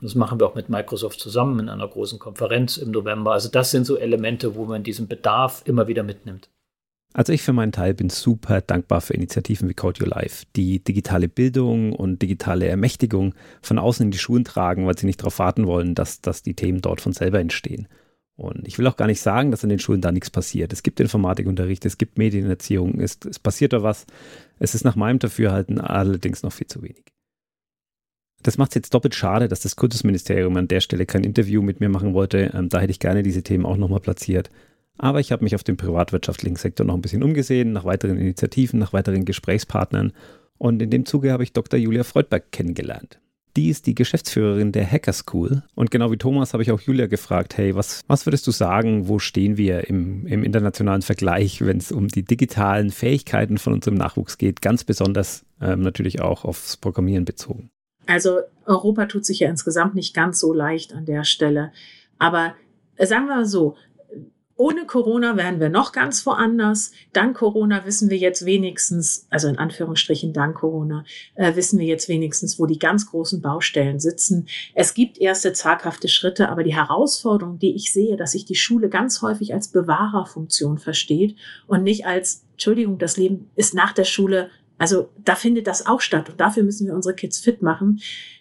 Und 0.00 0.10
das 0.10 0.14
machen 0.14 0.40
wir 0.40 0.46
auch 0.46 0.54
mit 0.54 0.68
Microsoft 0.68 1.20
zusammen 1.20 1.60
in 1.60 1.68
einer 1.68 1.88
großen 1.88 2.18
Konferenz 2.18 2.76
im 2.76 2.90
November. 2.90 3.32
Also 3.32 3.48
das 3.48 3.70
sind 3.70 3.86
so 3.86 3.96
Elemente, 3.96 4.54
wo 4.54 4.64
man 4.64 4.82
diesen 4.82 5.08
Bedarf 5.08 5.62
immer 5.64 5.86
wieder 5.86 6.02
mitnimmt. 6.02 6.50
Also 7.12 7.32
ich 7.32 7.42
für 7.42 7.52
meinen 7.52 7.70
Teil 7.70 7.94
bin 7.94 8.10
super 8.10 8.60
dankbar 8.60 9.00
für 9.00 9.14
Initiativen 9.14 9.68
wie 9.68 9.74
Code 9.74 10.02
Your 10.02 10.08
Life, 10.08 10.46
die 10.56 10.82
digitale 10.82 11.28
Bildung 11.28 11.92
und 11.92 12.20
digitale 12.20 12.66
Ermächtigung 12.66 13.36
von 13.62 13.78
außen 13.78 14.04
in 14.04 14.10
die 14.10 14.18
Schulen 14.18 14.44
tragen, 14.44 14.84
weil 14.86 14.98
sie 14.98 15.06
nicht 15.06 15.20
darauf 15.20 15.38
warten 15.38 15.68
wollen, 15.68 15.94
dass, 15.94 16.20
dass 16.20 16.42
die 16.42 16.54
Themen 16.54 16.80
dort 16.80 17.00
von 17.00 17.12
selber 17.12 17.38
entstehen. 17.38 17.86
Und 18.36 18.66
ich 18.66 18.78
will 18.78 18.86
auch 18.88 18.96
gar 18.96 19.06
nicht 19.06 19.20
sagen, 19.20 19.50
dass 19.50 19.62
in 19.62 19.68
den 19.68 19.78
Schulen 19.78 20.00
da 20.00 20.10
nichts 20.10 20.30
passiert. 20.30 20.72
Es 20.72 20.82
gibt 20.82 20.98
Informatikunterricht, 20.98 21.84
es 21.86 21.98
gibt 21.98 22.18
Medienerziehung, 22.18 22.98
es, 23.00 23.18
es 23.28 23.38
passiert 23.38 23.72
da 23.72 23.82
was. 23.82 24.06
Es 24.58 24.74
ist 24.74 24.84
nach 24.84 24.96
meinem 24.96 25.20
Dafürhalten 25.20 25.80
allerdings 25.80 26.42
noch 26.42 26.52
viel 26.52 26.66
zu 26.66 26.82
wenig. 26.82 27.04
Das 28.42 28.58
macht 28.58 28.72
es 28.72 28.74
jetzt 28.74 28.92
doppelt 28.92 29.14
schade, 29.14 29.48
dass 29.48 29.60
das 29.60 29.76
Kultusministerium 29.76 30.56
an 30.56 30.68
der 30.68 30.80
Stelle 30.80 31.06
kein 31.06 31.24
Interview 31.24 31.62
mit 31.62 31.80
mir 31.80 31.88
machen 31.88 32.12
wollte. 32.12 32.50
Ähm, 32.54 32.68
da 32.68 32.80
hätte 32.80 32.90
ich 32.90 32.98
gerne 32.98 33.22
diese 33.22 33.42
Themen 33.42 33.64
auch 33.64 33.76
nochmal 33.76 34.00
platziert. 34.00 34.50
Aber 34.98 35.20
ich 35.20 35.32
habe 35.32 35.42
mich 35.42 35.54
auf 35.54 35.64
dem 35.64 35.76
privatwirtschaftlichen 35.76 36.56
Sektor 36.56 36.86
noch 36.86 36.94
ein 36.94 37.00
bisschen 37.00 37.22
umgesehen, 37.22 37.72
nach 37.72 37.84
weiteren 37.84 38.18
Initiativen, 38.18 38.78
nach 38.78 38.92
weiteren 38.92 39.24
Gesprächspartnern. 39.24 40.12
Und 40.58 40.82
in 40.82 40.90
dem 40.90 41.06
Zuge 41.06 41.32
habe 41.32 41.42
ich 41.42 41.52
Dr. 41.52 41.78
Julia 41.78 42.04
Freudberg 42.04 42.52
kennengelernt. 42.52 43.18
Die 43.56 43.68
ist 43.68 43.86
die 43.86 43.94
Geschäftsführerin 43.94 44.72
der 44.72 44.90
Hacker 44.90 45.12
School. 45.12 45.62
Und 45.74 45.90
genau 45.90 46.10
wie 46.10 46.16
Thomas 46.16 46.52
habe 46.52 46.62
ich 46.64 46.72
auch 46.72 46.80
Julia 46.80 47.06
gefragt, 47.06 47.56
hey, 47.56 47.74
was, 47.76 48.02
was 48.08 48.26
würdest 48.26 48.46
du 48.46 48.50
sagen, 48.50 49.06
wo 49.06 49.20
stehen 49.20 49.56
wir 49.56 49.88
im, 49.88 50.26
im 50.26 50.42
internationalen 50.42 51.02
Vergleich, 51.02 51.64
wenn 51.64 51.78
es 51.78 51.92
um 51.92 52.08
die 52.08 52.24
digitalen 52.24 52.90
Fähigkeiten 52.90 53.58
von 53.58 53.72
unserem 53.72 53.96
Nachwuchs 53.96 54.38
geht, 54.38 54.60
ganz 54.60 54.82
besonders 54.82 55.44
ähm, 55.60 55.82
natürlich 55.82 56.20
auch 56.20 56.44
aufs 56.44 56.76
Programmieren 56.76 57.24
bezogen? 57.24 57.70
Also 58.06 58.40
Europa 58.66 59.06
tut 59.06 59.24
sich 59.24 59.40
ja 59.40 59.48
insgesamt 59.48 59.94
nicht 59.94 60.14
ganz 60.14 60.40
so 60.40 60.52
leicht 60.52 60.92
an 60.92 61.06
der 61.06 61.24
Stelle. 61.24 61.72
Aber 62.18 62.54
sagen 62.98 63.26
wir 63.26 63.36
mal 63.36 63.46
so, 63.46 63.76
ohne 64.56 64.86
Corona 64.86 65.36
wären 65.36 65.58
wir 65.58 65.68
noch 65.68 65.90
ganz 65.90 66.24
woanders. 66.26 66.92
Dank 67.12 67.36
Corona 67.38 67.84
wissen 67.84 68.08
wir 68.08 68.18
jetzt 68.18 68.44
wenigstens, 68.46 69.26
also 69.28 69.48
in 69.48 69.58
Anführungsstrichen 69.58 70.32
dank 70.32 70.56
Corona, 70.56 71.04
äh, 71.34 71.56
wissen 71.56 71.80
wir 71.80 71.86
jetzt 71.86 72.08
wenigstens, 72.08 72.58
wo 72.58 72.66
die 72.66 72.78
ganz 72.78 73.10
großen 73.10 73.42
Baustellen 73.42 73.98
sitzen. 73.98 74.46
Es 74.74 74.94
gibt 74.94 75.18
erste 75.18 75.52
zaghafte 75.52 76.06
Schritte, 76.08 76.50
aber 76.50 76.62
die 76.62 76.74
Herausforderung, 76.74 77.58
die 77.58 77.74
ich 77.74 77.92
sehe, 77.92 78.16
dass 78.16 78.32
sich 78.32 78.44
die 78.44 78.54
Schule 78.54 78.88
ganz 78.88 79.22
häufig 79.22 79.52
als 79.52 79.68
Bewahrerfunktion 79.68 80.78
versteht 80.78 81.36
und 81.66 81.82
nicht 81.82 82.06
als, 82.06 82.44
Entschuldigung, 82.52 82.98
das 82.98 83.16
Leben 83.16 83.50
ist 83.56 83.74
nach 83.74 83.92
der 83.92 84.04
Schule 84.04 84.50
Also 84.78 85.08
da 85.24 85.34
findet 85.34 85.66
das 85.66 85.86
auch 85.86 86.00
statt 86.00 86.30
und 86.30 86.40
dafür 86.40 86.62
müssen 86.62 86.86
wir 86.86 86.94
unsere 86.94 87.14
Kids 87.14 87.38
fit 87.38 87.62
machen. 87.62 88.00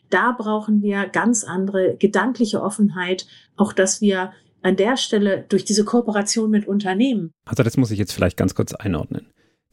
Da 0.09 0.31
brauchen 0.31 0.83
wir 0.83 1.07
ganz 1.07 1.43
andere 1.43 1.95
gedankliche 1.97 2.61
Offenheit, 2.61 3.25
auch 3.55 3.73
dass 3.73 4.01
wir 4.01 4.31
an 4.63 4.75
der 4.75 4.97
Stelle 4.97 5.45
durch 5.49 5.65
diese 5.65 5.85
Kooperation 5.85 6.49
mit 6.49 6.67
Unternehmen. 6.67 7.31
Also 7.45 7.63
das 7.63 7.77
muss 7.77 7.91
ich 7.91 7.99
jetzt 7.99 8.13
vielleicht 8.13 8.37
ganz 8.37 8.55
kurz 8.55 8.73
einordnen. 8.73 9.27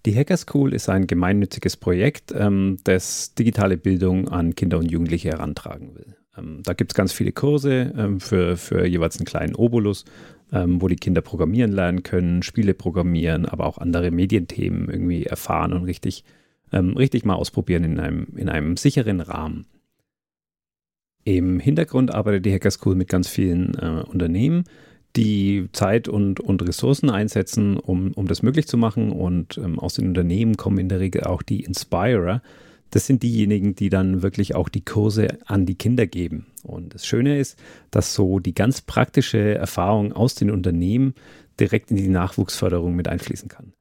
Die 0.07 0.16
Hacker 0.16 0.37
School 0.37 0.72
ist 0.72 0.88
ein 0.88 1.07
gemeinnütziges 1.07 1.76
Projekt, 1.76 2.33
ähm, 2.35 2.79
das 2.85 3.35
digitale 3.35 3.76
Bildung 3.76 4.29
an 4.29 4.55
Kinder 4.55 4.79
und 4.79 4.90
Jugendliche 4.90 5.31
herantragen 5.31 5.94
will. 5.94 6.16
Ähm, 6.38 6.62
da 6.64 6.72
gibt 6.72 6.92
es 6.92 6.94
ganz 6.94 7.12
viele 7.12 7.33
Kurse 7.33 7.92
ähm, 7.96 8.18
für, 8.18 8.57
für 8.57 8.87
jeweils 8.87 9.18
einen 9.18 9.26
kleinen 9.26 9.55
Obolus, 9.55 10.05
wo 10.53 10.88
die 10.88 10.96
Kinder 10.96 11.20
programmieren 11.20 11.70
lernen 11.70 12.03
können, 12.03 12.42
Spiele 12.42 12.74
programmieren, 12.74 13.46
aber 13.46 13.66
auch 13.66 13.79
andere 13.79 14.11
Medienthemen 14.11 14.90
irgendwie 14.90 15.24
erfahren 15.24 15.72
und 15.72 15.85
richtig, 15.85 16.24
richtig 16.72 17.24
mal 17.24 17.35
ausprobieren 17.35 17.85
in 17.85 18.00
einem, 18.00 18.26
in 18.35 18.48
einem 18.48 18.76
sicheren 18.76 19.20
Rahmen. 19.20 19.66
Im 21.25 21.61
Hintergrund 21.61 22.15
arbeitet 22.15 22.47
die 22.47 22.53
Hacker 22.53 22.71
School 22.71 22.95
mit 22.95 23.09
ganz 23.09 23.29
vielen 23.29 23.75
äh, 23.75 24.03
Unternehmen, 24.09 24.65
die 25.17 25.69
Zeit 25.73 26.09
und, 26.09 26.41
und 26.41 26.67
Ressourcen 26.67 27.11
einsetzen, 27.11 27.77
um, 27.77 28.13
um 28.13 28.27
das 28.27 28.43
möglich 28.43 28.67
zu 28.67 28.79
machen. 28.79 29.13
Und 29.13 29.59
ähm, 29.59 29.79
aus 29.79 29.95
den 29.95 30.09
Unternehmen 30.09 30.57
kommen 30.57 30.79
in 30.79 30.89
der 30.89 31.01
Regel 31.01 31.25
auch 31.25 31.43
die 31.43 31.61
Inspirer. 31.61 32.43
Das 32.91 33.07
sind 33.07 33.23
diejenigen, 33.23 33.75
die 33.75 33.89
dann 33.89 34.23
wirklich 34.23 34.55
auch 34.55 34.69
die 34.69 34.85
Kurse 34.85 35.39
an 35.47 35.67
die 35.67 35.77
Kinder 35.77 36.07
geben. 36.07 36.47
Und 36.63 36.95
das 36.95 37.07
Schöne 37.07 37.39
ist, 37.39 37.59
dass 37.91 38.15
so 38.15 38.39
die 38.41 38.55
ganz 38.55 38.81
praktische 38.81 39.55
Erfahrung 39.55 40.13
aus 40.13 40.35
den 40.35 40.51
Unternehmen 40.51 41.15
direkt 41.59 41.91
in 41.91 41.97
die 41.97 42.09
Nachwuchsförderung 42.09 42.97
mit 42.97 43.07
einfließen 43.07 43.49
kann. 43.49 43.73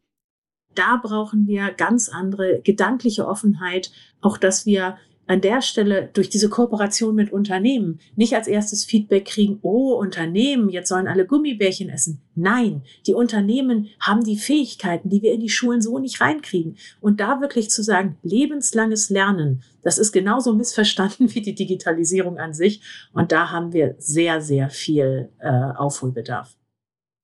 Da 0.76 1.00
brauchen 1.02 1.48
wir 1.48 1.72
ganz 1.72 2.10
andere 2.10 2.62
gedankliche 2.64 3.28
Offenheit, 3.28 3.92
auch 4.22 4.38
dass 4.38 4.66
wir 4.66 4.98
an 5.30 5.42
der 5.42 5.62
Stelle 5.62 6.10
durch 6.14 6.30
diese 6.30 6.50
Kooperation 6.50 7.14
mit 7.14 7.32
Unternehmen 7.32 8.00
nicht 8.16 8.34
als 8.34 8.48
erstes 8.48 8.84
Feedback 8.84 9.26
kriegen, 9.26 9.60
oh, 9.62 9.94
Unternehmen, 9.94 10.70
jetzt 10.70 10.90
sollen 10.90 11.08
alle 11.08 11.28
Gummibärchen 11.28 11.90
essen. 11.90 12.20
Nein, 12.34 12.82
die 13.06 13.14
Unternehmen 13.14 13.90
haben 14.00 14.24
die 14.24 14.38
Fähigkeiten, 14.38 15.10
die 15.10 15.22
wir 15.22 15.32
in 15.32 15.40
die 15.40 15.50
Schulen 15.50 15.82
so 15.82 16.00
nicht 16.00 16.20
reinkriegen. 16.20 16.78
Und 17.00 17.20
da 17.20 17.42
wirklich 17.42 17.70
zu 17.70 17.84
sagen, 17.84 18.18
lebenslanges 18.24 19.12
Lernen, 19.12 19.62
das 19.84 20.00
ist 20.00 20.14
genauso 20.14 20.56
missverstanden 20.56 21.32
wie 21.36 21.42
die 21.42 21.54
Digitalisierung 21.54 22.40
an 22.40 22.56
sich. 22.56 22.82
Und 23.14 23.32
da 23.32 23.52
haben 23.52 23.72
wir 23.72 23.94
sehr, 24.00 24.42
sehr 24.42 24.72
viel 24.72 25.30
äh, 25.38 25.48
Aufholbedarf. 25.48 26.56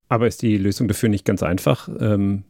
Aber 0.08 0.28
ist 0.28 0.42
die 0.42 0.56
Lösung 0.58 0.86
dafür 0.86 1.08
nicht 1.08 1.24
ganz 1.24 1.42
einfach? 1.42 1.88
Ähm, 1.98 2.44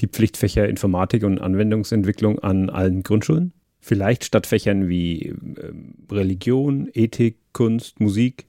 die 0.00 0.08
Pflichtfächer 0.08 0.66
Informatik 0.66 1.24
und 1.24 1.42
Anwendungsentwicklung 1.42 2.38
an 2.38 2.70
allen 2.70 3.02
Grundschulen? 3.02 3.52
Vielleicht 3.86 4.24
statt 4.24 4.46
Fächern 4.46 4.88
wie 4.88 5.26
äh, 5.26 5.34
Religion, 6.10 6.88
Ethik, 6.94 7.36
Kunst, 7.52 8.00
Musik? 8.00 8.46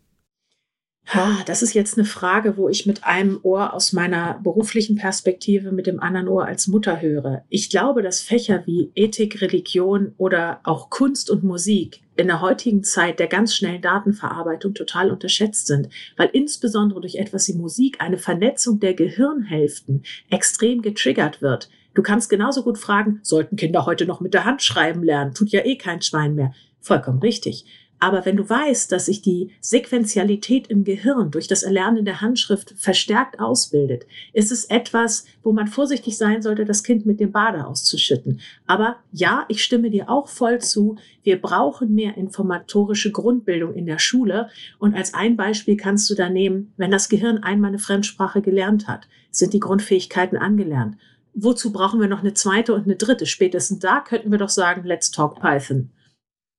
Das 1.45 1.61
ist 1.61 1.73
jetzt 1.73 1.97
eine 1.97 2.07
Frage, 2.07 2.55
wo 2.55 2.69
ich 2.69 2.85
mit 2.85 3.03
einem 3.03 3.39
Ohr 3.43 3.73
aus 3.73 3.91
meiner 3.91 4.39
beruflichen 4.41 4.95
Perspektive, 4.95 5.73
mit 5.73 5.87
dem 5.87 5.99
anderen 5.99 6.29
Ohr 6.29 6.45
als 6.45 6.67
Mutter 6.67 7.01
höre. 7.01 7.43
Ich 7.49 7.69
glaube, 7.69 8.01
dass 8.01 8.21
Fächer 8.21 8.63
wie 8.65 8.91
Ethik, 8.95 9.41
Religion 9.41 10.13
oder 10.17 10.61
auch 10.63 10.89
Kunst 10.89 11.29
und 11.29 11.43
Musik 11.43 11.99
in 12.15 12.27
der 12.27 12.39
heutigen 12.39 12.85
Zeit 12.85 13.19
der 13.19 13.27
ganz 13.27 13.53
schnellen 13.53 13.81
Datenverarbeitung 13.81 14.73
total 14.73 15.11
unterschätzt 15.11 15.67
sind, 15.67 15.89
weil 16.15 16.29
insbesondere 16.31 17.01
durch 17.01 17.15
etwas 17.15 17.49
wie 17.49 17.57
Musik 17.57 17.99
eine 17.99 18.17
Vernetzung 18.17 18.79
der 18.79 18.93
Gehirnhälften 18.93 20.03
extrem 20.29 20.81
getriggert 20.81 21.41
wird. 21.41 21.69
Du 21.95 22.03
kannst 22.03 22.29
genauso 22.29 22.61
gut 22.61 22.77
fragen, 22.77 23.19
sollten 23.23 23.55
Kinder 23.55 23.85
heute 23.85 24.05
noch 24.05 24.19
mit 24.19 24.33
der 24.33 24.45
Hand 24.45 24.61
schreiben 24.61 25.01
lernen? 25.01 25.33
Tut 25.33 25.49
ja 25.49 25.65
eh 25.65 25.77
kein 25.77 26.01
Schwein 26.01 26.35
mehr. 26.35 26.53
Vollkommen 26.81 27.19
richtig. 27.19 27.65
Aber 27.99 28.25
wenn 28.25 28.35
du 28.35 28.47
weißt, 28.47 28.91
dass 28.91 29.05
sich 29.05 29.21
die 29.21 29.51
Sequentialität 29.61 30.67
im 30.67 30.83
Gehirn 30.83 31.31
durch 31.31 31.47
das 31.47 31.63
Erlernen 31.63 32.03
der 32.03 32.19
Handschrift 32.19 32.75
verstärkt 32.77 33.39
ausbildet, 33.39 34.05
ist 34.33 34.51
es 34.51 34.65
etwas, 34.65 35.25
wo 35.41 35.53
man 35.53 35.67
vorsichtig 35.67 36.17
sein 36.17 36.41
sollte, 36.41 36.65
das 36.65 36.83
Kind 36.83 37.05
mit 37.05 37.21
dem 37.21 37.31
Bade 37.31 37.65
auszuschütten. 37.65 38.41
Aber 38.67 38.97
ja, 39.13 39.45
ich 39.47 39.63
stimme 39.63 39.89
dir 39.89 40.09
auch 40.09 40.27
voll 40.27 40.59
zu. 40.59 40.97
Wir 41.23 41.41
brauchen 41.41 41.95
mehr 41.95 42.17
informatorische 42.17 43.13
Grundbildung 43.13 43.73
in 43.73 43.85
der 43.85 43.99
Schule. 43.99 44.49
Und 44.77 44.93
als 44.93 45.13
ein 45.13 45.37
Beispiel 45.37 45.77
kannst 45.77 46.09
du 46.09 46.15
da 46.15 46.29
nehmen, 46.29 46.73
wenn 46.75 46.91
das 46.91 47.07
Gehirn 47.07 47.37
einmal 47.37 47.69
eine 47.69 47.79
Fremdsprache 47.79 48.41
gelernt 48.41 48.89
hat, 48.89 49.07
sind 49.31 49.53
die 49.53 49.61
Grundfähigkeiten 49.61 50.37
angelernt 50.37 50.97
wozu 51.35 51.71
brauchen 51.71 51.99
wir 51.99 52.07
noch 52.07 52.21
eine 52.21 52.33
zweite 52.33 52.73
und 52.73 52.85
eine 52.85 52.95
dritte? 52.95 53.25
Spätestens 53.25 53.79
da 53.79 53.99
könnten 53.99 54.31
wir 54.31 54.37
doch 54.37 54.49
sagen, 54.49 54.83
let's 54.83 55.11
talk 55.11 55.39
Python. 55.39 55.91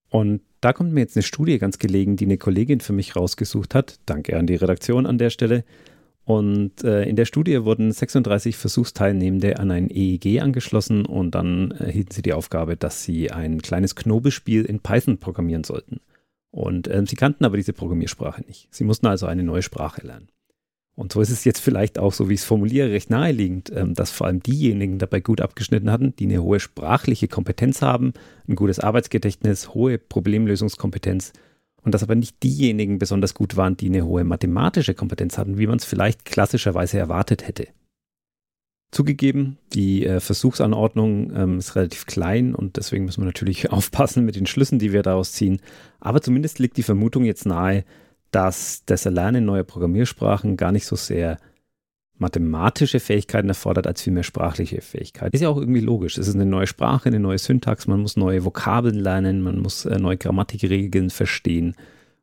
Und 0.09 0.43
da 0.61 0.73
kommt 0.73 0.93
mir 0.93 1.01
jetzt 1.01 1.17
eine 1.17 1.23
Studie 1.23 1.59
ganz 1.59 1.79
gelegen, 1.79 2.17
die 2.17 2.25
eine 2.25 2.39
Kollegin 2.39 2.81
für 2.81 2.93
mich 2.93 3.17
rausgesucht 3.17 3.75
hat. 3.75 3.99
Danke 4.07 4.39
an 4.39 4.47
die 4.47 4.55
Redaktion 4.55 5.07
an 5.07 5.19
der 5.19 5.31
Stelle. 5.31 5.65
Und 6.25 6.83
äh, 6.83 7.05
in 7.05 7.15
der 7.15 7.25
Studie 7.25 7.65
wurden 7.65 7.93
36 7.93 8.57
Versuchsteilnehmende 8.57 9.61
an 9.61 9.71
ein 9.71 9.89
EEG 9.89 10.41
angeschlossen 10.41 11.07
und 11.07 11.37
dann 11.37 11.71
erhielten 11.71 12.13
sie 12.13 12.23
die 12.23 12.33
Aufgabe, 12.33 12.77
dass 12.77 13.05
sie 13.05 13.31
ein 13.31 13.63
kleines 13.63 13.95
Knobelspiel 13.95 14.65
in 14.65 14.81
Python 14.81 15.19
programmieren 15.19 15.63
sollten. 15.63 16.01
Und 16.51 16.89
äh, 16.89 17.05
sie 17.07 17.15
kannten 17.15 17.45
aber 17.45 17.57
diese 17.57 17.73
Programmiersprache 17.73 18.43
nicht. 18.43 18.67
Sie 18.75 18.83
mussten 18.83 19.07
also 19.07 19.27
eine 19.27 19.45
neue 19.45 19.63
Sprache 19.63 20.05
lernen. 20.05 20.29
Und 20.97 21.13
so 21.13 21.21
ist 21.21 21.31
es 21.31 21.45
jetzt 21.45 21.61
vielleicht 21.61 21.99
auch, 21.99 22.15
so 22.15 22.29
wie 22.29 22.35
ich 22.35 22.41
es 22.41 22.47
formuliere, 22.47 22.91
recht 22.91 23.11
naheliegend, 23.11 23.71
ähm, 23.75 23.95
dass 23.95 24.11
vor 24.11 24.27
allem 24.27 24.43
diejenigen 24.43 24.99
dabei 24.99 25.21
gut 25.21 25.43
abgeschnitten 25.43 25.91
hatten, 25.91 26.17
die 26.17 26.25
eine 26.25 26.43
hohe 26.43 26.59
sprachliche 26.59 27.29
Kompetenz 27.29 27.83
haben, 27.83 28.15
ein 28.49 28.57
gutes 28.57 28.81
Arbeitsgedächtnis, 28.81 29.75
hohe 29.75 29.99
Problemlösungskompetenz 29.99 31.35
und 31.83 31.93
dass 31.93 32.03
aber 32.03 32.15
nicht 32.15 32.43
diejenigen 32.43 32.99
besonders 32.99 33.35
gut 33.35 33.57
waren, 33.57 33.77
die 33.77 33.87
eine 33.87 34.07
hohe 34.07 34.25
mathematische 34.25 34.95
Kompetenz 34.95 35.37
hatten, 35.37 35.59
wie 35.59 35.67
man 35.67 35.77
es 35.77 35.85
vielleicht 35.85 36.25
klassischerweise 36.25 36.99
erwartet 36.99 37.47
hätte. 37.47 37.69
Zugegeben, 38.91 39.59
die 39.75 40.07
äh, 40.07 40.21
Versuchsanordnung 40.21 41.31
ähm, 41.37 41.59
ist 41.59 41.77
relativ 41.77 42.07
klein 42.07 42.55
und 42.55 42.79
deswegen 42.79 43.05
müssen 43.05 43.21
wir 43.21 43.27
natürlich 43.27 43.71
aufpassen 43.73 44.25
mit 44.25 44.37
den 44.37 44.47
Schlüssen, 44.47 44.79
die 44.79 44.93
wir 44.93 45.03
daraus 45.03 45.33
ziehen. 45.33 45.61
Aber 46.01 46.23
zumindest 46.23 46.59
liegt 46.59 46.79
die 46.79 46.83
Vermutung 46.83 47.25
jetzt 47.25 47.45
nahe, 47.45 47.85
dass 48.31 48.85
das 48.87 49.07
Erlernen 49.07 49.45
neuer 49.45 49.65
Programmiersprachen 49.65 50.57
gar 50.57 50.73
nicht 50.73 50.87
so 50.87 50.97
sehr 50.97 51.39
mathematische 52.19 53.01
Fähigkeiten 53.01 53.49
erfordert, 53.49 53.87
als 53.87 54.03
vielmehr 54.03 54.23
sprachliche 54.23 54.81
Fähigkeiten. 54.81 55.35
Ist 55.35 55.43
ja 55.43 55.49
auch 55.49 55.59
irgendwie 55.59 55.81
logisch. 55.81 56.17
Es 56.17 56.29
ist 56.29 56.35
eine 56.35 56.47
neue 56.47 56.67
Sprache, 56.67 57.09
eine 57.09 57.21
neue 57.21 57.39
Syntax, 57.39 57.87
man 57.87 58.01
muss 58.01 58.17
neue 58.17 58.45
Vokabeln 58.45 58.95
lernen, 58.95 59.43
man 59.43 59.59
muss 59.59 59.85
äh, 59.85 59.99
neue 59.99 60.17
Grammatikregeln 60.17 61.11
verstehen 61.11 61.75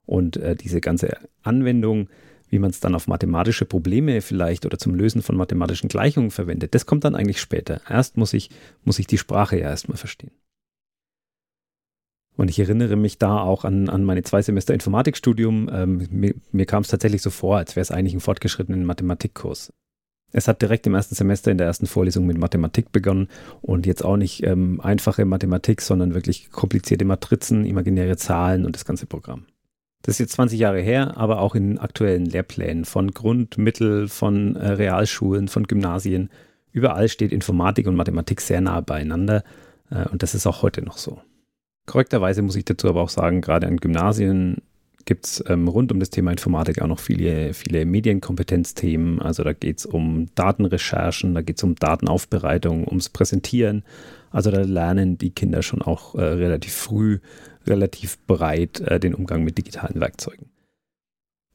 und 0.05 0.37
äh, 0.37 0.55
diese 0.55 0.81
ganze 0.81 1.17
Anwendung, 1.43 2.09
wie 2.49 2.59
man 2.59 2.71
es 2.71 2.79
dann 2.79 2.95
auf 2.95 3.07
mathematische 3.07 3.65
Probleme 3.65 4.21
vielleicht 4.21 4.65
oder 4.65 4.77
zum 4.77 4.95
Lösen 4.95 5.21
von 5.21 5.35
mathematischen 5.35 5.89
Gleichungen 5.89 6.31
verwendet, 6.31 6.75
das 6.75 6.85
kommt 6.85 7.03
dann 7.03 7.15
eigentlich 7.15 7.41
später. 7.41 7.81
Erst 7.87 8.17
muss 8.17 8.33
ich, 8.33 8.49
muss 8.83 8.99
ich 8.99 9.07
die 9.07 9.17
Sprache 9.17 9.57
ja 9.57 9.69
erstmal 9.69 9.97
verstehen. 9.97 10.31
Und 12.36 12.50
ich 12.50 12.60
erinnere 12.60 12.96
mich 12.96 13.17
da 13.17 13.39
auch 13.39 13.63
an, 13.63 13.89
an 13.89 14.04
meine 14.04 14.24
zwei 14.24 14.41
Semester 14.41 14.74
Informatikstudium. 14.74 15.69
Ähm, 15.72 16.08
mir, 16.10 16.34
mir 16.52 16.65
kam 16.65 16.82
es 16.82 16.88
tatsächlich 16.88 17.22
so 17.22 17.30
vor, 17.30 17.58
als 17.58 17.76
wäre 17.76 17.84
es 17.84 17.91
eigentlich 17.91 18.15
ein 18.15 18.22
fortgeschrittenen 18.22 18.86
Mathematikkurs. 18.86 19.72
Es 20.32 20.48
hat 20.48 20.63
direkt 20.63 20.88
im 20.88 20.96
ersten 20.96 21.13
Semester 21.13 21.52
in 21.52 21.60
der 21.60 21.67
ersten 21.67 21.86
Vorlesung 21.86 22.26
mit 22.26 22.39
Mathematik 22.39 22.91
begonnen 22.91 23.28
und 23.62 23.86
jetzt 23.86 24.04
auch 24.04 24.17
nicht 24.17 24.43
ähm, 24.43 24.82
einfache 24.82 25.26
Mathematik, 25.26 25.80
sondern 25.82 26.15
wirklich 26.15 26.50
komplizierte 26.50 27.06
Matrizen, 27.06 27.65
imaginäre 27.65 28.17
Zahlen 28.17 28.65
und 28.65 28.76
das 28.76 28.84
ganze 28.84 29.06
Programm. 29.06 29.46
Das 30.02 30.15
ist 30.15 30.19
jetzt 30.19 30.34
20 30.34 30.60
Jahre 30.60 30.82
her, 30.82 31.17
aber 31.17 31.39
auch 31.39 31.54
in 31.54 31.78
aktuellen 31.78 32.26
Lehrplänen 32.26 32.84
von 32.84 33.12
Grund-, 33.12 33.60
Mittel-, 33.60 34.08
von 34.08 34.56
äh, 34.56 34.69
Realschulen, 34.69 35.48
von 35.48 35.65
Gymnasien. 35.65 36.32
Überall 36.72 37.10
steht 37.10 37.32
Informatik 37.32 37.86
und 37.86 37.96
Mathematik 37.96 38.41
sehr 38.41 38.60
nah 38.60 38.82
beieinander 38.82 39.43
äh, 39.91 40.10
und 40.10 40.24
das 40.24 40.34
ist 40.34 40.48
auch 40.48 40.63
heute 40.63 40.82
noch 40.82 40.98
so. 40.98 41.22
Korrekterweise 41.86 42.41
muss 42.41 42.56
ich 42.56 42.65
dazu 42.65 42.88
aber 42.88 43.02
auch 43.02 43.10
sagen, 43.10 43.41
gerade 43.41 43.67
an 43.67 43.78
Gymnasien 43.78 44.62
gibt 45.06 45.26
es 45.26 45.43
ähm, 45.48 45.67
rund 45.67 45.91
um 45.91 46.00
das 46.00 46.10
Thema 46.10 46.32
Informatik 46.32 46.82
auch 46.82 46.88
noch 46.88 47.00
viele, 47.00 47.54
viele 47.54 47.86
Medienkompetenzthemen. 47.86 49.22
Also 49.22 49.44
da 49.44 49.54
geht 49.54 49.79
es 49.79 49.86
um 49.86 50.27
Datenrecherchen, 50.36 51.34
da 51.34 51.42
geht 51.42 51.58
es 51.58 51.63
um 51.63 51.75
Datenaufbereitung, 51.75 52.88
ums 52.88 53.10
Präsentieren. 53.10 53.84
Also 54.31 54.50
da 54.50 54.62
lernen 54.62 55.17
die 55.17 55.31
Kinder 55.31 55.62
schon 55.62 55.81
auch 55.81 56.15
äh, 56.15 56.23
relativ 56.23 56.73
früh, 56.73 57.19
relativ 57.67 58.17
breit 58.25 58.79
äh, 58.81 59.00
den 59.00 59.13
Umgang 59.13 59.44
mit 59.44 59.58
digitalen 59.58 60.00
Werkzeugen. 60.00 60.50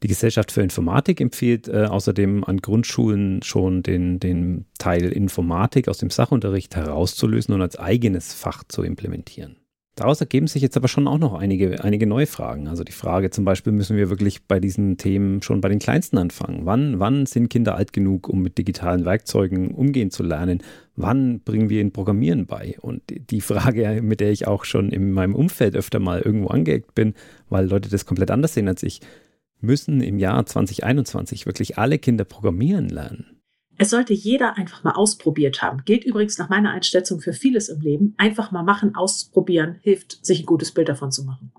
Die 0.03 0.09
Gesellschaft 0.09 0.53
für 0.53 0.63
Informatik 0.63 1.21
empfiehlt 1.21 1.67
äh, 1.67 1.87
außerdem 1.87 2.45
an 2.45 2.59
Grundschulen 2.59 3.43
schon 3.43 3.83
den, 3.83 4.21
den 4.21 4.67
Teil 4.79 5.11
Informatik 5.11 5.89
aus 5.89 5.99
dem 5.99 6.11
Sachunterricht 6.11 6.77
herauszulösen 6.77 7.55
und 7.55 7.63
als 7.63 7.77
eigenes 7.77 8.33
Fach 8.33 8.63
zu 8.69 8.85
implementieren. 8.85 9.57
Daraus 9.99 10.21
ergeben 10.21 10.47
sich 10.47 10.63
jetzt 10.63 10.77
aber 10.77 10.87
schon 10.87 11.09
auch 11.09 11.19
noch 11.19 11.35
einige, 11.35 11.83
einige 11.83 12.07
neue 12.07 12.29
Fragen. 12.29 12.69
Also 12.69 12.85
die 12.85 12.93
Frage 12.93 13.31
zum 13.31 13.45
Beispiel, 13.45 13.73
müssen 13.73 13.97
wir 13.97 14.11
wirklich 14.11 14.45
bei 14.45 14.61
diesen 14.61 14.97
Themen 14.97 15.43
schon 15.43 15.61
bei 15.61 15.69
den 15.69 15.81
Kleinsten 15.81 16.19
anfangen? 16.19 16.61
Wann, 16.67 17.01
wann 17.01 17.27
sind 17.27 17.49
Kinder 17.49 17.75
alt 17.75 17.93
genug, 17.93 18.29
um 18.29 18.41
mit 18.41 18.59
digitalen 18.59 19.05
Werkzeugen 19.05 19.73
umgehen 19.73 20.13
zu 20.13 20.23
lernen? 20.23 20.63
Wann 20.95 21.41
bringen 21.41 21.69
wir 21.69 21.81
ihnen 21.81 21.91
Programmieren 21.91 22.47
bei? 22.47 22.77
Und 22.81 23.03
die 23.09 23.41
Frage, 23.41 24.01
mit 24.01 24.21
der 24.21 24.31
ich 24.31 24.47
auch 24.47 24.65
schon 24.65 24.93
in 24.93 25.11
meinem 25.11 25.35
Umfeld 25.35 25.75
öfter 25.75 25.99
mal 25.99 26.21
irgendwo 26.21 26.47
angeeckt 26.47 26.95
bin, 26.95 27.15
weil 27.49 27.67
Leute 27.67 27.89
das 27.89 28.07
komplett 28.07 28.31
anders 28.31 28.55
sehen 28.55 28.69
als 28.69 28.85
ich, 28.85 29.01
müssen 29.61 30.01
im 30.01 30.21
Jahr 30.21 30.47
2021 30.47 31.45
wirklich 31.45 31.77
alle 31.77 31.99
Kinder 31.99 32.23
programmieren 32.23 32.89
lernen? 32.89 33.38
Es 33.81 33.91
sollte 33.91 34.13
jeder 34.13 34.59
einfach 34.59 34.83
mal 34.83 34.93
ausprobiert 34.93 35.63
haben. 35.63 35.85
Gilt 35.85 36.05
übrigens 36.05 36.37
nach 36.37 36.49
meiner 36.49 36.73
Einschätzung 36.73 37.21
für 37.21 37.33
vieles 37.33 37.69
im 37.69 37.81
Leben. 37.81 38.15
Einfach 38.17 38.51
mal 38.51 38.65
machen, 38.65 38.97
ausprobieren, 38.97 39.77
hilft, 39.83 40.25
sich 40.27 40.41
ein 40.41 40.47
gutes 40.47 40.73
Bild 40.73 40.89
davon 40.89 41.13
zu 41.13 41.23
machen. 41.23 41.53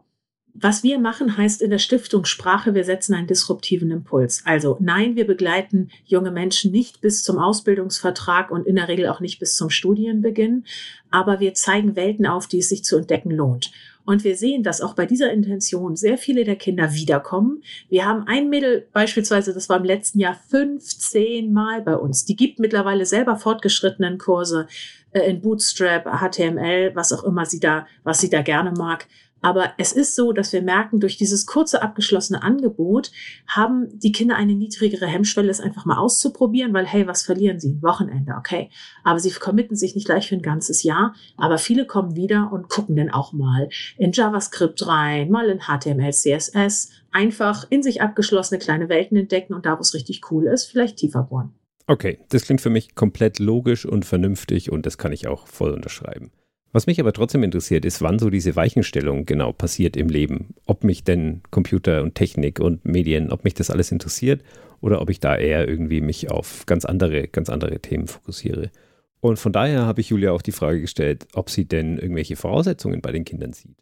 Was 0.54 0.84
wir 0.84 1.00
machen, 1.00 1.38
heißt 1.38 1.62
in 1.62 1.70
der 1.70 1.78
Stiftung 1.78 2.26
Sprache, 2.26 2.74
wir 2.74 2.84
setzen 2.84 3.14
einen 3.14 3.28
disruptiven 3.28 3.92
Impuls. 3.92 4.42
Also 4.46 4.76
nein, 4.82 5.16
wir 5.16 5.26
begleiten 5.26 5.90
junge 6.04 6.32
Menschen 6.32 6.72
nicht 6.72 7.00
bis 7.00 7.24
zum 7.24 7.38
Ausbildungsvertrag 7.38 8.52
und 8.52 8.68
in 8.68 8.76
der 8.76 8.90
Regel 8.90 9.08
auch 9.08 9.22
nicht 9.22 9.40
bis 9.40 9.56
zum 9.56 9.70
Studienbeginn, 9.70 10.66
aber 11.12 11.40
wir 11.40 11.54
zeigen 11.54 11.96
Welten 11.96 12.26
auf, 12.26 12.48
die 12.48 12.60
es 12.60 12.68
sich 12.68 12.84
zu 12.84 12.98
entdecken 12.98 13.32
lohnt. 13.32 13.72
Und 14.10 14.24
wir 14.24 14.36
sehen, 14.36 14.64
dass 14.64 14.82
auch 14.82 14.96
bei 14.96 15.06
dieser 15.06 15.32
Intention 15.32 15.96
sehr 15.96 16.18
viele 16.18 16.44
der 16.44 16.56
Kinder 16.56 16.96
wiederkommen. 16.96 17.62
Wir 17.90 18.08
haben 18.08 18.24
ein 18.26 18.50
Mädel 18.50 18.88
beispielsweise, 18.92 19.54
das 19.54 19.70
war 19.70 19.78
im 19.78 19.84
letzten 19.84 20.20
Jahr 20.20 20.34
15 20.50 21.54
Mal 21.54 21.84
bei 21.84 21.96
uns. 21.96 22.26
Die 22.26 22.36
gibt 22.36 22.58
mittlerweile 22.58 23.06
selber 23.06 23.36
fortgeschrittenen 23.36 24.18
Kurse 24.18 24.68
äh, 25.12 25.30
in 25.30 25.42
Bootstrap, 25.42 26.06
HTML, 26.06 26.96
was 26.96 27.14
auch 27.14 27.24
immer 27.24 27.46
sie 27.46 27.60
da, 27.60 27.86
was 28.04 28.20
sie 28.20 28.32
da 28.32 28.42
gerne 28.42 28.72
mag. 28.72 29.06
Aber 29.42 29.74
es 29.78 29.94
ist 29.94 30.16
so, 30.16 30.32
dass 30.32 30.52
wir 30.54 30.62
merken, 30.62 31.00
durch 31.00 31.18
dieses 31.18 31.46
kurze 31.46 31.82
abgeschlossene 31.82 32.42
Angebot 32.42 33.12
haben 33.48 33.88
die 34.00 34.12
Kinder 34.12 34.36
eine 34.36 34.56
niedrigere 34.56 35.08
Hemmschwelle, 35.08 35.50
es 35.50 35.62
einfach 35.62 35.86
mal 35.86 35.98
auszuprobieren, 35.98 36.74
weil, 36.74 36.86
hey, 36.86 37.08
was 37.08 37.24
verlieren 37.24 37.60
sie? 37.60 37.82
Wochenende, 37.82 38.34
okay. 38.38 38.70
Aber 39.04 39.20
sie 39.20 39.32
committen 39.32 39.76
sich 39.76 39.96
nicht 39.96 40.06
gleich 40.06 40.28
für 40.28 40.36
ein 40.36 40.42
ganzes 40.42 40.84
Jahr. 40.84 41.16
Aber 41.38 41.58
viele 41.58 41.86
kommen 41.86 42.16
wieder 42.16 42.52
und 42.52 42.70
gucken 42.70 42.96
dann 42.96 43.10
auch 43.10 43.34
mal 43.34 43.70
in 43.98 44.12
JavaScript 44.12 44.86
rein, 44.88 45.30
mal 45.30 45.50
in 45.50 45.62
HTML, 45.62 46.12
CSS. 46.12 46.92
Einfach 47.12 47.66
in 47.70 47.82
sich 47.82 48.02
abgeschlossene 48.02 48.60
kleine 48.60 48.90
Welten 48.90 49.18
entdecken 49.18 49.54
und 49.54 49.66
da, 49.66 49.78
wo 49.78 49.82
es 49.82 49.94
richtig 49.94 50.22
cool 50.32 50.46
ist, 50.48 50.66
vielleicht 50.66 50.98
tiefer 50.98 51.24
bohren. 51.24 51.54
Okay, 51.88 52.20
das 52.30 52.44
klingt 52.44 52.62
für 52.62 52.70
mich 52.70 52.94
komplett 52.94 53.40
logisch 53.40 53.86
und 53.86 54.06
vernünftig 54.06 54.72
und 54.72 54.86
das 54.86 55.00
kann 55.00 55.12
ich 55.12 55.28
auch 55.28 55.48
voll 55.48 55.72
unterschreiben. 55.72 56.32
Was 56.72 56.86
mich 56.86 57.00
aber 57.00 57.14
trotzdem 57.14 57.42
interessiert, 57.42 57.84
ist, 57.84 58.02
wann 58.02 58.20
so 58.20 58.30
diese 58.30 58.56
Weichenstellung 58.56 59.26
genau 59.26 59.52
passiert 59.52 59.98
im 59.98 60.08
Leben. 60.08 60.54
Ob 60.68 60.84
mich 60.84 61.04
denn 61.04 61.42
Computer 61.50 62.04
und 62.04 62.14
Technik 62.14 62.60
und 62.60 62.86
Medien, 62.86 63.32
ob 63.32 63.44
mich 63.44 63.56
das 63.56 63.72
alles 63.72 63.92
interessiert 63.92 64.44
oder 64.80 65.02
ob 65.02 65.10
ich 65.10 65.20
da 65.20 65.36
eher 65.36 65.68
irgendwie 65.68 66.02
mich 66.02 66.30
auf 66.30 66.66
ganz 66.68 66.86
andere, 66.86 67.28
ganz 67.28 67.50
andere 67.50 67.80
Themen 67.80 68.08
fokussiere. 68.08 68.70
Und 69.20 69.40
von 69.40 69.52
daher 69.52 69.86
habe 69.86 70.02
ich 70.02 70.10
Julia 70.10 70.32
auch 70.32 70.44
die 70.44 70.52
Frage 70.52 70.80
gestellt, 70.80 71.28
ob 71.34 71.50
sie 71.50 71.66
denn 71.66 71.98
irgendwelche 71.98 72.36
Voraussetzungen 72.36 73.02
bei 73.02 73.12
den 73.12 73.26
Kindern 73.26 73.54
sieht. 73.54 73.76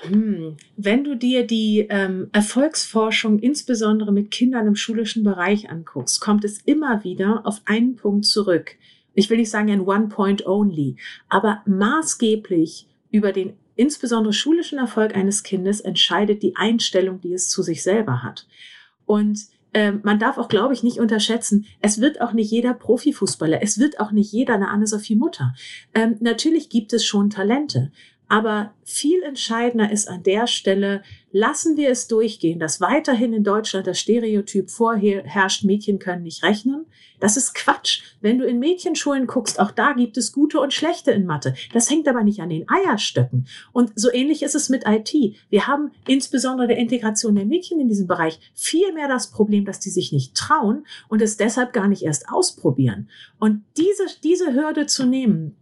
Hm. 0.00 0.56
Wenn 0.76 1.04
du 1.04 1.16
dir 1.16 1.46
die 1.46 1.86
ähm, 1.90 2.28
Erfolgsforschung 2.32 3.38
insbesondere 3.40 4.12
mit 4.12 4.30
Kindern 4.30 4.66
im 4.66 4.76
schulischen 4.76 5.24
Bereich 5.24 5.70
anguckst, 5.70 6.20
kommt 6.20 6.44
es 6.44 6.60
immer 6.62 7.04
wieder 7.04 7.42
auf 7.44 7.60
einen 7.66 7.96
Punkt 7.96 8.24
zurück 8.24 8.76
ich 9.18 9.28
will 9.30 9.38
nicht 9.38 9.50
sagen 9.50 9.70
ein 9.70 9.80
One 9.80 10.08
Point 10.08 10.46
Only, 10.46 10.96
aber 11.28 11.62
maßgeblich 11.66 12.86
über 13.10 13.32
den 13.32 13.54
insbesondere 13.74 14.32
schulischen 14.32 14.78
Erfolg 14.78 15.16
eines 15.16 15.42
Kindes 15.42 15.80
entscheidet 15.80 16.42
die 16.42 16.54
Einstellung, 16.56 17.20
die 17.20 17.32
es 17.32 17.48
zu 17.48 17.62
sich 17.62 17.82
selber 17.82 18.22
hat. 18.22 18.46
Und 19.06 19.40
ähm, 19.74 20.00
man 20.04 20.20
darf 20.20 20.38
auch, 20.38 20.48
glaube 20.48 20.72
ich, 20.72 20.84
nicht 20.84 20.98
unterschätzen, 20.98 21.66
es 21.80 22.00
wird 22.00 22.20
auch 22.20 22.32
nicht 22.32 22.50
jeder 22.50 22.74
Profifußballer, 22.74 23.60
es 23.60 23.78
wird 23.78 23.98
auch 23.98 24.12
nicht 24.12 24.32
jeder 24.32 24.54
eine 24.54 24.68
Anne-Sophie 24.68 25.16
Mutter. 25.16 25.52
Ähm, 25.94 26.16
natürlich 26.20 26.70
gibt 26.70 26.92
es 26.92 27.04
schon 27.04 27.28
Talente, 27.28 27.90
aber 28.28 28.74
viel 28.84 29.22
entscheidender 29.22 29.90
ist 29.90 30.06
an 30.08 30.22
der 30.22 30.46
Stelle, 30.46 31.02
lassen 31.32 31.76
wir 31.76 31.90
es 31.90 32.08
durchgehen, 32.08 32.58
dass 32.58 32.80
weiterhin 32.80 33.32
in 33.32 33.42
Deutschland 33.42 33.86
das 33.86 33.98
Stereotyp 33.98 34.70
vorherrscht, 34.70 35.64
Mädchen 35.64 35.98
können 35.98 36.22
nicht 36.22 36.42
rechnen. 36.42 36.86
Das 37.20 37.36
ist 37.36 37.54
Quatsch. 37.54 38.02
Wenn 38.20 38.38
du 38.38 38.46
in 38.46 38.58
Mädchenschulen 38.58 39.26
guckst, 39.26 39.58
auch 39.58 39.70
da 39.70 39.92
gibt 39.92 40.16
es 40.18 40.32
gute 40.32 40.60
und 40.60 40.74
schlechte 40.74 41.10
in 41.10 41.26
Mathe. 41.26 41.54
Das 41.72 41.90
hängt 41.90 42.06
aber 42.06 42.22
nicht 42.22 42.40
an 42.40 42.50
den 42.50 42.66
Eierstöcken. 42.68 43.46
Und 43.72 43.92
so 43.94 44.12
ähnlich 44.12 44.42
ist 44.42 44.54
es 44.54 44.68
mit 44.68 44.84
IT. 44.86 45.12
Wir 45.48 45.66
haben 45.66 45.90
insbesondere 46.06 46.68
der 46.68 46.78
Integration 46.78 47.34
der 47.34 47.46
Mädchen 47.46 47.80
in 47.80 47.88
diesem 47.88 48.06
Bereich 48.06 48.38
viel 48.54 48.92
mehr 48.92 49.08
das 49.08 49.30
Problem, 49.30 49.64
dass 49.64 49.80
die 49.80 49.90
sich 49.90 50.12
nicht 50.12 50.34
trauen 50.34 50.86
und 51.08 51.22
es 51.22 51.38
deshalb 51.38 51.72
gar 51.72 51.88
nicht 51.88 52.02
erst 52.02 52.28
ausprobieren. 52.28 53.08
Und 53.38 53.64
diese, 53.76 54.04
diese 54.22 54.54
Hürde 54.54 54.86
zu 54.86 55.06
nehmen, 55.06 55.56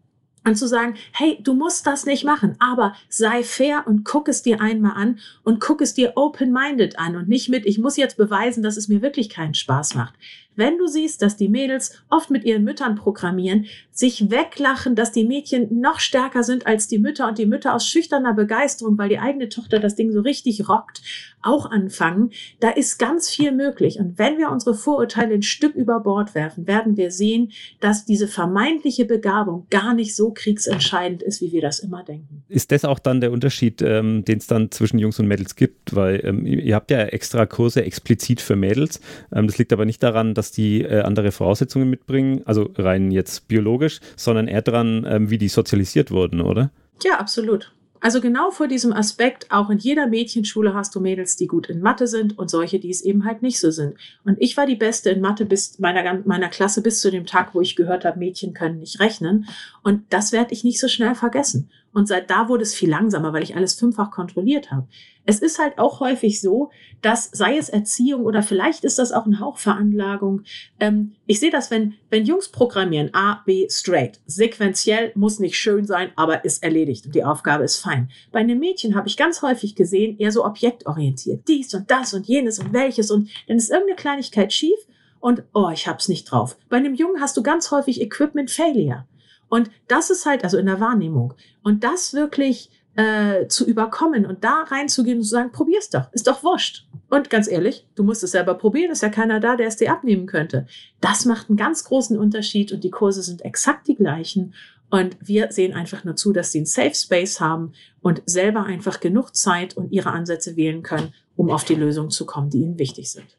und 0.47 0.57
zu 0.57 0.66
sagen, 0.68 0.94
hey, 1.12 1.38
du 1.42 1.55
musst 1.55 1.86
das 1.86 2.07
nicht 2.07 2.24
machen, 2.24 2.57
aber 2.61 2.94
sei 3.09 3.42
fair 3.42 3.84
und 3.86 4.05
guck 4.05 4.28
es 4.28 4.42
dir 4.42 4.61
einmal 4.61 4.92
an 4.97 5.18
und 5.42 5.61
guck 5.61 5.80
es 5.80 5.92
dir 5.92 6.12
open-minded 6.14 6.99
an 6.99 7.16
und 7.16 7.28
nicht 7.28 7.49
mit, 7.49 7.66
ich 7.66 7.78
muss 7.78 7.97
jetzt 7.97 8.16
beweisen, 8.16 8.62
dass 8.62 8.76
es 8.76 8.88
mir 8.88 9.03
wirklich 9.03 9.28
keinen 9.28 9.55
Spaß 9.55 9.94
macht. 9.94 10.14
Wenn 10.57 10.79
du 10.79 10.87
siehst, 10.87 11.23
dass 11.23 11.37
die 11.37 11.49
Mädels 11.49 12.03
oft 12.11 12.31
mit 12.31 12.45
ihren 12.45 12.65
Müttern 12.65 12.97
programmieren, 12.97 13.67
sich 13.93 14.31
weglachen, 14.31 14.95
dass 14.95 15.13
die 15.13 15.25
Mädchen 15.25 15.81
noch 15.81 16.01
stärker 16.01 16.43
sind 16.43 16.67
als 16.67 16.89
die 16.89 16.99
Mütter 16.99 17.29
und 17.29 17.39
die 17.39 17.47
Mütter 17.47 17.75
aus 17.75 17.87
schüchterner 17.87 18.35
Begeisterung, 18.35 18.99
weil 18.99 19.09
die 19.09 19.19
eigene 19.19 19.49
Tochter 19.49 19.79
das 19.79 19.95
Ding 19.95 20.13
so 20.13 20.21
richtig 20.21 20.69
rockt, 20.69 21.03
auch 21.47 21.71
anfangen, 21.71 22.33
da 22.61 22.71
ist 22.71 22.99
ganz 22.99 23.31
viel 23.31 23.53
möglich. 23.53 23.99
Und 23.99 24.19
wenn 24.19 24.37
wir 24.37 24.51
unsere 24.51 24.75
Vorurteile 24.75 25.35
ein 25.35 25.43
Stück 25.43 25.75
über 25.75 26.01
Bord 26.01 26.35
werfen, 26.35 26.67
werden 26.67 26.97
wir 26.97 27.11
sehen, 27.11 27.53
dass 27.81 28.05
diese 28.05 28.29
vermeintliche 28.29 29.05
Begabung 29.05 29.67
gar 29.71 29.95
nicht 29.95 30.17
so 30.17 30.33
kriegsentscheidend 30.33 31.23
ist, 31.23 31.41
wie 31.41 31.53
wir 31.53 31.63
das 31.63 31.79
immer 31.79 32.03
denken. 32.03 32.43
Ist 32.49 32.73
das 32.73 32.85
auch 32.85 32.99
dann 32.99 33.21
der 33.21 33.33
Unterschied, 33.33 33.81
ähm, 33.83 34.25
den 34.25 34.39
es 34.39 34.47
dann 34.47 34.71
zwischen 34.71 34.99
Jungs 34.99 35.19
und 35.19 35.29
Mädels 35.29 35.57
gibt? 35.57 35.95
Weil 35.95 36.21
ähm, 36.25 36.45
ihr 36.47 36.75
habt 36.75 36.91
ja 36.91 37.01
extra 37.03 37.47
Kurse 37.47 37.85
explizit 37.85 38.41
für 38.41 38.57
Mädels. 38.57 39.01
Ähm, 39.33 39.47
das 39.47 39.57
liegt 39.59 39.73
aber 39.73 39.85
nicht 39.85 40.03
daran, 40.03 40.35
dass 40.35 40.45
die 40.51 40.82
äh, 40.82 41.01
andere 41.01 41.32
Voraussetzungen 41.32 41.88
mitbringen, 41.88 42.42
also 42.44 42.70
rein 42.76 43.11
jetzt 43.11 43.49
biologisch, 43.49 44.01
sondern 44.16 44.49
eher 44.49 44.62
daran, 44.62 45.07
ähm, 45.09 45.30
wie 45.30 45.38
die 45.38 45.49
sozialisiert 45.49 46.11
wurden, 46.11 46.40
oder? 46.40 46.70
Ja, 47.03 47.18
absolut. 47.18 47.72
Also 48.01 48.20
genau 48.20 48.51
vor 48.51 48.68
diesem 48.68 48.92
Aspekt, 48.92 49.51
auch 49.51 49.70
in 49.70 49.78
jeder 49.78 50.07
Mädchenschule 50.07 50.74
hast 50.74 50.94
du 50.94 51.01
Mädels, 51.01 51.36
die 51.36 51.47
gut 51.47 51.68
in 51.68 51.80
Mathe 51.80 52.07
sind 52.07 52.38
und 52.38 52.51
solche, 52.51 52.78
die 52.78 52.90
es 52.90 53.03
eben 53.03 53.24
halt 53.24 53.42
nicht 53.42 53.59
so 53.59 53.70
sind. 53.70 53.94
Und 54.24 54.36
ich 54.38 54.57
war 54.57 54.66
die 54.66 54.76
Beste 54.76 55.11
in 55.11 55.20
Mathe 55.20 55.44
bis 55.44 55.78
meiner, 55.78 56.22
meiner 56.24 56.49
Klasse 56.49 56.82
bis 56.82 57.01
zu 57.01 57.11
dem 57.11 57.26
Tag, 57.26 57.55
wo 57.55 57.61
ich 57.61 57.74
gehört 57.74 58.05
habe, 58.05 58.18
Mädchen 58.18 58.55
können 58.55 58.78
nicht 58.78 59.01
rechnen. 59.01 59.47
Und 59.82 60.03
das 60.11 60.32
werde 60.32 60.53
ich 60.53 60.62
nicht 60.62 60.78
so 60.78 60.88
schnell 60.88 61.14
vergessen. 61.14 61.70
Und 61.97 62.09
seit 62.09 62.28
da 62.28 62.51
wurde 62.51 62.62
es 62.62 62.74
viel 62.74 62.90
langsamer, 62.90 63.32
weil 63.32 63.42
ich 63.42 63.57
alles 63.57 63.72
fünffach 63.72 64.11
kontrolliert 64.11 64.70
habe. 64.70 64.86
Es 65.24 65.38
ist 65.38 65.59
halt 65.59 65.78
auch 65.78 66.01
häufig 66.01 66.42
so, 66.42 66.68
dass 67.01 67.30
sei 67.32 67.57
es 67.57 67.70
Erziehung 67.70 68.26
oder 68.26 68.42
vielleicht 68.42 68.84
ist 68.84 68.99
das 68.99 69.12
auch 69.12 69.24
ein 69.24 69.40
Hauchveranlagung. 69.40 70.42
Ähm, 70.78 71.14
ich 71.26 71.40
sehe 71.40 71.51
das, 71.51 71.70
wenn, 71.70 71.94
wenn 72.11 72.26
Jungs 72.26 72.51
programmieren, 72.51 73.14
A, 73.14 73.42
B, 73.47 73.66
straight, 73.70 74.20
sequenziell, 74.26 75.12
muss 75.14 75.40
nicht 75.40 75.57
schön 75.57 75.86
sein, 75.86 76.11
aber 76.16 76.44
ist 76.44 76.62
erledigt 76.62 77.07
und 77.07 77.14
die 77.14 77.24
Aufgabe 77.24 77.64
ist 77.64 77.78
fein. 77.78 78.11
Bei 78.30 78.40
einem 78.40 78.59
Mädchen 78.59 78.94
habe 78.94 79.09
ich 79.09 79.16
ganz 79.16 79.40
häufig 79.40 79.74
gesehen, 79.74 80.18
eher 80.18 80.32
so 80.32 80.44
objektorientiert. 80.44 81.49
Dies 81.49 81.72
und 81.72 81.90
das 81.90 82.12
und 82.12 82.26
jenes 82.26 82.59
und 82.59 82.74
welches 82.74 83.11
und 83.11 83.30
dann 83.49 83.57
ist 83.57 83.70
irgendeine 83.70 83.97
Kleinigkeit 83.97 84.53
schief 84.53 84.78
und 85.18 85.44
oh, 85.55 85.70
ich 85.72 85.88
hab's 85.88 86.09
nicht 86.09 86.30
drauf. 86.30 86.59
Bei 86.68 86.76
einem 86.76 86.94
Jungen 86.94 87.22
hast 87.22 87.38
du 87.38 87.42
ganz 87.42 87.70
häufig 87.70 88.03
Equipment 88.03 88.51
Failure. 88.51 89.07
Und 89.49 89.70
das 89.88 90.11
ist 90.11 90.26
halt, 90.26 90.44
also 90.44 90.59
in 90.59 90.66
der 90.66 90.80
Wahrnehmung. 90.80 91.34
Und 91.62 91.84
das 91.84 92.14
wirklich 92.14 92.70
äh, 92.97 93.47
zu 93.49 93.66
überkommen 93.66 94.26
und 94.26 94.42
da 94.42 94.62
reinzugehen 94.62 95.18
und 95.18 95.24
zu 95.24 95.30
sagen, 95.30 95.53
probier's 95.53 95.90
doch, 95.90 96.12
ist 96.12 96.26
doch 96.26 96.42
wurscht. 96.42 96.86
Und 97.09 97.30
ganz 97.30 97.47
ehrlich, 97.47 97.86
du 97.94 98.03
musst 98.03 98.24
es 98.24 98.32
selber 98.32 98.55
probieren, 98.55 98.90
ist 98.90 99.03
ja 99.03 99.11
keiner 99.11 99.38
da, 99.38 99.55
der 99.57 99.68
es 99.68 99.76
dir 99.76 99.92
abnehmen 99.92 100.26
könnte. 100.26 100.66
Das 101.01 101.24
macht 101.24 101.49
einen 101.49 101.57
ganz 101.57 101.84
großen 101.84 102.18
Unterschied 102.18 102.72
und 102.72 102.82
die 102.82 102.90
Kurse 102.90 103.22
sind 103.22 103.44
exakt 103.44 103.86
die 103.86 103.94
gleichen. 103.94 104.55
Und 104.90 105.16
wir 105.20 105.53
sehen 105.53 105.74
einfach 105.74 106.05
nur 106.05 106.16
zu, 106.16 106.32
dass 106.32 106.53
sie 106.53 106.59
einen 106.59 106.66
Safe 106.66 106.94
Space 106.94 107.40
haben 107.40 107.72
und 108.01 108.22
selber 108.26 108.64
einfach 108.64 109.01
genug 109.01 109.36
Zeit 109.36 109.76
und 109.76 109.92
ihre 109.92 110.11
Ansätze 110.11 110.57
wählen 110.57 110.82
können, 110.82 111.12
um 111.36 111.51
auf 111.51 111.64
die 111.64 111.74
Lösung 111.74 112.11
zu 112.11 112.24
kommen, 112.24 112.51
die 112.51 112.62
ihnen 112.62 112.78
wichtig 112.78 113.11
sind. 113.11 113.36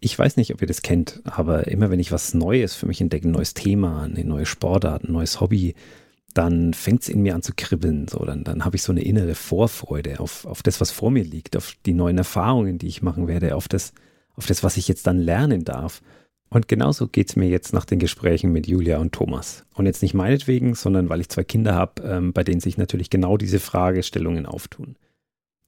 Ich 0.00 0.18
weiß 0.18 0.38
nicht, 0.38 0.54
ob 0.54 0.62
ihr 0.62 0.66
das 0.66 0.80
kennt, 0.80 1.20
aber 1.24 1.66
immer 1.66 1.90
wenn 1.90 2.00
ich 2.00 2.10
was 2.10 2.32
Neues 2.32 2.74
für 2.74 2.86
mich 2.86 3.02
entdecke, 3.02 3.28
ein 3.28 3.32
neues 3.32 3.52
Thema, 3.52 4.02
eine 4.02 4.24
neue 4.24 4.46
Sportart, 4.46 5.04
ein 5.04 5.12
neues 5.12 5.40
Hobby, 5.40 5.74
dann 6.32 6.72
fängt 6.72 7.02
es 7.02 7.08
in 7.08 7.22
mir 7.22 7.34
an 7.34 7.42
zu 7.42 7.52
kribbeln. 7.54 8.08
So, 8.08 8.24
dann, 8.24 8.44
dann 8.44 8.64
habe 8.64 8.76
ich 8.76 8.82
so 8.82 8.92
eine 8.92 9.02
innere 9.02 9.34
Vorfreude 9.34 10.20
auf, 10.20 10.46
auf 10.46 10.62
das, 10.62 10.80
was 10.80 10.90
vor 10.90 11.10
mir 11.10 11.24
liegt, 11.24 11.56
auf 11.56 11.74
die 11.84 11.92
neuen 11.92 12.16
Erfahrungen, 12.16 12.78
die 12.78 12.86
ich 12.86 13.02
machen 13.02 13.28
werde, 13.28 13.54
auf 13.56 13.68
das, 13.68 13.92
auf 14.36 14.46
das, 14.46 14.62
was 14.62 14.78
ich 14.78 14.88
jetzt 14.88 15.06
dann 15.06 15.18
lernen 15.18 15.64
darf. 15.64 16.00
Und 16.48 16.66
genauso 16.66 17.06
geht 17.06 17.28
es 17.28 17.36
mir 17.36 17.48
jetzt 17.48 17.72
nach 17.72 17.84
den 17.84 17.98
Gesprächen 17.98 18.52
mit 18.52 18.66
Julia 18.66 18.98
und 18.98 19.12
Thomas. 19.12 19.64
Und 19.74 19.86
jetzt 19.86 20.02
nicht 20.02 20.14
meinetwegen, 20.14 20.74
sondern 20.74 21.08
weil 21.08 21.20
ich 21.20 21.28
zwei 21.28 21.44
Kinder 21.44 21.74
habe, 21.74 22.02
ähm, 22.02 22.32
bei 22.32 22.42
denen 22.42 22.60
sich 22.60 22.76
natürlich 22.76 23.10
genau 23.10 23.36
diese 23.36 23.60
Fragestellungen 23.60 24.46
auftun. 24.46 24.96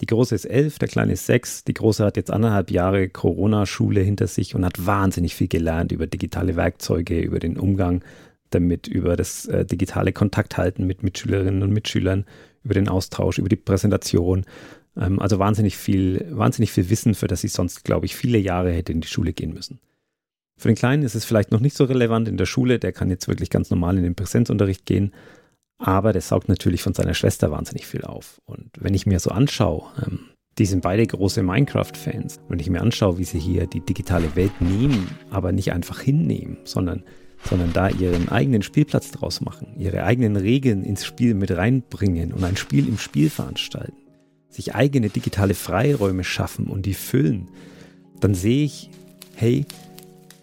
Die 0.03 0.07
Große 0.07 0.34
ist 0.34 0.46
elf, 0.46 0.80
der 0.80 0.88
Kleine 0.88 1.12
ist 1.12 1.26
sechs. 1.26 1.62
Die 1.62 1.74
Große 1.74 2.05
hat 2.05 2.16
jetzt 2.16 2.32
anderthalb 2.32 2.72
Jahre 2.72 3.09
Corona-Schule 3.09 4.00
hinter 4.00 4.26
sich 4.26 4.57
und 4.57 4.64
hat 4.64 4.84
wahnsinnig 4.84 5.36
viel 5.36 5.46
gelernt 5.46 5.92
über 5.92 6.09
digitale 6.09 6.57
Werkzeuge, 6.57 7.20
über 7.20 7.38
den 7.38 7.57
Umgang 7.57 8.03
damit, 8.50 8.88
über 8.88 9.14
das 9.14 9.46
äh, 9.46 9.64
digitale 9.64 10.12
Kontakthalten 10.12 10.88
mit 10.88 11.05
Mitschülerinnen 11.05 11.62
und 11.62 11.72
Mitschülern, 11.72 12.24
über 12.64 12.74
den 12.74 12.88
Austausch, 12.88 13.38
über 13.38 13.48
die 13.48 13.55
Präsentation. 13.55 14.44
Ähm, 14.96 15.20
also 15.20 15.38
wahnsinnig 15.38 15.76
viel, 15.76 16.26
wahnsinnig 16.30 16.72
viel 16.72 16.90
Wissen, 16.90 17.14
für 17.14 17.28
das 17.28 17.42
sie 17.42 17.48
sonst, 17.48 17.84
glaube 17.84 18.07
ich, 18.07 18.16
viele 18.16 18.38
Jahre 18.38 18.72
hätte 18.72 18.90
in 18.90 19.03
die 19.03 19.09
Schule 19.09 19.32
gehen 19.32 19.55
müssen. 19.55 19.78
Für 20.59 20.66
den 20.66 20.76
Kleinen 20.76 21.05
ist 21.05 21.14
es 21.14 21.24
vielleicht 21.24 21.53
noch 21.53 21.61
nicht 21.61 21.76
so 21.76 21.84
relevant 21.84 22.26
in 22.26 22.36
der 22.36 22.46
Schule, 22.46 22.80
der 22.80 22.92
kann 22.92 23.09
jetzt 23.09 23.28
wirklich 23.28 23.50
ganz 23.50 23.70
normal 23.70 23.96
in 23.96 24.03
den 24.03 24.16
Präsenzunterricht 24.16 24.84
gehen, 24.84 25.12
aber 25.83 26.12
der 26.12 26.22
saugt 26.22 26.49
natürlich 26.49 26.83
von 26.83 26.95
seiner 26.95 27.14
Schwester 27.14 27.51
wahnsinnig 27.51 27.87
viel 27.87 28.03
auf. 28.03 28.41
Und 28.45 28.70
wenn 28.78 28.95
ich 28.95 29.07
mir 29.07 29.18
so 29.18 29.30
anschaue, 29.30 29.85
ähm, 30.07 30.20
die 30.59 30.66
sind 30.66 30.83
beide 30.83 31.07
große 31.07 31.43
Minecraft-Fans. 31.43 32.41
Wenn 32.49 32.59
ich 32.59 32.68
mir 32.68 32.80
anschaue, 32.80 33.18
wie 33.18 33.24
sie 33.24 33.39
hier 33.39 33.66
die 33.66 33.80
digitale 33.80 34.37
Welt 34.37 34.61
nehmen, 34.61 35.09
aber 35.30 35.51
nicht 35.51 35.72
einfach 35.72 36.01
hinnehmen, 36.01 36.59
sondern, 36.64 37.05
sondern 37.45 37.72
da 37.72 37.89
ihren 37.89 38.28
eigenen 38.28 38.62
Spielplatz 38.62 39.11
draus 39.11 39.41
machen, 39.41 39.74
ihre 39.78 40.05
eigenen 40.05 40.37
Regeln 40.37 40.85
ins 40.85 41.05
Spiel 41.05 41.35
mit 41.35 41.51
reinbringen 41.51 42.33
und 42.33 42.45
ein 42.45 42.57
Spiel 42.57 42.87
im 42.87 42.99
Spiel 42.99 43.30
veranstalten, 43.30 43.97
sich 44.49 44.74
eigene 44.74 45.09
digitale 45.09 45.55
Freiräume 45.55 46.24
schaffen 46.24 46.66
und 46.66 46.85
die 46.85 46.95
füllen, 46.95 47.49
dann 48.20 48.35
sehe 48.35 48.64
ich, 48.64 48.91
hey, 49.35 49.64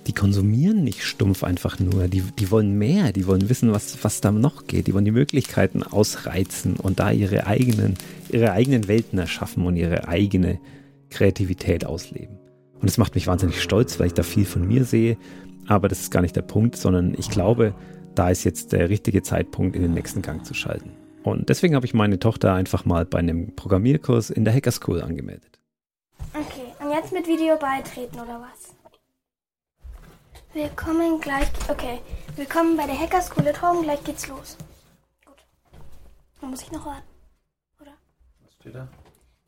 die 0.10 0.14
konsumieren 0.14 0.84
nicht 0.84 1.04
stumpf 1.04 1.44
einfach 1.44 1.80
nur. 1.80 2.08
Die, 2.08 2.22
die 2.22 2.50
wollen 2.50 2.80
mehr, 2.80 3.12
die 3.12 3.28
wollen 3.28 3.48
wissen, 3.48 3.72
was, 3.72 4.04
was 4.04 4.22
da 4.22 4.32
noch 4.32 4.66
geht. 4.66 4.88
Die 4.88 4.96
wollen 4.96 5.06
die 5.06 5.12
Möglichkeiten 5.12 5.84
ausreizen 5.84 6.78
und 6.78 7.00
da 7.00 7.12
ihre 7.12 7.46
eigenen, 7.46 7.94
ihre 8.32 8.52
eigenen 8.52 8.88
Welten 8.88 9.20
erschaffen 9.20 9.68
und 9.68 9.76
ihre 9.76 10.08
eigene 10.08 10.60
Kreativität 11.12 11.86
ausleben. 11.86 12.40
Und 12.74 12.90
das 12.90 12.98
macht 12.98 13.14
mich 13.14 13.28
wahnsinnig 13.28 13.62
stolz, 13.62 14.00
weil 14.00 14.08
ich 14.08 14.16
da 14.16 14.24
viel 14.24 14.46
von 14.46 14.68
mir 14.68 14.84
sehe. 14.84 15.16
Aber 15.68 15.88
das 15.90 16.00
ist 16.00 16.12
gar 16.12 16.22
nicht 16.22 16.36
der 16.36 16.42
Punkt, 16.42 16.76
sondern 16.76 17.14
ich 17.16 17.30
glaube, 17.30 17.76
da 18.16 18.32
ist 18.32 18.44
jetzt 18.46 18.72
der 18.72 18.90
richtige 18.90 19.22
Zeitpunkt, 19.22 19.76
in 19.76 19.84
den 19.84 19.94
nächsten 19.94 20.24
Gang 20.24 20.44
zu 20.44 20.56
schalten. 20.56 20.90
Und 21.22 21.50
deswegen 21.50 21.76
habe 21.76 21.86
ich 21.86 21.94
meine 21.94 22.18
Tochter 22.18 22.56
einfach 22.56 22.84
mal 22.84 23.06
bei 23.06 23.20
einem 23.20 23.56
Programmierkurs 23.56 24.32
in 24.32 24.44
der 24.44 24.56
Hacker 24.56 24.72
School 24.72 25.04
angemeldet. 25.04 25.60
Okay, 26.34 26.66
und 26.84 26.92
jetzt 26.96 27.14
mit 27.14 27.28
Video 27.28 27.58
beitreten 27.58 28.16
oder 28.16 28.42
was? 28.42 28.79
Willkommen 30.54 31.22
gleich. 31.22 31.48
Okay. 31.70 32.02
Willkommen 32.36 32.76
bei 32.76 32.88
der 32.88 33.00
Hacker 33.00 33.22
School 33.22 33.48
at 33.48 33.62
Home. 33.62 33.84
Gleich 33.84 34.04
geht's 34.04 34.28
los. 34.28 34.58
Gut. 35.24 35.38
Dann 36.42 36.50
muss 36.50 36.64
ich 36.64 36.72
noch 36.72 36.88
warten. 36.88 37.08
Oder? 37.80 37.92
Was 38.44 38.54
steht 38.54 38.74
da? 38.74 38.88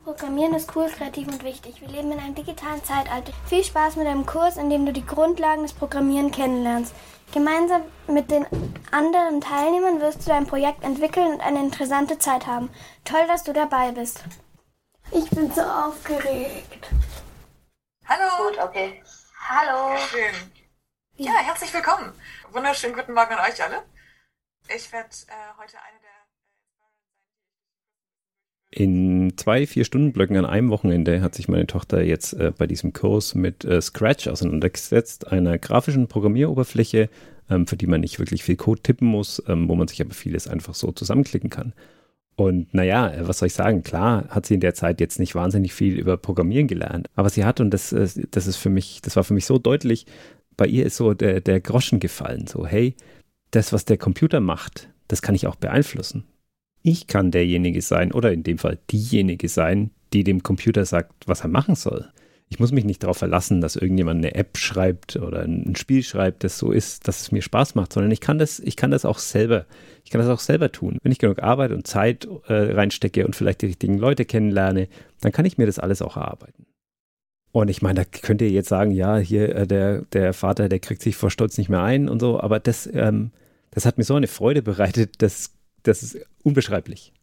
Programmieren 0.03 0.53
ist 0.53 0.75
cool, 0.75 0.87
kreativ 0.89 1.27
und 1.27 1.43
wichtig. 1.43 1.81
Wir 1.81 1.87
leben 1.87 2.11
in 2.11 2.19
einem 2.19 2.35
digitalen 2.35 2.83
Zeitalter. 2.83 3.33
Viel 3.47 3.63
Spaß 3.63 3.95
mit 3.95 4.05
einem 4.05 4.27
Kurs, 4.27 4.57
in 4.57 4.69
dem 4.69 4.85
du 4.85 4.93
die 4.93 5.03
Grundlagen 5.03 5.63
des 5.63 5.73
Programmieren 5.73 6.29
kennenlernst. 6.29 6.93
Gemeinsam 7.33 7.81
mit 8.05 8.29
den 8.29 8.45
anderen 8.91 9.41
Teilnehmern 9.41 10.01
wirst 10.01 10.21
du 10.21 10.29
dein 10.29 10.45
Projekt 10.45 10.83
entwickeln 10.83 11.33
und 11.33 11.41
eine 11.41 11.61
interessante 11.61 12.19
Zeit 12.19 12.45
haben. 12.45 12.69
Toll, 13.05 13.25
dass 13.25 13.43
du 13.43 13.53
dabei 13.53 13.91
bist. 13.91 14.23
Ich 15.11 15.27
bin 15.31 15.51
so 15.51 15.61
aufgeregt. 15.61 16.91
Hallo. 18.05 18.49
Gut, 18.49 18.59
okay. 18.59 19.01
Hallo. 19.49 19.97
Schön. 19.97 20.60
Ja, 21.23 21.33
herzlich 21.43 21.71
willkommen. 21.71 22.13
Wunderschönen 22.51 22.95
guten 22.95 23.13
Morgen 23.13 23.33
an 23.33 23.47
euch 23.47 23.61
alle. 23.61 23.83
Ich 24.75 24.91
werde 24.91 25.09
äh, 25.27 25.61
heute 25.61 25.77
eine 25.77 25.99
der. 26.01 26.09
In 28.71 29.37
zwei, 29.37 29.67
vier 29.67 29.85
Stunden 29.85 30.13
Blöcken 30.13 30.35
an 30.37 30.47
einem 30.47 30.71
Wochenende 30.71 31.21
hat 31.21 31.35
sich 31.35 31.47
meine 31.47 31.67
Tochter 31.67 32.01
jetzt 32.01 32.33
äh, 32.33 32.51
bei 32.57 32.65
diesem 32.65 32.91
Kurs 32.91 33.35
mit 33.35 33.63
äh, 33.65 33.79
Scratch 33.81 34.29
auseinandergesetzt, 34.29 35.31
einer 35.31 35.59
grafischen 35.59 36.07
Programmieroberfläche, 36.07 37.07
ähm, 37.51 37.67
für 37.67 37.77
die 37.77 37.85
man 37.85 38.01
nicht 38.01 38.17
wirklich 38.17 38.43
viel 38.43 38.55
Code 38.55 38.81
tippen 38.81 39.07
muss, 39.07 39.43
ähm, 39.47 39.69
wo 39.69 39.75
man 39.75 39.87
sich 39.87 40.01
aber 40.01 40.15
vieles 40.15 40.47
einfach 40.47 40.73
so 40.73 40.91
zusammenklicken 40.91 41.51
kann. 41.51 41.73
Und 42.35 42.73
naja, 42.73 43.13
was 43.27 43.37
soll 43.37 43.47
ich 43.47 43.53
sagen? 43.53 43.83
Klar 43.83 44.27
hat 44.29 44.47
sie 44.47 44.55
in 44.55 44.61
der 44.61 44.73
Zeit 44.73 44.99
jetzt 44.99 45.19
nicht 45.19 45.35
wahnsinnig 45.35 45.75
viel 45.75 45.99
über 45.99 46.17
Programmieren 46.17 46.67
gelernt, 46.67 47.11
aber 47.13 47.29
sie 47.29 47.45
hat, 47.45 47.59
und 47.59 47.69
das, 47.69 47.93
äh, 47.93 48.07
das 48.31 48.47
ist 48.47 48.57
für 48.57 48.69
mich, 48.69 49.03
das 49.03 49.15
war 49.15 49.23
für 49.23 49.35
mich 49.35 49.45
so 49.45 49.59
deutlich, 49.59 50.07
bei 50.57 50.67
ihr 50.67 50.85
ist 50.85 50.97
so 50.97 51.13
der, 51.13 51.41
der 51.41 51.59
Groschen 51.59 51.99
gefallen. 51.99 52.47
So, 52.47 52.65
hey, 52.65 52.95
das, 53.51 53.73
was 53.73 53.85
der 53.85 53.97
Computer 53.97 54.39
macht, 54.39 54.89
das 55.07 55.21
kann 55.21 55.35
ich 55.35 55.47
auch 55.47 55.55
beeinflussen. 55.55 56.25
Ich 56.83 57.07
kann 57.07 57.31
derjenige 57.31 57.81
sein 57.81 58.11
oder 58.11 58.31
in 58.31 58.43
dem 58.43 58.57
Fall 58.57 58.79
diejenige 58.89 59.49
sein, 59.49 59.91
die 60.13 60.23
dem 60.23 60.43
Computer 60.43 60.85
sagt, 60.85 61.27
was 61.27 61.41
er 61.41 61.49
machen 61.49 61.75
soll. 61.75 62.09
Ich 62.49 62.59
muss 62.59 62.73
mich 62.73 62.83
nicht 62.83 63.03
darauf 63.03 63.17
verlassen, 63.17 63.61
dass 63.61 63.77
irgendjemand 63.77 64.17
eine 64.17 64.35
App 64.35 64.57
schreibt 64.57 65.15
oder 65.15 65.43
ein 65.43 65.75
Spiel 65.77 66.03
schreibt, 66.03 66.43
das 66.43 66.57
so 66.57 66.71
ist, 66.71 67.07
dass 67.07 67.21
es 67.21 67.31
mir 67.31 67.41
Spaß 67.41 67.75
macht, 67.75 67.93
sondern 67.93 68.11
ich 68.11 68.19
kann 68.19 68.39
das, 68.39 68.59
ich 68.59 68.75
kann 68.75 68.91
das 68.91 69.05
auch 69.05 69.19
selber, 69.19 69.65
ich 70.03 70.11
kann 70.11 70.19
das 70.19 70.29
auch 70.29 70.41
selber 70.41 70.69
tun. 70.69 70.97
Wenn 71.01 71.13
ich 71.13 71.19
genug 71.19 71.41
Arbeit 71.41 71.71
und 71.71 71.87
Zeit 71.87 72.27
äh, 72.47 72.53
reinstecke 72.73 73.25
und 73.25 73.37
vielleicht 73.37 73.61
die 73.61 73.67
richtigen 73.67 73.97
Leute 73.97 74.25
kennenlerne, 74.25 74.89
dann 75.21 75.31
kann 75.31 75.45
ich 75.45 75.57
mir 75.57 75.65
das 75.65 75.79
alles 75.79 76.01
auch 76.01 76.17
erarbeiten. 76.17 76.65
Und 77.51 77.69
ich 77.69 77.81
meine, 77.81 78.05
da 78.05 78.05
könnt 78.05 78.41
ihr 78.41 78.49
jetzt 78.49 78.69
sagen, 78.69 78.91
ja, 78.91 79.17
hier 79.17 79.55
äh, 79.55 79.67
der, 79.67 80.03
der 80.13 80.33
Vater, 80.33 80.69
der 80.69 80.79
kriegt 80.79 81.01
sich 81.01 81.15
vor 81.15 81.29
Stolz 81.29 81.57
nicht 81.57 81.69
mehr 81.69 81.83
ein 81.83 82.07
und 82.07 82.19
so, 82.19 82.39
aber 82.39 82.59
das, 82.59 82.89
ähm, 82.91 83.31
das 83.71 83.85
hat 83.85 83.97
mir 83.97 84.05
so 84.05 84.15
eine 84.15 84.27
Freude 84.27 84.61
bereitet, 84.61 85.21
das, 85.21 85.51
das 85.83 86.01
ist 86.01 86.17
unbeschreiblich. 86.43 87.13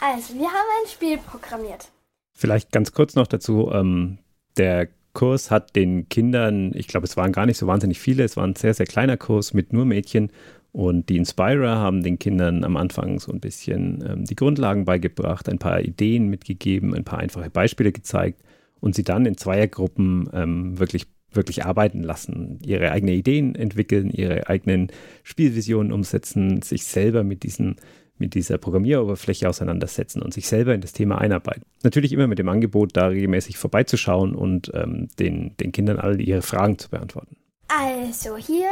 Also, 0.00 0.34
wir 0.34 0.46
haben 0.46 0.68
ein 0.82 0.88
Spiel 0.88 1.18
programmiert. 1.18 1.90
Vielleicht 2.32 2.70
ganz 2.70 2.92
kurz 2.92 3.16
noch 3.16 3.26
dazu, 3.26 3.70
ähm, 3.72 4.18
der 4.56 4.88
Kurs 5.14 5.50
hat 5.50 5.74
den 5.74 6.08
Kindern, 6.08 6.72
ich 6.74 6.86
glaube, 6.86 7.06
es 7.06 7.16
waren 7.16 7.32
gar 7.32 7.46
nicht 7.46 7.58
so 7.58 7.66
wahnsinnig 7.66 7.98
viele, 7.98 8.22
es 8.22 8.36
war 8.36 8.46
ein 8.46 8.54
sehr, 8.54 8.74
sehr 8.74 8.86
kleiner 8.86 9.16
Kurs 9.16 9.52
mit 9.52 9.72
nur 9.72 9.84
Mädchen 9.84 10.30
und 10.70 11.08
die 11.08 11.16
Inspirer 11.16 11.76
haben 11.76 12.04
den 12.04 12.20
Kindern 12.20 12.62
am 12.62 12.76
Anfang 12.76 13.18
so 13.18 13.32
ein 13.32 13.40
bisschen 13.40 14.04
ähm, 14.08 14.24
die 14.24 14.36
Grundlagen 14.36 14.84
beigebracht, 14.84 15.48
ein 15.48 15.58
paar 15.58 15.80
Ideen 15.80 16.28
mitgegeben, 16.28 16.94
ein 16.94 17.02
paar 17.02 17.18
einfache 17.18 17.50
Beispiele 17.50 17.90
gezeigt 17.90 18.40
und 18.80 18.94
sie 18.94 19.04
dann 19.04 19.26
in 19.26 19.36
Zweiergruppen 19.36 20.28
ähm, 20.32 20.78
wirklich, 20.78 21.06
wirklich 21.32 21.64
arbeiten 21.64 22.02
lassen, 22.02 22.58
ihre 22.64 22.90
eigenen 22.92 23.14
Ideen 23.14 23.54
entwickeln, 23.54 24.10
ihre 24.10 24.48
eigenen 24.48 24.88
Spielvisionen 25.22 25.92
umsetzen, 25.92 26.62
sich 26.62 26.84
selber 26.84 27.24
mit 27.24 27.42
diesen 27.42 27.76
mit 28.20 28.34
dieser 28.34 28.58
Programmieroberfläche 28.58 29.48
auseinandersetzen 29.48 30.22
und 30.22 30.34
sich 30.34 30.46
selber 30.46 30.74
in 30.74 30.82
das 30.82 30.92
Thema 30.92 31.18
einarbeiten. 31.18 31.62
Natürlich 31.82 32.12
immer 32.12 32.26
mit 32.26 32.38
dem 32.38 32.48
Angebot, 32.48 32.90
da 32.94 33.06
regelmäßig 33.06 33.56
vorbeizuschauen 33.56 34.34
und 34.34 34.70
ähm, 34.74 35.08
den, 35.18 35.56
den 35.56 35.72
Kindern 35.72 35.98
all 35.98 36.20
ihre 36.20 36.42
Fragen 36.42 36.78
zu 36.78 36.90
beantworten. 36.90 37.36
Also, 37.68 38.36
hier 38.36 38.68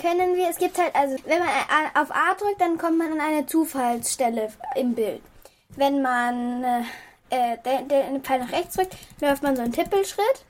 können 0.00 0.36
wir, 0.36 0.48
es 0.48 0.58
gibt 0.58 0.78
halt, 0.78 0.94
also, 0.94 1.16
wenn 1.26 1.40
man 1.40 1.48
auf 1.94 2.10
A 2.10 2.34
drückt, 2.38 2.60
dann 2.60 2.78
kommt 2.78 2.96
man 2.96 3.12
an 3.12 3.20
eine 3.20 3.46
Zufallsstelle 3.46 4.48
im 4.76 4.94
Bild. 4.94 5.20
Wenn 5.76 6.00
man 6.00 6.64
äh, 7.30 7.54
äh, 7.54 7.56
den, 7.64 7.88
den 7.88 8.22
Pfeil 8.22 8.40
nach 8.40 8.52
rechts 8.52 8.76
drückt, 8.76 8.96
läuft 9.20 9.42
man 9.42 9.56
so 9.56 9.62
einen 9.62 9.72
Tippelschritt. 9.72 10.44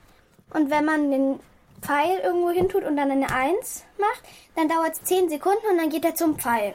Und 0.51 0.69
wenn 0.71 0.85
man 0.85 1.11
den 1.11 1.39
Pfeil 1.81 2.19
irgendwo 2.23 2.49
hin 2.49 2.69
tut 2.69 2.83
und 2.83 2.97
dann 2.97 3.11
eine 3.11 3.29
1 3.31 3.83
macht, 3.99 4.23
dann 4.55 4.69
dauert 4.69 4.93
es 4.93 5.03
10 5.03 5.29
Sekunden 5.29 5.65
und 5.71 5.77
dann 5.77 5.89
geht 5.89 6.05
er 6.05 6.15
zum 6.15 6.37
Pfeil. 6.39 6.73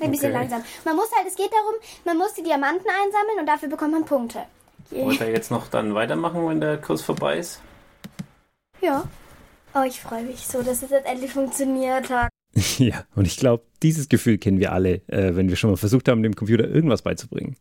Ein 0.00 0.10
bisschen 0.10 0.30
Okay. 0.30 0.38
langsam. 0.40 0.64
Man 0.84 0.96
muss 0.96 1.10
halt, 1.16 1.26
es 1.28 1.36
geht 1.36 1.52
darum, 1.52 1.74
man 2.04 2.16
muss 2.18 2.32
die 2.34 2.42
Diamanten 2.42 2.86
einsammeln 2.88 3.38
und 3.40 3.46
dafür 3.46 3.68
bekommt 3.68 3.92
man 3.92 4.04
Punkte. 4.04 4.40
Wollt 4.90 5.20
ihr 5.20 5.30
jetzt 5.30 5.50
noch 5.50 5.68
dann 5.68 5.94
weitermachen, 5.94 6.46
wenn 6.48 6.60
der 6.60 6.78
Kurs 6.78 7.02
vorbei 7.02 7.38
ist? 7.38 7.60
Ja. 8.80 9.04
Oh, 9.74 9.82
ich 9.86 10.00
freue 10.00 10.24
mich 10.24 10.44
so, 10.46 10.60
dass 10.62 10.82
es 10.82 10.90
jetzt 10.90 11.06
endlich 11.06 11.30
funktioniert 11.32 12.10
hat. 12.10 12.28
ja, 12.78 13.04
und 13.14 13.26
ich 13.26 13.36
glaube, 13.36 13.62
dieses 13.82 14.08
Gefühl 14.08 14.38
kennen 14.38 14.58
wir 14.58 14.72
alle, 14.72 14.94
äh, 15.06 15.36
wenn 15.36 15.48
wir 15.48 15.54
schon 15.56 15.70
mal 15.70 15.76
versucht 15.76 16.08
haben, 16.08 16.22
dem 16.24 16.34
Computer 16.34 16.66
irgendwas 16.68 17.02
beizubringen. 17.02 17.56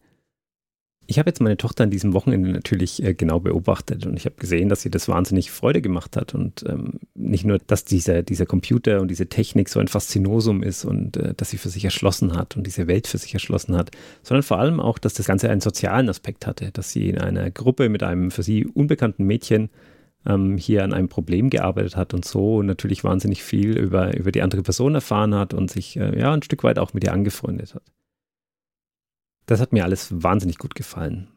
Ich 1.12 1.20
habe 1.20 1.30
jetzt 1.30 1.41
meine 1.41 1.57
Tochter 1.57 1.84
an 1.84 1.89
diesem 1.89 2.14
Wochenende 2.14 2.51
natürlich 2.51 3.03
äh, 3.03 3.14
genau 3.14 3.41
beobachtet 3.41 4.05
und 4.05 4.16
ich 4.16 4.24
habe 4.24 4.38
gesehen, 4.38 4.70
dass 4.70 4.82
sie 4.82 4.89
das 4.89 5.09
wahnsinnig 5.09 5.51
Freude 5.51 5.82
gemacht 5.82 6.16
hat 6.16 6.34
und 6.34 6.64
ähm, 6.70 7.01
nicht 7.16 7.43
nur, 7.43 7.57
dass 7.57 7.84
dieser, 7.84 8.24
dieser 8.24 8.45
Computer 8.45 9.01
und 9.01 9.09
diese 9.09 9.28
Technik 9.28 9.68
so 9.68 9.82
ein 9.82 9.89
Faszinosum 9.89 10.64
ist 10.64 10.86
und 10.86 11.18
äh, 11.18 11.34
dass 11.36 11.49
sie 11.49 11.57
für 11.57 11.68
sich 11.68 11.84
erschlossen 11.84 12.34
hat 12.38 12.55
und 12.55 12.66
diese 12.66 12.88
Welt 12.88 13.07
für 13.07 13.18
sich 13.18 13.34
erschlossen 13.34 13.76
hat, 13.76 13.91
sondern 14.24 14.43
vor 14.43 14.59
allem 14.59 14.80
auch, 14.80 14.97
dass 14.99 15.14
das 15.14 15.28
Ganze 15.28 15.49
einen 15.49 15.59
sozialen 15.59 16.07
Aspekt 16.07 16.47
hatte, 16.47 16.72
dass 16.72 16.93
sie 16.93 17.09
in 17.09 17.18
einer 17.18 17.51
Gruppe 17.51 17.89
mit 17.89 18.03
einem 18.03 18.32
für 18.32 18.43
sie 18.43 18.66
unbekannten 18.66 19.26
Mädchen 19.26 19.70
ähm, 20.26 20.55
hier 20.55 20.86
an 20.86 20.93
einem 20.93 21.09
Problem 21.09 21.49
gearbeitet 21.49 21.97
hat 21.97 22.14
und 22.14 22.24
so 22.24 22.62
natürlich 22.62 23.03
wahnsinnig 23.03 23.43
viel 23.43 23.78
über, 23.78 24.16
über 24.16 24.32
die 24.32 24.43
andere 24.43 24.64
Person 24.64 24.95
erfahren 24.95 25.36
hat 25.36 25.53
und 25.53 25.70
sich 25.70 25.97
äh, 25.97 26.18
ja 26.18 26.34
ein 26.34 26.41
Stück 26.41 26.64
weit 26.64 26.80
auch 26.80 26.93
mit 26.93 27.03
ihr 27.03 27.12
angefreundet 27.12 27.76
hat. 27.76 27.84
Das 29.45 29.59
hat 29.59 29.73
mir 29.73 29.83
alles 29.83 30.23
wahnsinnig 30.23 30.57
gut 30.57 30.75
gefallen. 30.75 31.29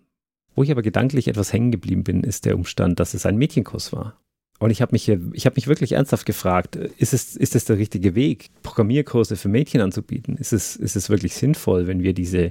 Wo 0.54 0.62
ich 0.62 0.70
aber 0.70 0.82
gedanklich 0.82 1.28
etwas 1.28 1.52
hängen 1.52 1.70
geblieben 1.70 2.04
bin, 2.04 2.22
ist 2.22 2.44
der 2.44 2.56
Umstand, 2.56 3.00
dass 3.00 3.14
es 3.14 3.26
ein 3.26 3.36
Mädchenkurs 3.36 3.92
war. 3.92 4.20
Und 4.60 4.70
ich 4.70 4.80
habe 4.80 4.92
mich, 4.92 5.08
hab 5.08 5.56
mich 5.56 5.66
wirklich 5.66 5.92
ernsthaft 5.92 6.26
gefragt, 6.26 6.76
ist 6.76 7.12
es, 7.12 7.34
ist 7.34 7.56
es 7.56 7.64
der 7.64 7.76
richtige 7.76 8.14
Weg, 8.14 8.50
Programmierkurse 8.62 9.36
für 9.36 9.48
Mädchen 9.48 9.80
anzubieten? 9.80 10.36
Ist 10.36 10.52
es, 10.52 10.76
ist 10.76 10.94
es 10.94 11.10
wirklich 11.10 11.34
sinnvoll, 11.34 11.88
wenn 11.88 12.02
wir 12.02 12.14
diese, 12.14 12.50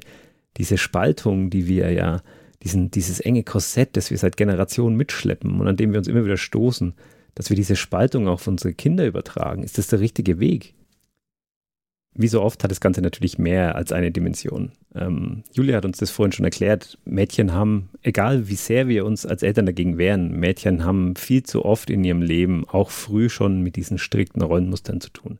diese 0.57 0.77
Spaltung, 0.77 1.49
die 1.49 1.67
wir 1.67 1.91
ja, 1.91 2.21
diesen, 2.61 2.91
dieses 2.91 3.21
enge 3.21 3.43
Korsett, 3.43 3.95
das 3.95 4.11
wir 4.11 4.17
seit 4.17 4.35
Generationen 4.35 4.97
mitschleppen 4.97 5.59
und 5.59 5.67
an 5.67 5.77
dem 5.77 5.91
wir 5.91 5.99
uns 5.99 6.07
immer 6.07 6.25
wieder 6.25 6.37
stoßen, 6.37 6.93
dass 7.35 7.49
wir 7.49 7.55
diese 7.55 7.75
Spaltung 7.75 8.27
auch 8.27 8.33
auf 8.33 8.47
unsere 8.47 8.73
Kinder 8.73 9.05
übertragen? 9.05 9.63
Ist 9.63 9.77
das 9.77 9.87
der 9.87 10.01
richtige 10.01 10.39
Weg? 10.39 10.75
Wie 12.15 12.27
so 12.27 12.41
oft 12.41 12.63
hat 12.63 12.71
das 12.71 12.81
Ganze 12.81 13.01
natürlich 13.01 13.37
mehr 13.37 13.75
als 13.75 13.91
eine 13.91 14.11
Dimension. 14.11 14.71
Ähm, 14.95 15.43
Julia 15.51 15.77
hat 15.77 15.85
uns 15.85 15.97
das 15.97 16.11
vorhin 16.11 16.31
schon 16.31 16.45
erklärt. 16.45 16.97
Mädchen 17.05 17.53
haben, 17.53 17.89
egal 18.01 18.47
wie 18.47 18.55
sehr 18.55 18.87
wir 18.87 19.05
uns 19.05 19.25
als 19.25 19.43
Eltern 19.43 19.65
dagegen 19.65 19.97
wehren, 19.97 20.31
Mädchen 20.31 20.83
haben 20.85 21.15
viel 21.15 21.43
zu 21.43 21.65
oft 21.65 21.89
in 21.89 22.03
ihrem 22.03 22.21
Leben 22.21 22.65
auch 22.67 22.91
früh 22.91 23.29
schon 23.29 23.61
mit 23.61 23.75
diesen 23.75 23.97
strikten 23.97 24.41
Rollenmustern 24.41 25.01
zu 25.01 25.09
tun. 25.09 25.39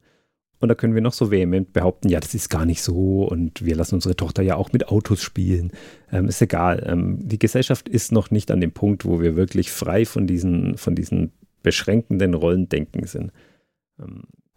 Und 0.60 0.70
da 0.70 0.76
können 0.76 0.96
wir 0.96 1.02
noch 1.02 1.14
so 1.14 1.30
vehement 1.30 1.74
behaupten, 1.74 2.08
ja, 2.08 2.22
das 2.22 2.34
ist 2.34 2.50
gar 2.50 2.66
nicht 2.66 2.82
so 2.82 3.26
und 3.26 3.66
wir 3.66 3.76
lassen 3.76 3.96
unsere 3.96 4.16
Tochter 4.16 4.42
ja 4.44 4.56
auch 4.56 4.72
mit 4.72 4.88
Autos 4.88 5.22
spielen. 5.22 5.72
Ähm, 6.12 6.30
ist 6.30 6.42
egal. 6.42 6.84
Ähm, 6.88 7.20
die 7.20 7.38
Gesellschaft 7.38 7.90
ist 7.90 8.14
noch 8.14 8.32
nicht 8.32 8.50
an 8.50 8.62
dem 8.62 8.72
Punkt, 8.72 9.04
wo 9.04 9.20
wir 9.20 9.36
wirklich 9.36 9.72
frei 9.72 10.06
von 10.06 10.26
diesen, 10.26 10.78
von 10.78 10.96
diesen 10.96 11.34
beschränkenden 11.64 12.34
Rollendenken 12.34 13.06
sind. 13.06 13.32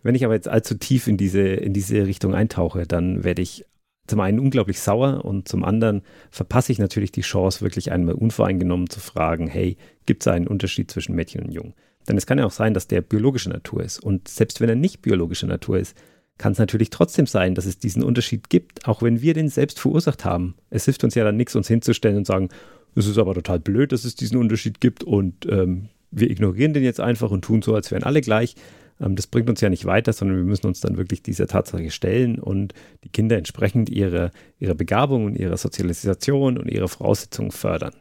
Wenn 0.02 0.14
ich 0.14 0.24
aber 0.24 0.34
jetzt 0.34 0.48
allzu 0.48 0.76
tief 0.76 1.06
in 1.06 1.16
diese, 1.16 1.40
in 1.40 1.72
diese 1.72 2.06
Richtung 2.06 2.34
eintauche, 2.34 2.86
dann 2.86 3.24
werde 3.24 3.42
ich 3.42 3.64
zum 4.06 4.20
einen 4.20 4.38
unglaublich 4.38 4.80
sauer 4.80 5.24
und 5.24 5.48
zum 5.48 5.64
anderen 5.64 6.02
verpasse 6.30 6.70
ich 6.70 6.78
natürlich 6.78 7.12
die 7.12 7.22
Chance, 7.22 7.60
wirklich 7.62 7.90
einmal 7.90 8.14
unvoreingenommen 8.14 8.88
zu 8.88 9.00
fragen, 9.00 9.48
hey, 9.48 9.76
gibt 10.06 10.22
es 10.22 10.28
einen 10.28 10.46
Unterschied 10.46 10.90
zwischen 10.90 11.16
Mädchen 11.16 11.42
und 11.42 11.52
Jungen? 11.52 11.74
Denn 12.08 12.16
es 12.16 12.26
kann 12.26 12.38
ja 12.38 12.46
auch 12.46 12.52
sein, 12.52 12.72
dass 12.72 12.86
der 12.86 13.00
biologische 13.00 13.48
Natur 13.48 13.82
ist. 13.82 13.98
Und 13.98 14.28
selbst 14.28 14.60
wenn 14.60 14.68
er 14.68 14.76
nicht 14.76 15.02
biologische 15.02 15.46
Natur 15.46 15.78
ist, 15.78 15.96
kann 16.38 16.52
es 16.52 16.58
natürlich 16.58 16.90
trotzdem 16.90 17.26
sein, 17.26 17.54
dass 17.54 17.66
es 17.66 17.78
diesen 17.78 18.02
Unterschied 18.02 18.50
gibt, 18.50 18.86
auch 18.86 19.02
wenn 19.02 19.22
wir 19.22 19.34
den 19.34 19.48
selbst 19.48 19.80
verursacht 19.80 20.24
haben. 20.24 20.54
Es 20.70 20.84
hilft 20.84 21.02
uns 21.02 21.14
ja 21.14 21.24
dann 21.24 21.36
nichts, 21.36 21.56
uns 21.56 21.66
hinzustellen 21.66 22.18
und 22.18 22.26
sagen, 22.26 22.50
es 22.94 23.06
ist 23.06 23.18
aber 23.18 23.34
total 23.34 23.58
blöd, 23.58 23.92
dass 23.92 24.04
es 24.04 24.14
diesen 24.14 24.38
Unterschied 24.38 24.80
gibt 24.80 25.02
und 25.02 25.46
ähm, 25.46 25.88
wir 26.10 26.30
ignorieren 26.30 26.72
den 26.72 26.84
jetzt 26.84 27.00
einfach 27.00 27.30
und 27.30 27.42
tun 27.42 27.62
so, 27.62 27.74
als 27.74 27.90
wären 27.90 28.04
alle 28.04 28.20
gleich. 28.20 28.54
Ähm, 29.00 29.16
das 29.16 29.26
bringt 29.26 29.48
uns 29.48 29.60
ja 29.60 29.68
nicht 29.68 29.84
weiter, 29.84 30.12
sondern 30.12 30.36
wir 30.36 30.44
müssen 30.44 30.66
uns 30.66 30.80
dann 30.80 30.96
wirklich 30.96 31.22
dieser 31.22 31.46
Tatsache 31.46 31.90
stellen 31.90 32.38
und 32.38 32.74
die 33.04 33.08
Kinder 33.08 33.36
entsprechend 33.36 33.90
ihre, 33.90 34.30
ihre 34.58 34.74
Begabung 34.74 35.24
und 35.24 35.36
ihre 35.36 35.56
Sozialisation 35.56 36.58
und 36.58 36.68
ihre 36.68 36.88
Voraussetzungen 36.88 37.50
fördern. 37.50 37.94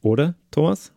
Oder, 0.00 0.34
Thomas? 0.50 0.92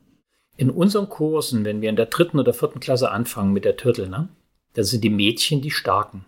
In 0.58 0.70
unseren 0.70 1.10
Kursen, 1.10 1.66
wenn 1.66 1.82
wir 1.82 1.90
in 1.90 1.96
der 1.96 2.06
dritten 2.06 2.40
oder 2.40 2.54
vierten 2.54 2.80
Klasse 2.80 3.10
anfangen 3.10 3.54
mit 3.54 3.66
der 3.66 3.78
Turtle, 3.78 4.10
ne, 4.10 4.30
da 4.74 4.84
sind 4.84 5.04
die 5.04 5.10
Mädchen 5.10 5.62
die 5.62 5.72
Starken. 5.72 6.26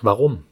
Warum? 0.00 0.44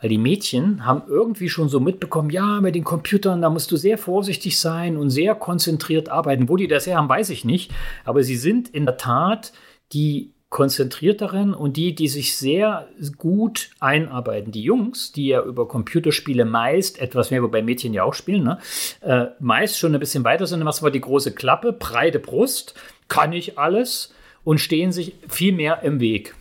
Weil 0.00 0.10
die 0.10 0.18
Mädchen 0.18 0.84
haben 0.84 1.02
irgendwie 1.06 1.48
schon 1.48 1.68
so 1.68 1.80
mitbekommen, 1.80 2.30
ja, 2.30 2.60
mit 2.60 2.74
den 2.74 2.84
Computern, 2.84 3.40
da 3.40 3.48
musst 3.48 3.70
du 3.70 3.76
sehr 3.76 3.96
vorsichtig 3.96 4.58
sein 4.58 4.96
und 4.96 5.10
sehr 5.10 5.34
konzentriert 5.34 6.08
arbeiten. 6.08 6.48
Wo 6.48 6.56
die 6.56 6.68
das 6.68 6.86
her 6.86 6.98
haben, 6.98 7.08
weiß 7.08 7.30
ich 7.30 7.44
nicht. 7.44 7.70
Aber 8.04 8.22
sie 8.22 8.36
sind 8.36 8.68
in 8.68 8.84
der 8.84 8.96
Tat 8.96 9.52
die 9.94 10.34
konzentrierteren 10.50 11.52
und 11.52 11.76
die, 11.76 11.96
die 11.96 12.06
sich 12.06 12.36
sehr 12.36 12.88
gut 13.18 13.70
einarbeiten. 13.80 14.52
Die 14.52 14.62
Jungs, 14.62 15.10
die 15.10 15.26
ja 15.26 15.42
über 15.42 15.66
Computerspiele 15.66 16.44
meist 16.44 17.00
etwas 17.00 17.32
mehr, 17.32 17.42
wobei 17.42 17.60
Mädchen 17.60 17.92
ja 17.92 18.04
auch 18.04 18.14
spielen, 18.14 18.44
ne, 18.44 18.58
äh, 19.00 19.26
meist 19.40 19.78
schon 19.78 19.94
ein 19.94 20.00
bisschen 20.00 20.22
weiter 20.22 20.46
sind, 20.46 20.64
was 20.64 20.80
war 20.80 20.92
die 20.92 21.00
große 21.00 21.34
Klappe, 21.34 21.72
breite 21.72 22.20
Brust, 22.20 22.74
kann 23.08 23.32
ich 23.32 23.58
alles 23.58 24.14
und 24.44 24.58
stehen 24.58 24.92
sich 24.92 25.14
viel 25.28 25.52
mehr 25.52 25.82
im 25.82 25.98
Weg. 25.98 26.36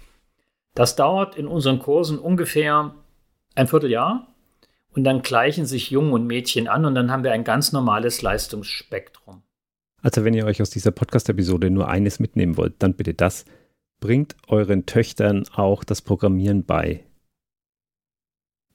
Das 0.76 0.96
dauert 0.96 1.36
in 1.36 1.48
unseren 1.48 1.80
Kursen 1.80 2.20
ungefähr 2.20 2.94
ein 3.56 3.68
Vierteljahr 3.68 4.28
und 4.94 5.04
dann 5.04 5.22
gleichen 5.22 5.66
sich 5.66 5.90
Jungen 5.92 6.14
und 6.14 6.28
Mädchen 6.28 6.68
an 6.68 6.86
und 6.86 6.96
dann 6.96 7.12
haben 7.12 7.24
wir 7.24 7.32
ein 7.32 7.44
ganz 7.44 7.72
normales 7.72 8.22
Leistungsspektrum. 8.22 9.43
Also 10.04 10.26
wenn 10.26 10.34
ihr 10.34 10.46
euch 10.46 10.62
aus 10.62 10.70
dieser 10.70 10.92
Podcast-Episode 10.92 11.70
nur 11.70 11.88
eines 11.88 12.20
mitnehmen 12.20 12.58
wollt, 12.58 12.76
dann 12.80 12.94
bitte 12.94 13.14
das. 13.14 13.46
Bringt 14.02 14.36
euren 14.48 14.86
Töchtern 14.86 15.46
auch 15.54 15.86
das 15.86 16.02
Programmieren 16.02 16.66
bei. 16.66 17.06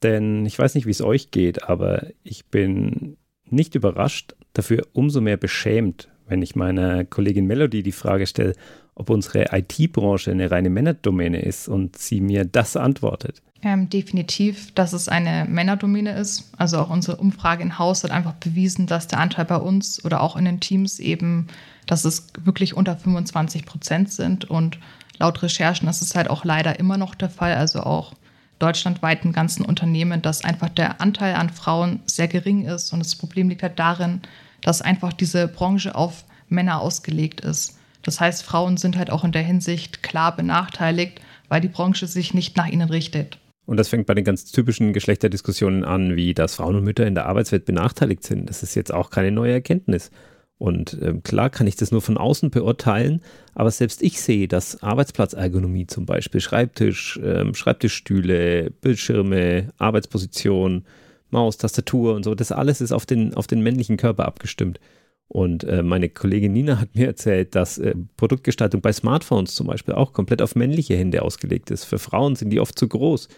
Denn 0.02 0.46
ich 0.46 0.58
weiß 0.58 0.74
nicht, 0.74 0.86
wie 0.86 0.90
es 0.90 1.02
euch 1.02 1.30
geht, 1.30 1.64
aber 1.64 2.06
ich 2.24 2.46
bin 2.46 3.18
nicht 3.44 3.74
überrascht, 3.74 4.34
dafür 4.54 4.86
umso 4.94 5.20
mehr 5.20 5.36
beschämt, 5.36 6.08
wenn 6.26 6.40
ich 6.40 6.56
meiner 6.56 7.04
Kollegin 7.04 7.46
Melody 7.46 7.82
die 7.82 7.92
Frage 7.92 8.26
stelle, 8.26 8.54
ob 8.94 9.10
unsere 9.10 9.46
IT-Branche 9.52 10.30
eine 10.30 10.50
reine 10.50 10.70
Männerdomäne 10.70 11.42
ist 11.42 11.68
und 11.68 11.98
sie 11.98 12.22
mir 12.22 12.46
das 12.46 12.76
antwortet. 12.76 13.42
Ähm, 13.60 13.90
definitiv, 13.90 14.72
dass 14.74 14.92
es 14.92 15.08
eine 15.08 15.44
Männerdomäne 15.48 16.12
ist. 16.12 16.52
Also 16.56 16.78
auch 16.78 16.90
unsere 16.90 17.16
Umfrage 17.16 17.64
in 17.64 17.76
Haus 17.76 18.04
hat 18.04 18.12
einfach 18.12 18.34
bewiesen, 18.34 18.86
dass 18.86 19.08
der 19.08 19.18
Anteil 19.18 19.46
bei 19.46 19.56
uns 19.56 20.04
oder 20.04 20.20
auch 20.20 20.36
in 20.36 20.44
den 20.44 20.60
Teams 20.60 21.00
eben, 21.00 21.48
dass 21.86 22.04
es 22.04 22.28
wirklich 22.44 22.76
unter 22.76 22.96
25 22.96 23.66
Prozent 23.66 24.12
sind. 24.12 24.44
Und 24.44 24.78
laut 25.18 25.42
Recherchen 25.42 25.88
ist 25.88 26.02
es 26.02 26.14
halt 26.14 26.30
auch 26.30 26.44
leider 26.44 26.78
immer 26.78 26.98
noch 26.98 27.16
der 27.16 27.30
Fall. 27.30 27.54
Also 27.54 27.80
auch 27.82 28.12
deutschlandweit 28.60 29.24
in 29.24 29.32
ganzen 29.32 29.64
Unternehmen, 29.64 30.22
dass 30.22 30.44
einfach 30.44 30.68
der 30.68 31.00
Anteil 31.00 31.34
an 31.34 31.50
Frauen 31.50 31.98
sehr 32.06 32.28
gering 32.28 32.64
ist. 32.64 32.92
Und 32.92 33.00
das 33.00 33.16
Problem 33.16 33.48
liegt 33.48 33.64
halt 33.64 33.80
darin, 33.80 34.20
dass 34.60 34.82
einfach 34.82 35.12
diese 35.12 35.48
Branche 35.48 35.96
auf 35.96 36.24
Männer 36.48 36.80
ausgelegt 36.80 37.40
ist. 37.40 37.76
Das 38.02 38.20
heißt, 38.20 38.44
Frauen 38.44 38.76
sind 38.76 38.96
halt 38.96 39.10
auch 39.10 39.24
in 39.24 39.32
der 39.32 39.42
Hinsicht 39.42 40.04
klar 40.04 40.34
benachteiligt, 40.36 41.20
weil 41.48 41.60
die 41.60 41.68
Branche 41.68 42.06
sich 42.06 42.34
nicht 42.34 42.56
nach 42.56 42.68
ihnen 42.68 42.88
richtet. 42.88 43.38
Und 43.68 43.76
das 43.76 43.88
fängt 43.88 44.06
bei 44.06 44.14
den 44.14 44.24
ganz 44.24 44.46
typischen 44.50 44.94
Geschlechterdiskussionen 44.94 45.84
an, 45.84 46.16
wie 46.16 46.32
dass 46.32 46.54
Frauen 46.54 46.76
und 46.76 46.84
Mütter 46.84 47.06
in 47.06 47.14
der 47.14 47.26
Arbeitswelt 47.26 47.66
benachteiligt 47.66 48.24
sind. 48.24 48.48
Das 48.48 48.62
ist 48.62 48.74
jetzt 48.74 48.94
auch 48.94 49.10
keine 49.10 49.30
neue 49.30 49.52
Erkenntnis. 49.52 50.10
Und 50.56 50.96
ähm, 51.02 51.22
klar 51.22 51.50
kann 51.50 51.66
ich 51.66 51.76
das 51.76 51.92
nur 51.92 52.00
von 52.00 52.16
außen 52.16 52.48
beurteilen, 52.48 53.20
aber 53.54 53.70
selbst 53.70 54.02
ich 54.02 54.22
sehe, 54.22 54.48
dass 54.48 54.82
Arbeitsplatzergonomie 54.82 55.86
zum 55.86 56.06
Beispiel, 56.06 56.40
Schreibtisch, 56.40 57.20
ähm, 57.22 57.52
Schreibtischstühle, 57.52 58.70
Bildschirme, 58.70 59.68
Arbeitsposition, 59.76 60.86
Maus, 61.28 61.58
Tastatur 61.58 62.14
und 62.14 62.24
so, 62.24 62.34
das 62.34 62.52
alles 62.52 62.80
ist 62.80 62.92
auf 62.92 63.04
den, 63.04 63.34
auf 63.34 63.46
den 63.46 63.60
männlichen 63.60 63.98
Körper 63.98 64.24
abgestimmt. 64.24 64.80
Und 65.28 65.62
äh, 65.64 65.82
meine 65.82 66.08
Kollegin 66.08 66.54
Nina 66.54 66.80
hat 66.80 66.94
mir 66.94 67.06
erzählt, 67.06 67.54
dass 67.54 67.76
äh, 67.76 67.94
Produktgestaltung 68.16 68.80
bei 68.80 68.92
Smartphones 68.92 69.54
zum 69.54 69.66
Beispiel 69.66 69.94
auch 69.94 70.14
komplett 70.14 70.40
auf 70.40 70.56
männliche 70.56 70.96
Hände 70.96 71.20
ausgelegt 71.20 71.70
ist. 71.70 71.84
Für 71.84 71.98
Frauen 71.98 72.34
sind 72.34 72.48
die 72.50 72.60
oft 72.60 72.78
zu 72.78 72.88
groß. 72.88 73.28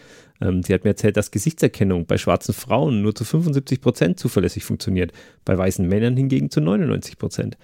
Ähm, 0.40 0.62
sie 0.62 0.72
hat 0.72 0.84
mir 0.84 0.90
erzählt, 0.90 1.16
dass 1.16 1.32
Gesichtserkennung 1.32 2.06
bei 2.06 2.16
schwarzen 2.16 2.54
Frauen 2.54 3.02
nur 3.02 3.16
zu 3.16 3.24
75 3.24 3.80
Prozent 3.80 4.20
zuverlässig 4.20 4.64
funktioniert, 4.64 5.12
bei 5.44 5.58
weißen 5.58 5.86
Männern 5.86 6.16
hingegen 6.16 6.50
zu 6.50 6.60
99 6.60 7.18
Prozent. 7.18 7.58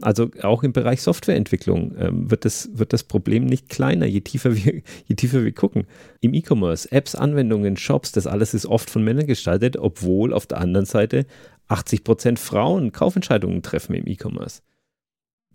Also 0.00 0.30
auch 0.42 0.62
im 0.62 0.72
Bereich 0.72 1.02
Softwareentwicklung 1.02 1.94
ähm, 1.98 2.30
wird, 2.30 2.44
das, 2.44 2.70
wird 2.72 2.92
das 2.92 3.04
Problem 3.04 3.44
nicht 3.44 3.68
kleiner, 3.68 4.06
je 4.06 4.20
tiefer, 4.20 4.56
wir, 4.56 4.82
je 5.06 5.16
tiefer 5.16 5.42
wir 5.42 5.52
gucken. 5.52 5.86
Im 6.20 6.34
E-Commerce, 6.34 6.90
Apps, 6.92 7.14
Anwendungen, 7.14 7.76
Shops, 7.76 8.12
das 8.12 8.28
alles 8.28 8.54
ist 8.54 8.66
oft 8.66 8.90
von 8.90 9.02
Männern 9.02 9.26
gestaltet, 9.26 9.76
obwohl 9.76 10.32
auf 10.32 10.46
der 10.46 10.58
anderen 10.58 10.86
Seite 10.86 11.26
80 11.68 12.04
Prozent 12.04 12.38
Frauen 12.38 12.92
Kaufentscheidungen 12.92 13.62
treffen 13.62 13.94
im 13.94 14.06
E-Commerce. 14.06 14.62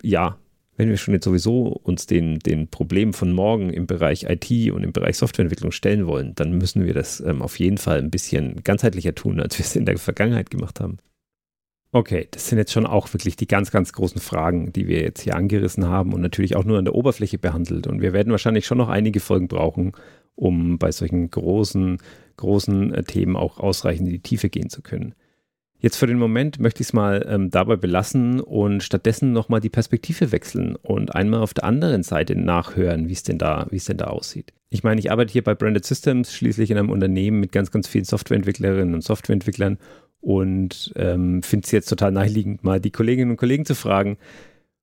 Ja, 0.02 0.38
wenn 0.78 0.90
wir 0.90 0.98
schon 0.98 1.16
jetzt 1.16 1.26
sowieso 1.26 1.64
uns 1.84 2.06
den, 2.06 2.40
den 2.40 2.68
Problemen 2.68 3.14
von 3.14 3.34
morgen 3.34 3.72
im 3.72 3.88
Bereich 3.88 4.24
IT 4.30 4.72
und 4.72 4.84
im 4.84 4.94
Bereich 4.94 5.18
Softwareentwicklung 5.18 5.72
stellen 5.72 6.06
wollen, 6.06 6.36
dann 6.36 6.52
müssen 6.52 6.86
wir 6.86 6.94
das 6.94 7.20
ähm, 7.20 7.42
auf 7.42 7.58
jeden 7.60 7.78
Fall 7.78 7.98
ein 7.98 8.12
bisschen 8.12 8.64
ganzheitlicher 8.64 9.16
tun, 9.16 9.40
als 9.40 9.58
wir 9.58 9.66
es 9.66 9.76
in 9.76 9.86
der 9.86 9.98
Vergangenheit 9.98 10.52
gemacht 10.52 10.80
haben. 10.80 11.00
Okay, 11.94 12.28
das 12.30 12.48
sind 12.48 12.60
jetzt 12.60 12.74
schon 12.74 12.86
auch 12.86 13.12
wirklich 13.14 13.38
die 13.38 13.48
ganz, 13.48 13.72
ganz 13.72 13.92
großen 13.94 14.22
Fragen, 14.22 14.72
die 14.72 14.88
wir 14.88 15.02
jetzt 15.02 15.22
hier 15.22 15.36
angerissen 15.36 15.88
haben 15.88 16.14
und 16.14 16.22
natürlich 16.22 16.56
auch 16.56 16.66
nur 16.66 16.78
an 16.78 16.86
der 16.86 16.94
Oberfläche 16.94 17.40
behandelt. 17.40 17.88
Und 17.88 18.02
wir 18.02 18.14
werden 18.14 18.32
wahrscheinlich 18.32 18.68
schon 18.68 18.78
noch 18.78 18.90
einige 18.90 19.20
Folgen 19.20 19.48
brauchen, 19.48 19.94
um 20.36 20.78
bei 20.78 20.92
solchen 20.92 21.32
großen, 21.32 21.98
großen 22.36 22.94
äh, 22.94 23.04
Themen 23.04 23.36
auch 23.36 23.60
ausreichend 23.60 24.08
in 24.08 24.14
die 24.14 24.22
Tiefe 24.22 24.50
gehen 24.50 24.70
zu 24.70 24.84
können. 24.84 25.16
Jetzt 25.80 25.98
für 25.98 26.08
den 26.08 26.18
Moment 26.18 26.60
möchte 26.60 26.82
ich 26.82 26.88
es 26.88 26.94
mal 26.94 27.24
ähm, 27.30 27.52
dabei 27.52 27.76
belassen 27.76 28.40
und 28.40 28.82
stattdessen 28.82 29.32
nochmal 29.32 29.60
die 29.60 29.70
Perspektive 29.70 30.32
wechseln 30.32 30.76
und 30.76 31.14
einmal 31.14 31.42
auf 31.42 31.54
der 31.54 31.66
anderen 31.66 32.02
Seite 32.02 32.36
nachhören, 32.36 33.10
wie 33.10 33.14
es 33.14 33.22
denn 33.22 33.38
da, 33.38 33.68
es 33.72 33.86
denn 33.86 33.98
da 33.98 34.06
aussieht. 34.06 34.54
Ich 34.70 34.84
meine, 34.84 35.00
ich 35.00 35.12
arbeite 35.12 35.32
hier 35.32 35.44
bei 35.44 35.54
Branded 35.54 35.86
Systems, 35.86 36.34
schließlich 36.34 36.72
in 36.72 36.78
einem 36.78 36.90
Unternehmen 36.90 37.40
mit 37.40 37.52
ganz, 37.52 37.70
ganz 37.70 37.88
vielen 37.88 38.06
Softwareentwicklerinnen 38.06 38.96
und 38.96 39.04
Softwareentwicklern 39.04 39.78
und 40.20 40.92
ähm, 40.96 41.44
finde 41.44 41.66
es 41.66 41.72
jetzt 41.72 41.90
total 41.90 42.12
naheliegend, 42.12 42.64
mal 42.64 42.82
die 42.82 42.92
Kolleginnen 42.92 43.32
und 43.32 43.38
Kollegen 43.38 43.66
zu 43.66 43.76
fragen, 43.76 44.18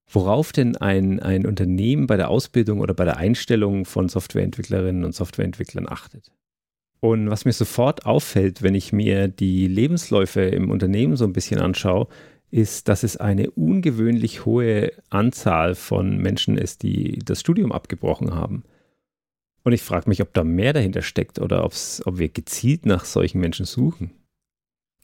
worauf 0.07 0.53
denn 0.53 0.76
ein, 0.76 1.18
ein 1.20 1.45
Unternehmen 1.45 2.07
bei 2.07 2.16
der 2.16 2.30
Ausbildung 2.30 2.80
oder 2.80 2.95
bei 2.95 3.05
der 3.05 3.16
Einstellung 3.16 3.84
von 3.84 4.09
Softwareentwicklerinnen 4.09 5.05
und 5.05 5.14
Softwareentwicklern 5.14 5.88
achtet. 5.88 6.30
Und 7.05 7.28
was 7.28 7.44
mir 7.44 7.52
sofort 7.52 8.07
auffällt, 8.07 8.62
wenn 8.62 8.74
ich 8.74 8.90
mir 8.90 9.28
die 9.28 9.68
Lebensläufe 9.68 10.40
im 10.40 10.70
Unternehmen 10.70 11.16
so 11.16 11.26
ein 11.26 11.34
bisschen 11.34 11.61
anschaue, 11.61 12.09
ist, 12.50 12.88
dass 12.88 13.02
es 13.02 13.18
eine 13.18 13.50
ungewöhnlich 13.50 14.46
hohe 14.46 14.90
Anzahl 15.11 15.74
von 15.74 16.16
Menschen 16.16 16.57
ist, 16.57 16.82
die 16.82 17.18
das 17.18 17.40
Studium 17.40 17.72
abgebrochen 17.72 18.34
haben. 18.34 18.64
Und 19.64 19.74
ich 19.74 19.82
frage 19.82 20.09
mich, 20.09 20.22
ob 20.22 20.32
da 20.32 20.44
mehr 20.44 20.72
dahinter 20.72 21.02
steckt 21.02 21.38
oder 21.38 21.62
ob 21.66 21.74
wir 22.18 22.30
gezielt 22.30 22.86
nach 22.86 23.05
solchen 23.05 23.38
Menschen 23.38 23.66
suchen. 23.66 24.12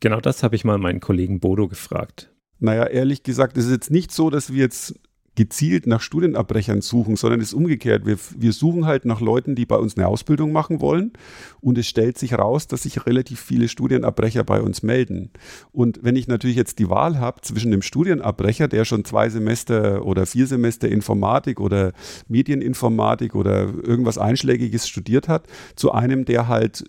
Genau 0.00 0.22
das 0.22 0.42
habe 0.42 0.56
ich 0.56 0.64
mal 0.64 0.78
meinen 0.78 1.00
Kollegen 1.00 1.38
Bodo 1.38 1.68
gefragt. 1.68 2.32
Naja, 2.60 2.86
ehrlich 2.86 3.24
gesagt, 3.24 3.58
es 3.58 3.66
ist 3.66 3.72
jetzt 3.72 3.90
nicht 3.90 4.10
so, 4.10 4.30
dass 4.30 4.54
wir 4.54 4.60
jetzt 4.60 4.98
gezielt 5.40 5.86
nach 5.86 6.02
Studienabbrechern 6.02 6.82
suchen, 6.82 7.16
sondern 7.16 7.40
es 7.40 7.48
ist 7.48 7.54
umgekehrt. 7.54 8.04
Wir, 8.04 8.18
wir 8.36 8.52
suchen 8.52 8.84
halt 8.84 9.06
nach 9.06 9.22
Leuten, 9.22 9.54
die 9.54 9.64
bei 9.64 9.76
uns 9.76 9.96
eine 9.96 10.06
Ausbildung 10.06 10.52
machen 10.52 10.82
wollen. 10.82 11.14
Und 11.62 11.78
es 11.78 11.86
stellt 11.86 12.18
sich 12.18 12.34
raus, 12.34 12.66
dass 12.66 12.82
sich 12.82 13.06
relativ 13.06 13.40
viele 13.40 13.68
Studienabbrecher 13.68 14.44
bei 14.44 14.60
uns 14.60 14.82
melden. 14.82 15.30
Und 15.72 16.00
wenn 16.02 16.14
ich 16.14 16.28
natürlich 16.28 16.56
jetzt 16.56 16.78
die 16.78 16.90
Wahl 16.90 17.18
habe 17.18 17.40
zwischen 17.40 17.70
dem 17.70 17.80
Studienabbrecher, 17.80 18.68
der 18.68 18.84
schon 18.84 19.06
zwei 19.06 19.30
Semester 19.30 20.04
oder 20.04 20.26
vier 20.26 20.46
Semester 20.46 20.90
Informatik 20.90 21.58
oder 21.58 21.94
Medieninformatik 22.28 23.34
oder 23.34 23.72
irgendwas 23.82 24.18
Einschlägiges 24.18 24.86
studiert 24.86 25.26
hat, 25.26 25.46
zu 25.74 25.90
einem, 25.92 26.26
der 26.26 26.48
halt 26.48 26.84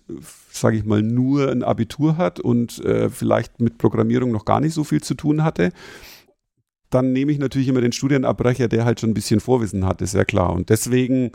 sage 0.51 0.75
ich 0.75 0.83
mal, 0.83 1.01
nur 1.01 1.49
ein 1.49 1.63
Abitur 1.63 2.17
hat 2.17 2.41
und 2.41 2.83
äh, 2.83 3.09
vielleicht 3.09 3.61
mit 3.61 3.77
Programmierung 3.77 4.31
noch 4.31 4.43
gar 4.43 4.59
nicht 4.59 4.73
so 4.73 4.83
viel 4.83 5.01
zu 5.01 5.15
tun 5.15 5.45
hatte, 5.45 5.71
dann 6.93 7.13
nehme 7.13 7.31
ich 7.31 7.39
natürlich 7.39 7.67
immer 7.67 7.81
den 7.81 7.91
Studienabbrecher, 7.91 8.67
der 8.67 8.85
halt 8.85 8.99
schon 8.99 9.11
ein 9.11 9.15
bisschen 9.15 9.39
Vorwissen 9.39 9.85
hat, 9.85 10.01
ist 10.01 10.13
ja 10.13 10.25
klar. 10.25 10.53
Und 10.53 10.69
deswegen 10.69 11.31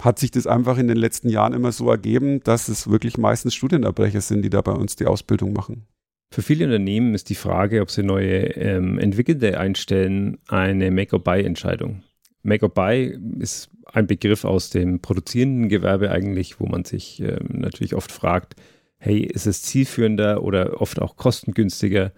hat 0.00 0.18
sich 0.18 0.30
das 0.30 0.46
einfach 0.46 0.78
in 0.78 0.88
den 0.88 0.96
letzten 0.96 1.28
Jahren 1.28 1.52
immer 1.52 1.72
so 1.72 1.90
ergeben, 1.90 2.40
dass 2.40 2.68
es 2.68 2.88
wirklich 2.90 3.18
meistens 3.18 3.54
Studienabbrecher 3.54 4.20
sind, 4.20 4.42
die 4.42 4.50
da 4.50 4.60
bei 4.62 4.72
uns 4.72 4.96
die 4.96 5.06
Ausbildung 5.06 5.52
machen. 5.52 5.86
Für 6.32 6.42
viele 6.42 6.64
Unternehmen 6.66 7.14
ist 7.14 7.28
die 7.28 7.34
Frage, 7.34 7.82
ob 7.82 7.90
sie 7.90 8.04
neue 8.04 8.54
ähm, 8.56 8.98
Entwickelte 8.98 9.58
einstellen, 9.58 10.38
eine 10.48 10.90
Make-or-Buy-Entscheidung. 10.90 12.02
Make-or-Buy 12.42 13.18
ist 13.40 13.70
ein 13.92 14.06
Begriff 14.06 14.44
aus 14.44 14.70
dem 14.70 15.00
produzierenden 15.00 15.68
Gewerbe 15.68 16.10
eigentlich, 16.12 16.60
wo 16.60 16.66
man 16.66 16.84
sich 16.84 17.20
ähm, 17.20 17.48
natürlich 17.48 17.94
oft 17.94 18.12
fragt, 18.12 18.54
hey, 18.98 19.20
ist 19.20 19.46
es 19.46 19.62
zielführender 19.62 20.42
oder 20.42 20.80
oft 20.80 21.02
auch 21.02 21.16
kostengünstiger, 21.16 22.12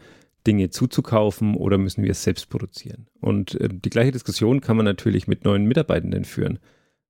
Dinge 0.47 0.71
zuzukaufen 0.71 1.55
oder 1.55 1.79
müssen 1.79 2.03
wir 2.03 2.11
es 2.11 2.23
selbst 2.23 2.49
produzieren? 2.49 3.07
Und 3.21 3.61
äh, 3.61 3.69
die 3.71 3.91
gleiche 3.91 4.13
Diskussion 4.13 4.61
kann 4.61 4.77
man 4.77 4.85
natürlich 4.85 5.27
mit 5.27 5.45
neuen 5.45 5.67
Mitarbeitenden 5.67 6.25
führen. 6.25 6.59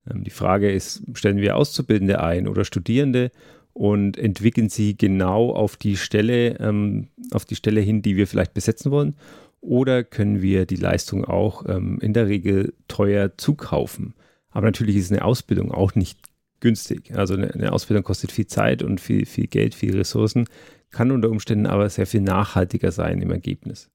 Ähm, 0.08 0.24
die 0.24 0.30
Frage 0.30 0.70
ist, 0.70 1.02
stellen 1.14 1.38
wir 1.38 1.56
Auszubildende 1.56 2.22
ein 2.22 2.48
oder 2.48 2.64
Studierende 2.64 3.30
und 3.72 4.18
entwickeln 4.18 4.68
sie 4.68 4.96
genau 4.96 5.50
auf 5.50 5.76
die 5.76 5.96
Stelle, 5.96 6.58
ähm, 6.60 7.08
auf 7.30 7.44
die 7.44 7.56
Stelle 7.56 7.80
hin, 7.80 8.02
die 8.02 8.16
wir 8.16 8.26
vielleicht 8.26 8.54
besetzen 8.54 8.90
wollen? 8.90 9.16
Oder 9.60 10.02
können 10.02 10.42
wir 10.42 10.66
die 10.66 10.76
Leistung 10.76 11.24
auch 11.24 11.64
ähm, 11.68 11.98
in 12.02 12.12
der 12.12 12.26
Regel 12.26 12.74
teuer 12.88 13.36
zukaufen? 13.36 14.14
Aber 14.50 14.66
natürlich 14.66 14.96
ist 14.96 15.12
eine 15.12 15.24
Ausbildung 15.24 15.72
auch 15.72 15.94
nicht 15.94 16.18
günstig. 16.60 17.14
Also 17.14 17.34
eine, 17.34 17.54
eine 17.54 17.72
Ausbildung 17.72 18.04
kostet 18.04 18.32
viel 18.32 18.46
Zeit 18.46 18.82
und 18.82 19.00
viel, 19.00 19.24
viel 19.24 19.46
Geld, 19.46 19.74
viel 19.74 19.96
Ressourcen 19.96 20.46
kann 20.93 21.11
unter 21.11 21.30
Umständen 21.30 21.66
aber 21.66 21.88
sehr 21.90 22.07
viel 22.07 22.20
nachhaltiger 22.20 22.93
sein 22.93 23.20
im 23.20 23.30
Ergebnis. 23.30 23.90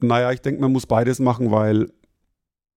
Naja, 0.00 0.32
ich 0.32 0.40
denke, 0.40 0.60
man 0.60 0.72
muss 0.72 0.86
beides 0.86 1.18
machen, 1.18 1.50
weil 1.50 1.92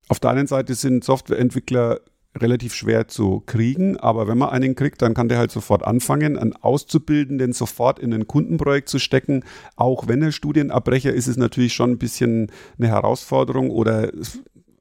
auf 0.09 0.19
der 0.19 0.31
einen 0.31 0.47
Seite 0.47 0.75
sind 0.75 1.03
Softwareentwickler 1.03 2.01
relativ 2.37 2.73
schwer 2.73 3.07
zu 3.07 3.41
kriegen, 3.45 3.97
aber 3.97 4.27
wenn 4.27 4.37
man 4.37 4.49
einen 4.49 4.75
kriegt, 4.75 5.01
dann 5.01 5.13
kann 5.13 5.29
der 5.29 5.37
halt 5.37 5.51
sofort 5.51 5.85
anfangen, 5.85 6.37
einen 6.37 6.53
Auszubildenden 6.53 7.53
sofort 7.53 7.97
in 7.97 8.13
ein 8.13 8.27
Kundenprojekt 8.27 8.89
zu 8.89 8.99
stecken. 8.99 9.43
Auch 9.77 10.07
wenn 10.07 10.21
er 10.21 10.31
Studienabbrecher 10.31 11.13
ist, 11.13 11.25
ist 11.25 11.27
es 11.27 11.37
natürlich 11.37 11.73
schon 11.73 11.91
ein 11.91 11.97
bisschen 11.97 12.51
eine 12.77 12.89
Herausforderung 12.89 13.69
oder 13.69 14.11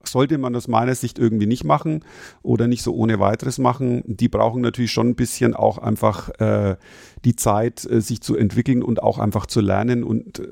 sollte 0.08 0.38
man 0.38 0.54
aus 0.56 0.68
meiner 0.68 0.94
Sicht 0.94 1.18
irgendwie 1.18 1.46
nicht 1.46 1.64
machen 1.64 2.04
oder 2.42 2.66
nicht 2.66 2.82
so 2.82 2.94
ohne 2.94 3.20
weiteres 3.20 3.58
machen. 3.58 4.02
Die 4.06 4.28
brauchen 4.28 4.62
natürlich 4.62 4.92
schon 4.92 5.08
ein 5.08 5.14
bisschen 5.16 5.54
auch 5.54 5.78
einfach 5.78 6.28
äh, 6.40 6.76
die 7.24 7.36
Zeit, 7.36 7.84
äh, 7.90 8.00
sich 8.00 8.20
zu 8.20 8.36
entwickeln 8.36 8.82
und 8.82 9.02
auch 9.02 9.18
einfach 9.18 9.46
zu 9.46 9.60
lernen 9.60 10.04
und 10.04 10.40
äh, 10.40 10.48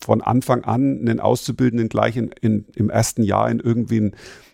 von 0.00 0.22
Anfang 0.22 0.64
an 0.64 1.00
einen 1.00 1.20
Auszubildenden 1.20 1.88
gleich 1.88 2.16
in, 2.16 2.30
in, 2.40 2.66
im 2.74 2.90
ersten 2.90 3.22
Jahr 3.22 3.50
in 3.50 3.60
irgendwie 3.60 4.12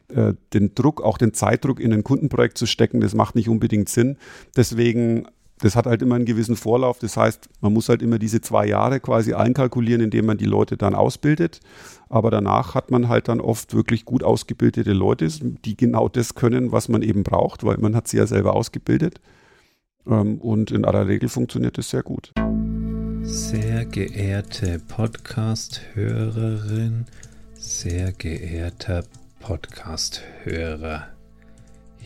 äh, 0.08 0.34
den 0.52 0.74
Druck, 0.74 1.02
auch 1.02 1.18
den 1.18 1.34
Zeitdruck 1.34 1.80
in 1.80 1.92
ein 1.92 2.04
Kundenprojekt 2.04 2.58
zu 2.58 2.66
stecken, 2.66 3.00
das 3.00 3.14
macht 3.14 3.34
nicht 3.34 3.48
unbedingt 3.48 3.88
Sinn. 3.88 4.18
Deswegen 4.56 5.26
das 5.60 5.74
hat 5.74 5.86
halt 5.86 6.02
immer 6.02 6.16
einen 6.16 6.26
gewissen 6.26 6.56
Vorlauf. 6.56 6.98
Das 6.98 7.16
heißt, 7.16 7.48
man 7.60 7.72
muss 7.72 7.88
halt 7.88 8.02
immer 8.02 8.18
diese 8.18 8.42
zwei 8.42 8.66
Jahre 8.66 9.00
quasi 9.00 9.34
einkalkulieren, 9.34 10.02
indem 10.02 10.26
man 10.26 10.36
die 10.36 10.44
Leute 10.44 10.76
dann 10.76 10.94
ausbildet. 10.94 11.60
Aber 12.08 12.30
danach 12.30 12.74
hat 12.74 12.90
man 12.90 13.08
halt 13.08 13.28
dann 13.28 13.40
oft 13.40 13.72
wirklich 13.74 14.04
gut 14.04 14.22
ausgebildete 14.22 14.92
Leute, 14.92 15.28
die 15.30 15.76
genau 15.76 16.08
das 16.08 16.34
können, 16.34 16.72
was 16.72 16.88
man 16.88 17.02
eben 17.02 17.22
braucht, 17.22 17.64
weil 17.64 17.78
man 17.78 17.94
hat 17.96 18.08
sie 18.08 18.18
ja 18.18 18.26
selber 18.26 18.54
ausgebildet. 18.54 19.20
Ähm, 20.06 20.38
und 20.38 20.70
in 20.70 20.84
aller 20.84 21.08
Regel 21.08 21.28
funktioniert 21.28 21.78
das 21.78 21.90
sehr 21.90 22.02
gut. 22.02 22.32
Sehr 23.22 23.86
geehrte 23.86 24.80
Podcast-Hörerin, 24.86 27.06
sehr 27.54 28.12
geehrter 28.12 29.02
Podcast-Hörer. 29.40 31.15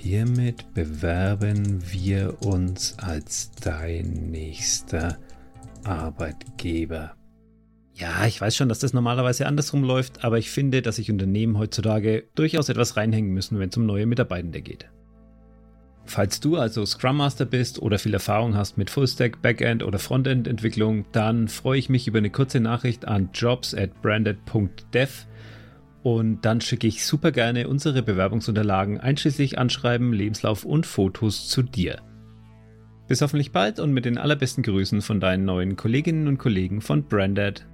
Hiermit 0.02 0.72
bewerben 0.72 1.78
wir 1.92 2.38
uns 2.42 2.98
als 2.98 3.50
dein 3.50 4.30
nächster 4.30 5.18
Arbeitgeber. 5.84 7.12
Ja, 7.92 8.24
ich 8.24 8.40
weiß 8.40 8.56
schon, 8.56 8.70
dass 8.70 8.78
das 8.78 8.94
normalerweise 8.94 9.46
andersrum 9.46 9.84
läuft, 9.84 10.24
aber 10.24 10.38
ich 10.38 10.50
finde, 10.50 10.80
dass 10.80 10.96
sich 10.96 11.10
Unternehmen 11.10 11.58
heutzutage 11.58 12.24
durchaus 12.34 12.70
etwas 12.70 12.96
reinhängen 12.96 13.34
müssen, 13.34 13.58
wenn 13.58 13.68
es 13.68 13.76
um 13.76 13.84
neue 13.84 14.06
Mitarbeitende 14.06 14.62
geht. 14.62 14.88
Falls 16.06 16.40
du 16.40 16.56
also 16.56 16.86
Scrum 16.86 17.18
Master 17.18 17.44
bist 17.44 17.82
oder 17.82 17.98
viel 17.98 18.14
Erfahrung 18.14 18.56
hast 18.56 18.78
mit 18.78 18.88
Fullstack, 18.88 19.42
Backend 19.42 19.82
oder 19.82 19.98
Frontend 19.98 20.48
Entwicklung, 20.48 21.04
dann 21.12 21.46
freue 21.46 21.78
ich 21.78 21.90
mich 21.90 22.08
über 22.08 22.18
eine 22.18 22.30
kurze 22.30 22.60
Nachricht 22.60 23.06
an 23.06 23.28
jobs 23.34 23.74
at 23.74 24.00
branded.dev 24.00 25.26
und 26.02 26.42
dann 26.42 26.60
schicke 26.60 26.86
ich 26.86 27.04
super 27.04 27.32
gerne 27.32 27.68
unsere 27.68 28.02
Bewerbungsunterlagen 28.02 28.98
einschließlich 28.98 29.58
Anschreiben, 29.58 30.12
Lebenslauf 30.12 30.64
und 30.64 30.86
Fotos 30.86 31.48
zu 31.48 31.62
dir. 31.62 32.00
Bis 33.06 33.20
hoffentlich 33.22 33.52
bald 33.52 33.80
und 33.80 33.92
mit 33.92 34.04
den 34.04 34.18
allerbesten 34.18 34.62
Grüßen 34.62 35.02
von 35.02 35.20
deinen 35.20 35.44
neuen 35.44 35.76
Kolleginnen 35.76 36.28
und 36.28 36.38
Kollegen 36.38 36.80
von 36.80 37.04
Branded. 37.04 37.66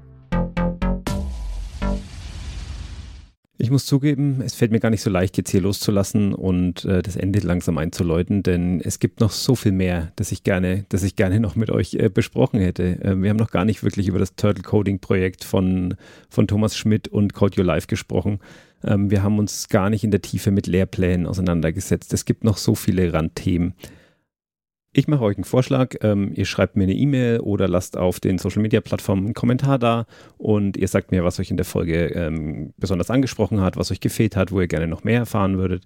Ich 3.59 3.70
muss 3.70 3.86
zugeben, 3.86 4.42
es 4.44 4.54
fällt 4.54 4.70
mir 4.70 4.80
gar 4.80 4.90
nicht 4.90 5.00
so 5.00 5.09
leicht, 5.09 5.38
jetzt 5.38 5.50
hier 5.50 5.62
loszulassen 5.62 6.34
und 6.34 6.84
äh, 6.84 7.00
das 7.02 7.16
Ende 7.16 7.38
langsam 7.38 7.78
einzuläuten, 7.78 8.42
denn 8.42 8.82
es 8.82 8.98
gibt 8.98 9.20
noch 9.20 9.30
so 9.30 9.54
viel 9.54 9.72
mehr, 9.72 10.12
das 10.16 10.30
ich 10.30 10.44
gerne, 10.44 10.84
das 10.90 11.02
ich 11.02 11.16
gerne 11.16 11.40
noch 11.40 11.57
mit 11.57 11.70
euch 11.70 11.94
äh, 11.94 12.11
besprochen 12.11 12.61
hätte. 12.61 13.02
Äh, 13.02 13.16
wir 13.16 13.30
haben 13.30 13.38
noch 13.38 13.50
gar 13.50 13.64
nicht 13.64 13.82
wirklich 13.82 14.09
über 14.09 14.18
das 14.18 14.36
Turtle 14.36 14.62
Coding 14.62 14.98
Projekt 14.98 15.42
von, 15.42 15.94
von 16.28 16.46
Thomas 16.46 16.76
Schmidt 16.76 17.09
und 17.09 17.32
Code 17.32 17.59
Your 17.59 17.64
Life 17.64 17.86
gesprochen. 17.86 18.40
Ähm, 18.84 19.11
wir 19.11 19.22
haben 19.22 19.38
uns 19.38 19.70
gar 19.70 19.88
nicht 19.88 20.04
in 20.04 20.11
der 20.11 20.20
Tiefe 20.20 20.50
mit 20.50 20.66
Lehrplänen 20.66 21.26
auseinandergesetzt. 21.26 22.12
Es 22.12 22.26
gibt 22.26 22.44
noch 22.44 22.59
so 22.59 22.74
viele 22.74 23.11
Randthemen. 23.14 23.72
Ich 24.99 25.09
mache 25.09 25.24
euch 25.24 25.36
einen 25.36 25.44
Vorschlag. 25.44 25.94
Ähm, 26.01 26.32
ihr 26.34 26.47
schreibt 26.47 26.74
mir 26.74 26.84
eine 26.84 26.94
E-Mail 26.94 27.40
oder 27.40 27.68
lasst 27.68 27.99
auf 27.99 28.18
den 28.18 28.38
Social 28.38 28.62
Media 28.62 28.80
Plattformen 28.80 29.26
einen 29.26 29.34
Kommentar 29.34 29.78
da 29.78 30.07
und 30.38 30.78
ihr 30.78 30.88
sagt 30.88 31.11
mir, 31.11 31.22
was 31.22 31.38
euch 31.38 31.51
in 31.51 31.59
der 31.59 31.66
Folge 31.66 32.07
ähm, 32.14 32.72
besonders 32.78 33.11
angesprochen 33.11 33.61
hat, 33.61 33.76
was 33.76 33.90
euch 33.90 34.01
gefehlt 34.01 34.36
hat, 34.36 34.53
wo 34.53 34.61
ihr 34.62 34.68
gerne 34.68 34.86
noch 34.86 35.05
mehr 35.05 35.18
erfahren 35.18 35.59
würdet 35.59 35.82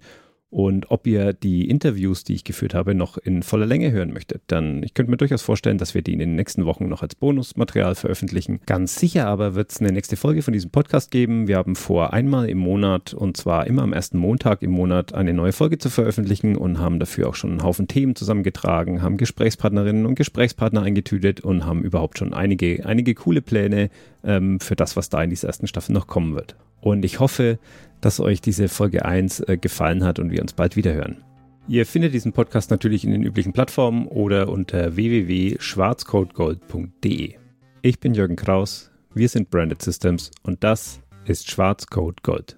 und 0.50 0.90
ob 0.90 1.06
ihr 1.06 1.32
die 1.32 1.70
Interviews, 1.70 2.24
die 2.24 2.34
ich 2.34 2.42
geführt 2.42 2.74
habe, 2.74 2.94
noch 2.94 3.18
in 3.18 3.44
voller 3.44 3.66
Länge 3.66 3.92
hören 3.92 4.12
möchtet. 4.12 4.42
Dann, 4.48 4.82
ich 4.82 4.94
könnte 4.94 5.10
mir 5.10 5.16
durchaus 5.16 5.42
vorstellen, 5.42 5.78
dass 5.78 5.94
wir 5.94 6.02
die 6.02 6.12
in 6.12 6.18
den 6.18 6.34
nächsten 6.34 6.66
Wochen 6.66 6.88
noch 6.88 7.02
als 7.02 7.14
Bonusmaterial 7.14 7.94
veröffentlichen. 7.94 8.60
Ganz 8.66 8.96
sicher 8.96 9.26
aber 9.26 9.54
wird 9.54 9.70
es 9.70 9.80
eine 9.80 9.92
nächste 9.92 10.16
Folge 10.16 10.42
von 10.42 10.52
diesem 10.52 10.70
Podcast 10.70 11.12
geben. 11.12 11.46
Wir 11.46 11.56
haben 11.56 11.76
vor, 11.76 12.12
einmal 12.12 12.48
im 12.48 12.58
Monat 12.58 13.14
und 13.14 13.36
zwar 13.36 13.68
immer 13.68 13.82
am 13.82 13.92
ersten 13.92 14.18
Montag 14.18 14.62
im 14.62 14.72
Monat 14.72 15.14
eine 15.14 15.32
neue 15.34 15.52
Folge 15.52 15.78
zu 15.78 15.88
veröffentlichen 15.88 16.56
und 16.56 16.80
haben 16.80 16.98
dafür 16.98 17.28
auch 17.28 17.36
schon 17.36 17.50
einen 17.50 17.62
Haufen 17.62 17.86
Themen 17.86 18.16
zusammengetragen, 18.16 19.02
haben 19.02 19.18
Gesprächspartnerinnen 19.18 20.04
und 20.04 20.16
Gesprächspartner 20.16 20.82
eingetütet 20.82 21.40
und 21.42 21.64
haben 21.64 21.84
überhaupt 21.84 22.18
schon 22.18 22.34
einige, 22.34 22.84
einige 22.84 23.14
coole 23.14 23.40
Pläne 23.40 23.88
ähm, 24.24 24.58
für 24.58 24.74
das, 24.74 24.96
was 24.96 25.10
da 25.10 25.22
in 25.22 25.30
dieser 25.30 25.46
ersten 25.46 25.68
Staffel 25.68 25.92
noch 25.92 26.08
kommen 26.08 26.34
wird. 26.34 26.56
Und 26.80 27.04
ich 27.04 27.20
hoffe, 27.20 27.58
dass 28.00 28.20
euch 28.20 28.40
diese 28.40 28.68
Folge 28.68 29.04
1 29.04 29.40
äh, 29.40 29.56
gefallen 29.56 30.04
hat 30.04 30.18
und 30.18 30.30
wir 30.30 30.42
uns 30.42 30.52
bald 30.52 30.76
wieder 30.76 30.92
hören. 30.92 31.24
Ihr 31.68 31.86
findet 31.86 32.14
diesen 32.14 32.32
Podcast 32.32 32.70
natürlich 32.70 33.04
in 33.04 33.10
den 33.12 33.22
üblichen 33.22 33.52
Plattformen 33.52 34.08
oder 34.08 34.48
unter 34.48 34.96
www.schwarzcodegold.de. 34.96 37.34
Ich 37.82 38.00
bin 38.00 38.14
Jürgen 38.14 38.36
Kraus, 38.36 38.90
wir 39.14 39.28
sind 39.28 39.50
Branded 39.50 39.82
Systems 39.82 40.30
und 40.42 40.64
das 40.64 41.02
ist 41.24 41.50
Schwarzcode 41.50 42.22
Gold. 42.22 42.56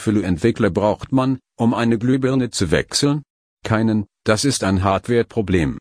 Viele 0.00 0.22
Entwickler 0.22 0.70
braucht 0.70 1.12
man, 1.12 1.38
um 1.56 1.74
eine 1.74 1.98
Glühbirne 1.98 2.50
zu 2.50 2.70
wechseln? 2.70 3.22
Keinen, 3.62 4.06
das 4.24 4.44
ist 4.44 4.64
ein 4.64 4.82
Hardware-Problem. 4.82 5.78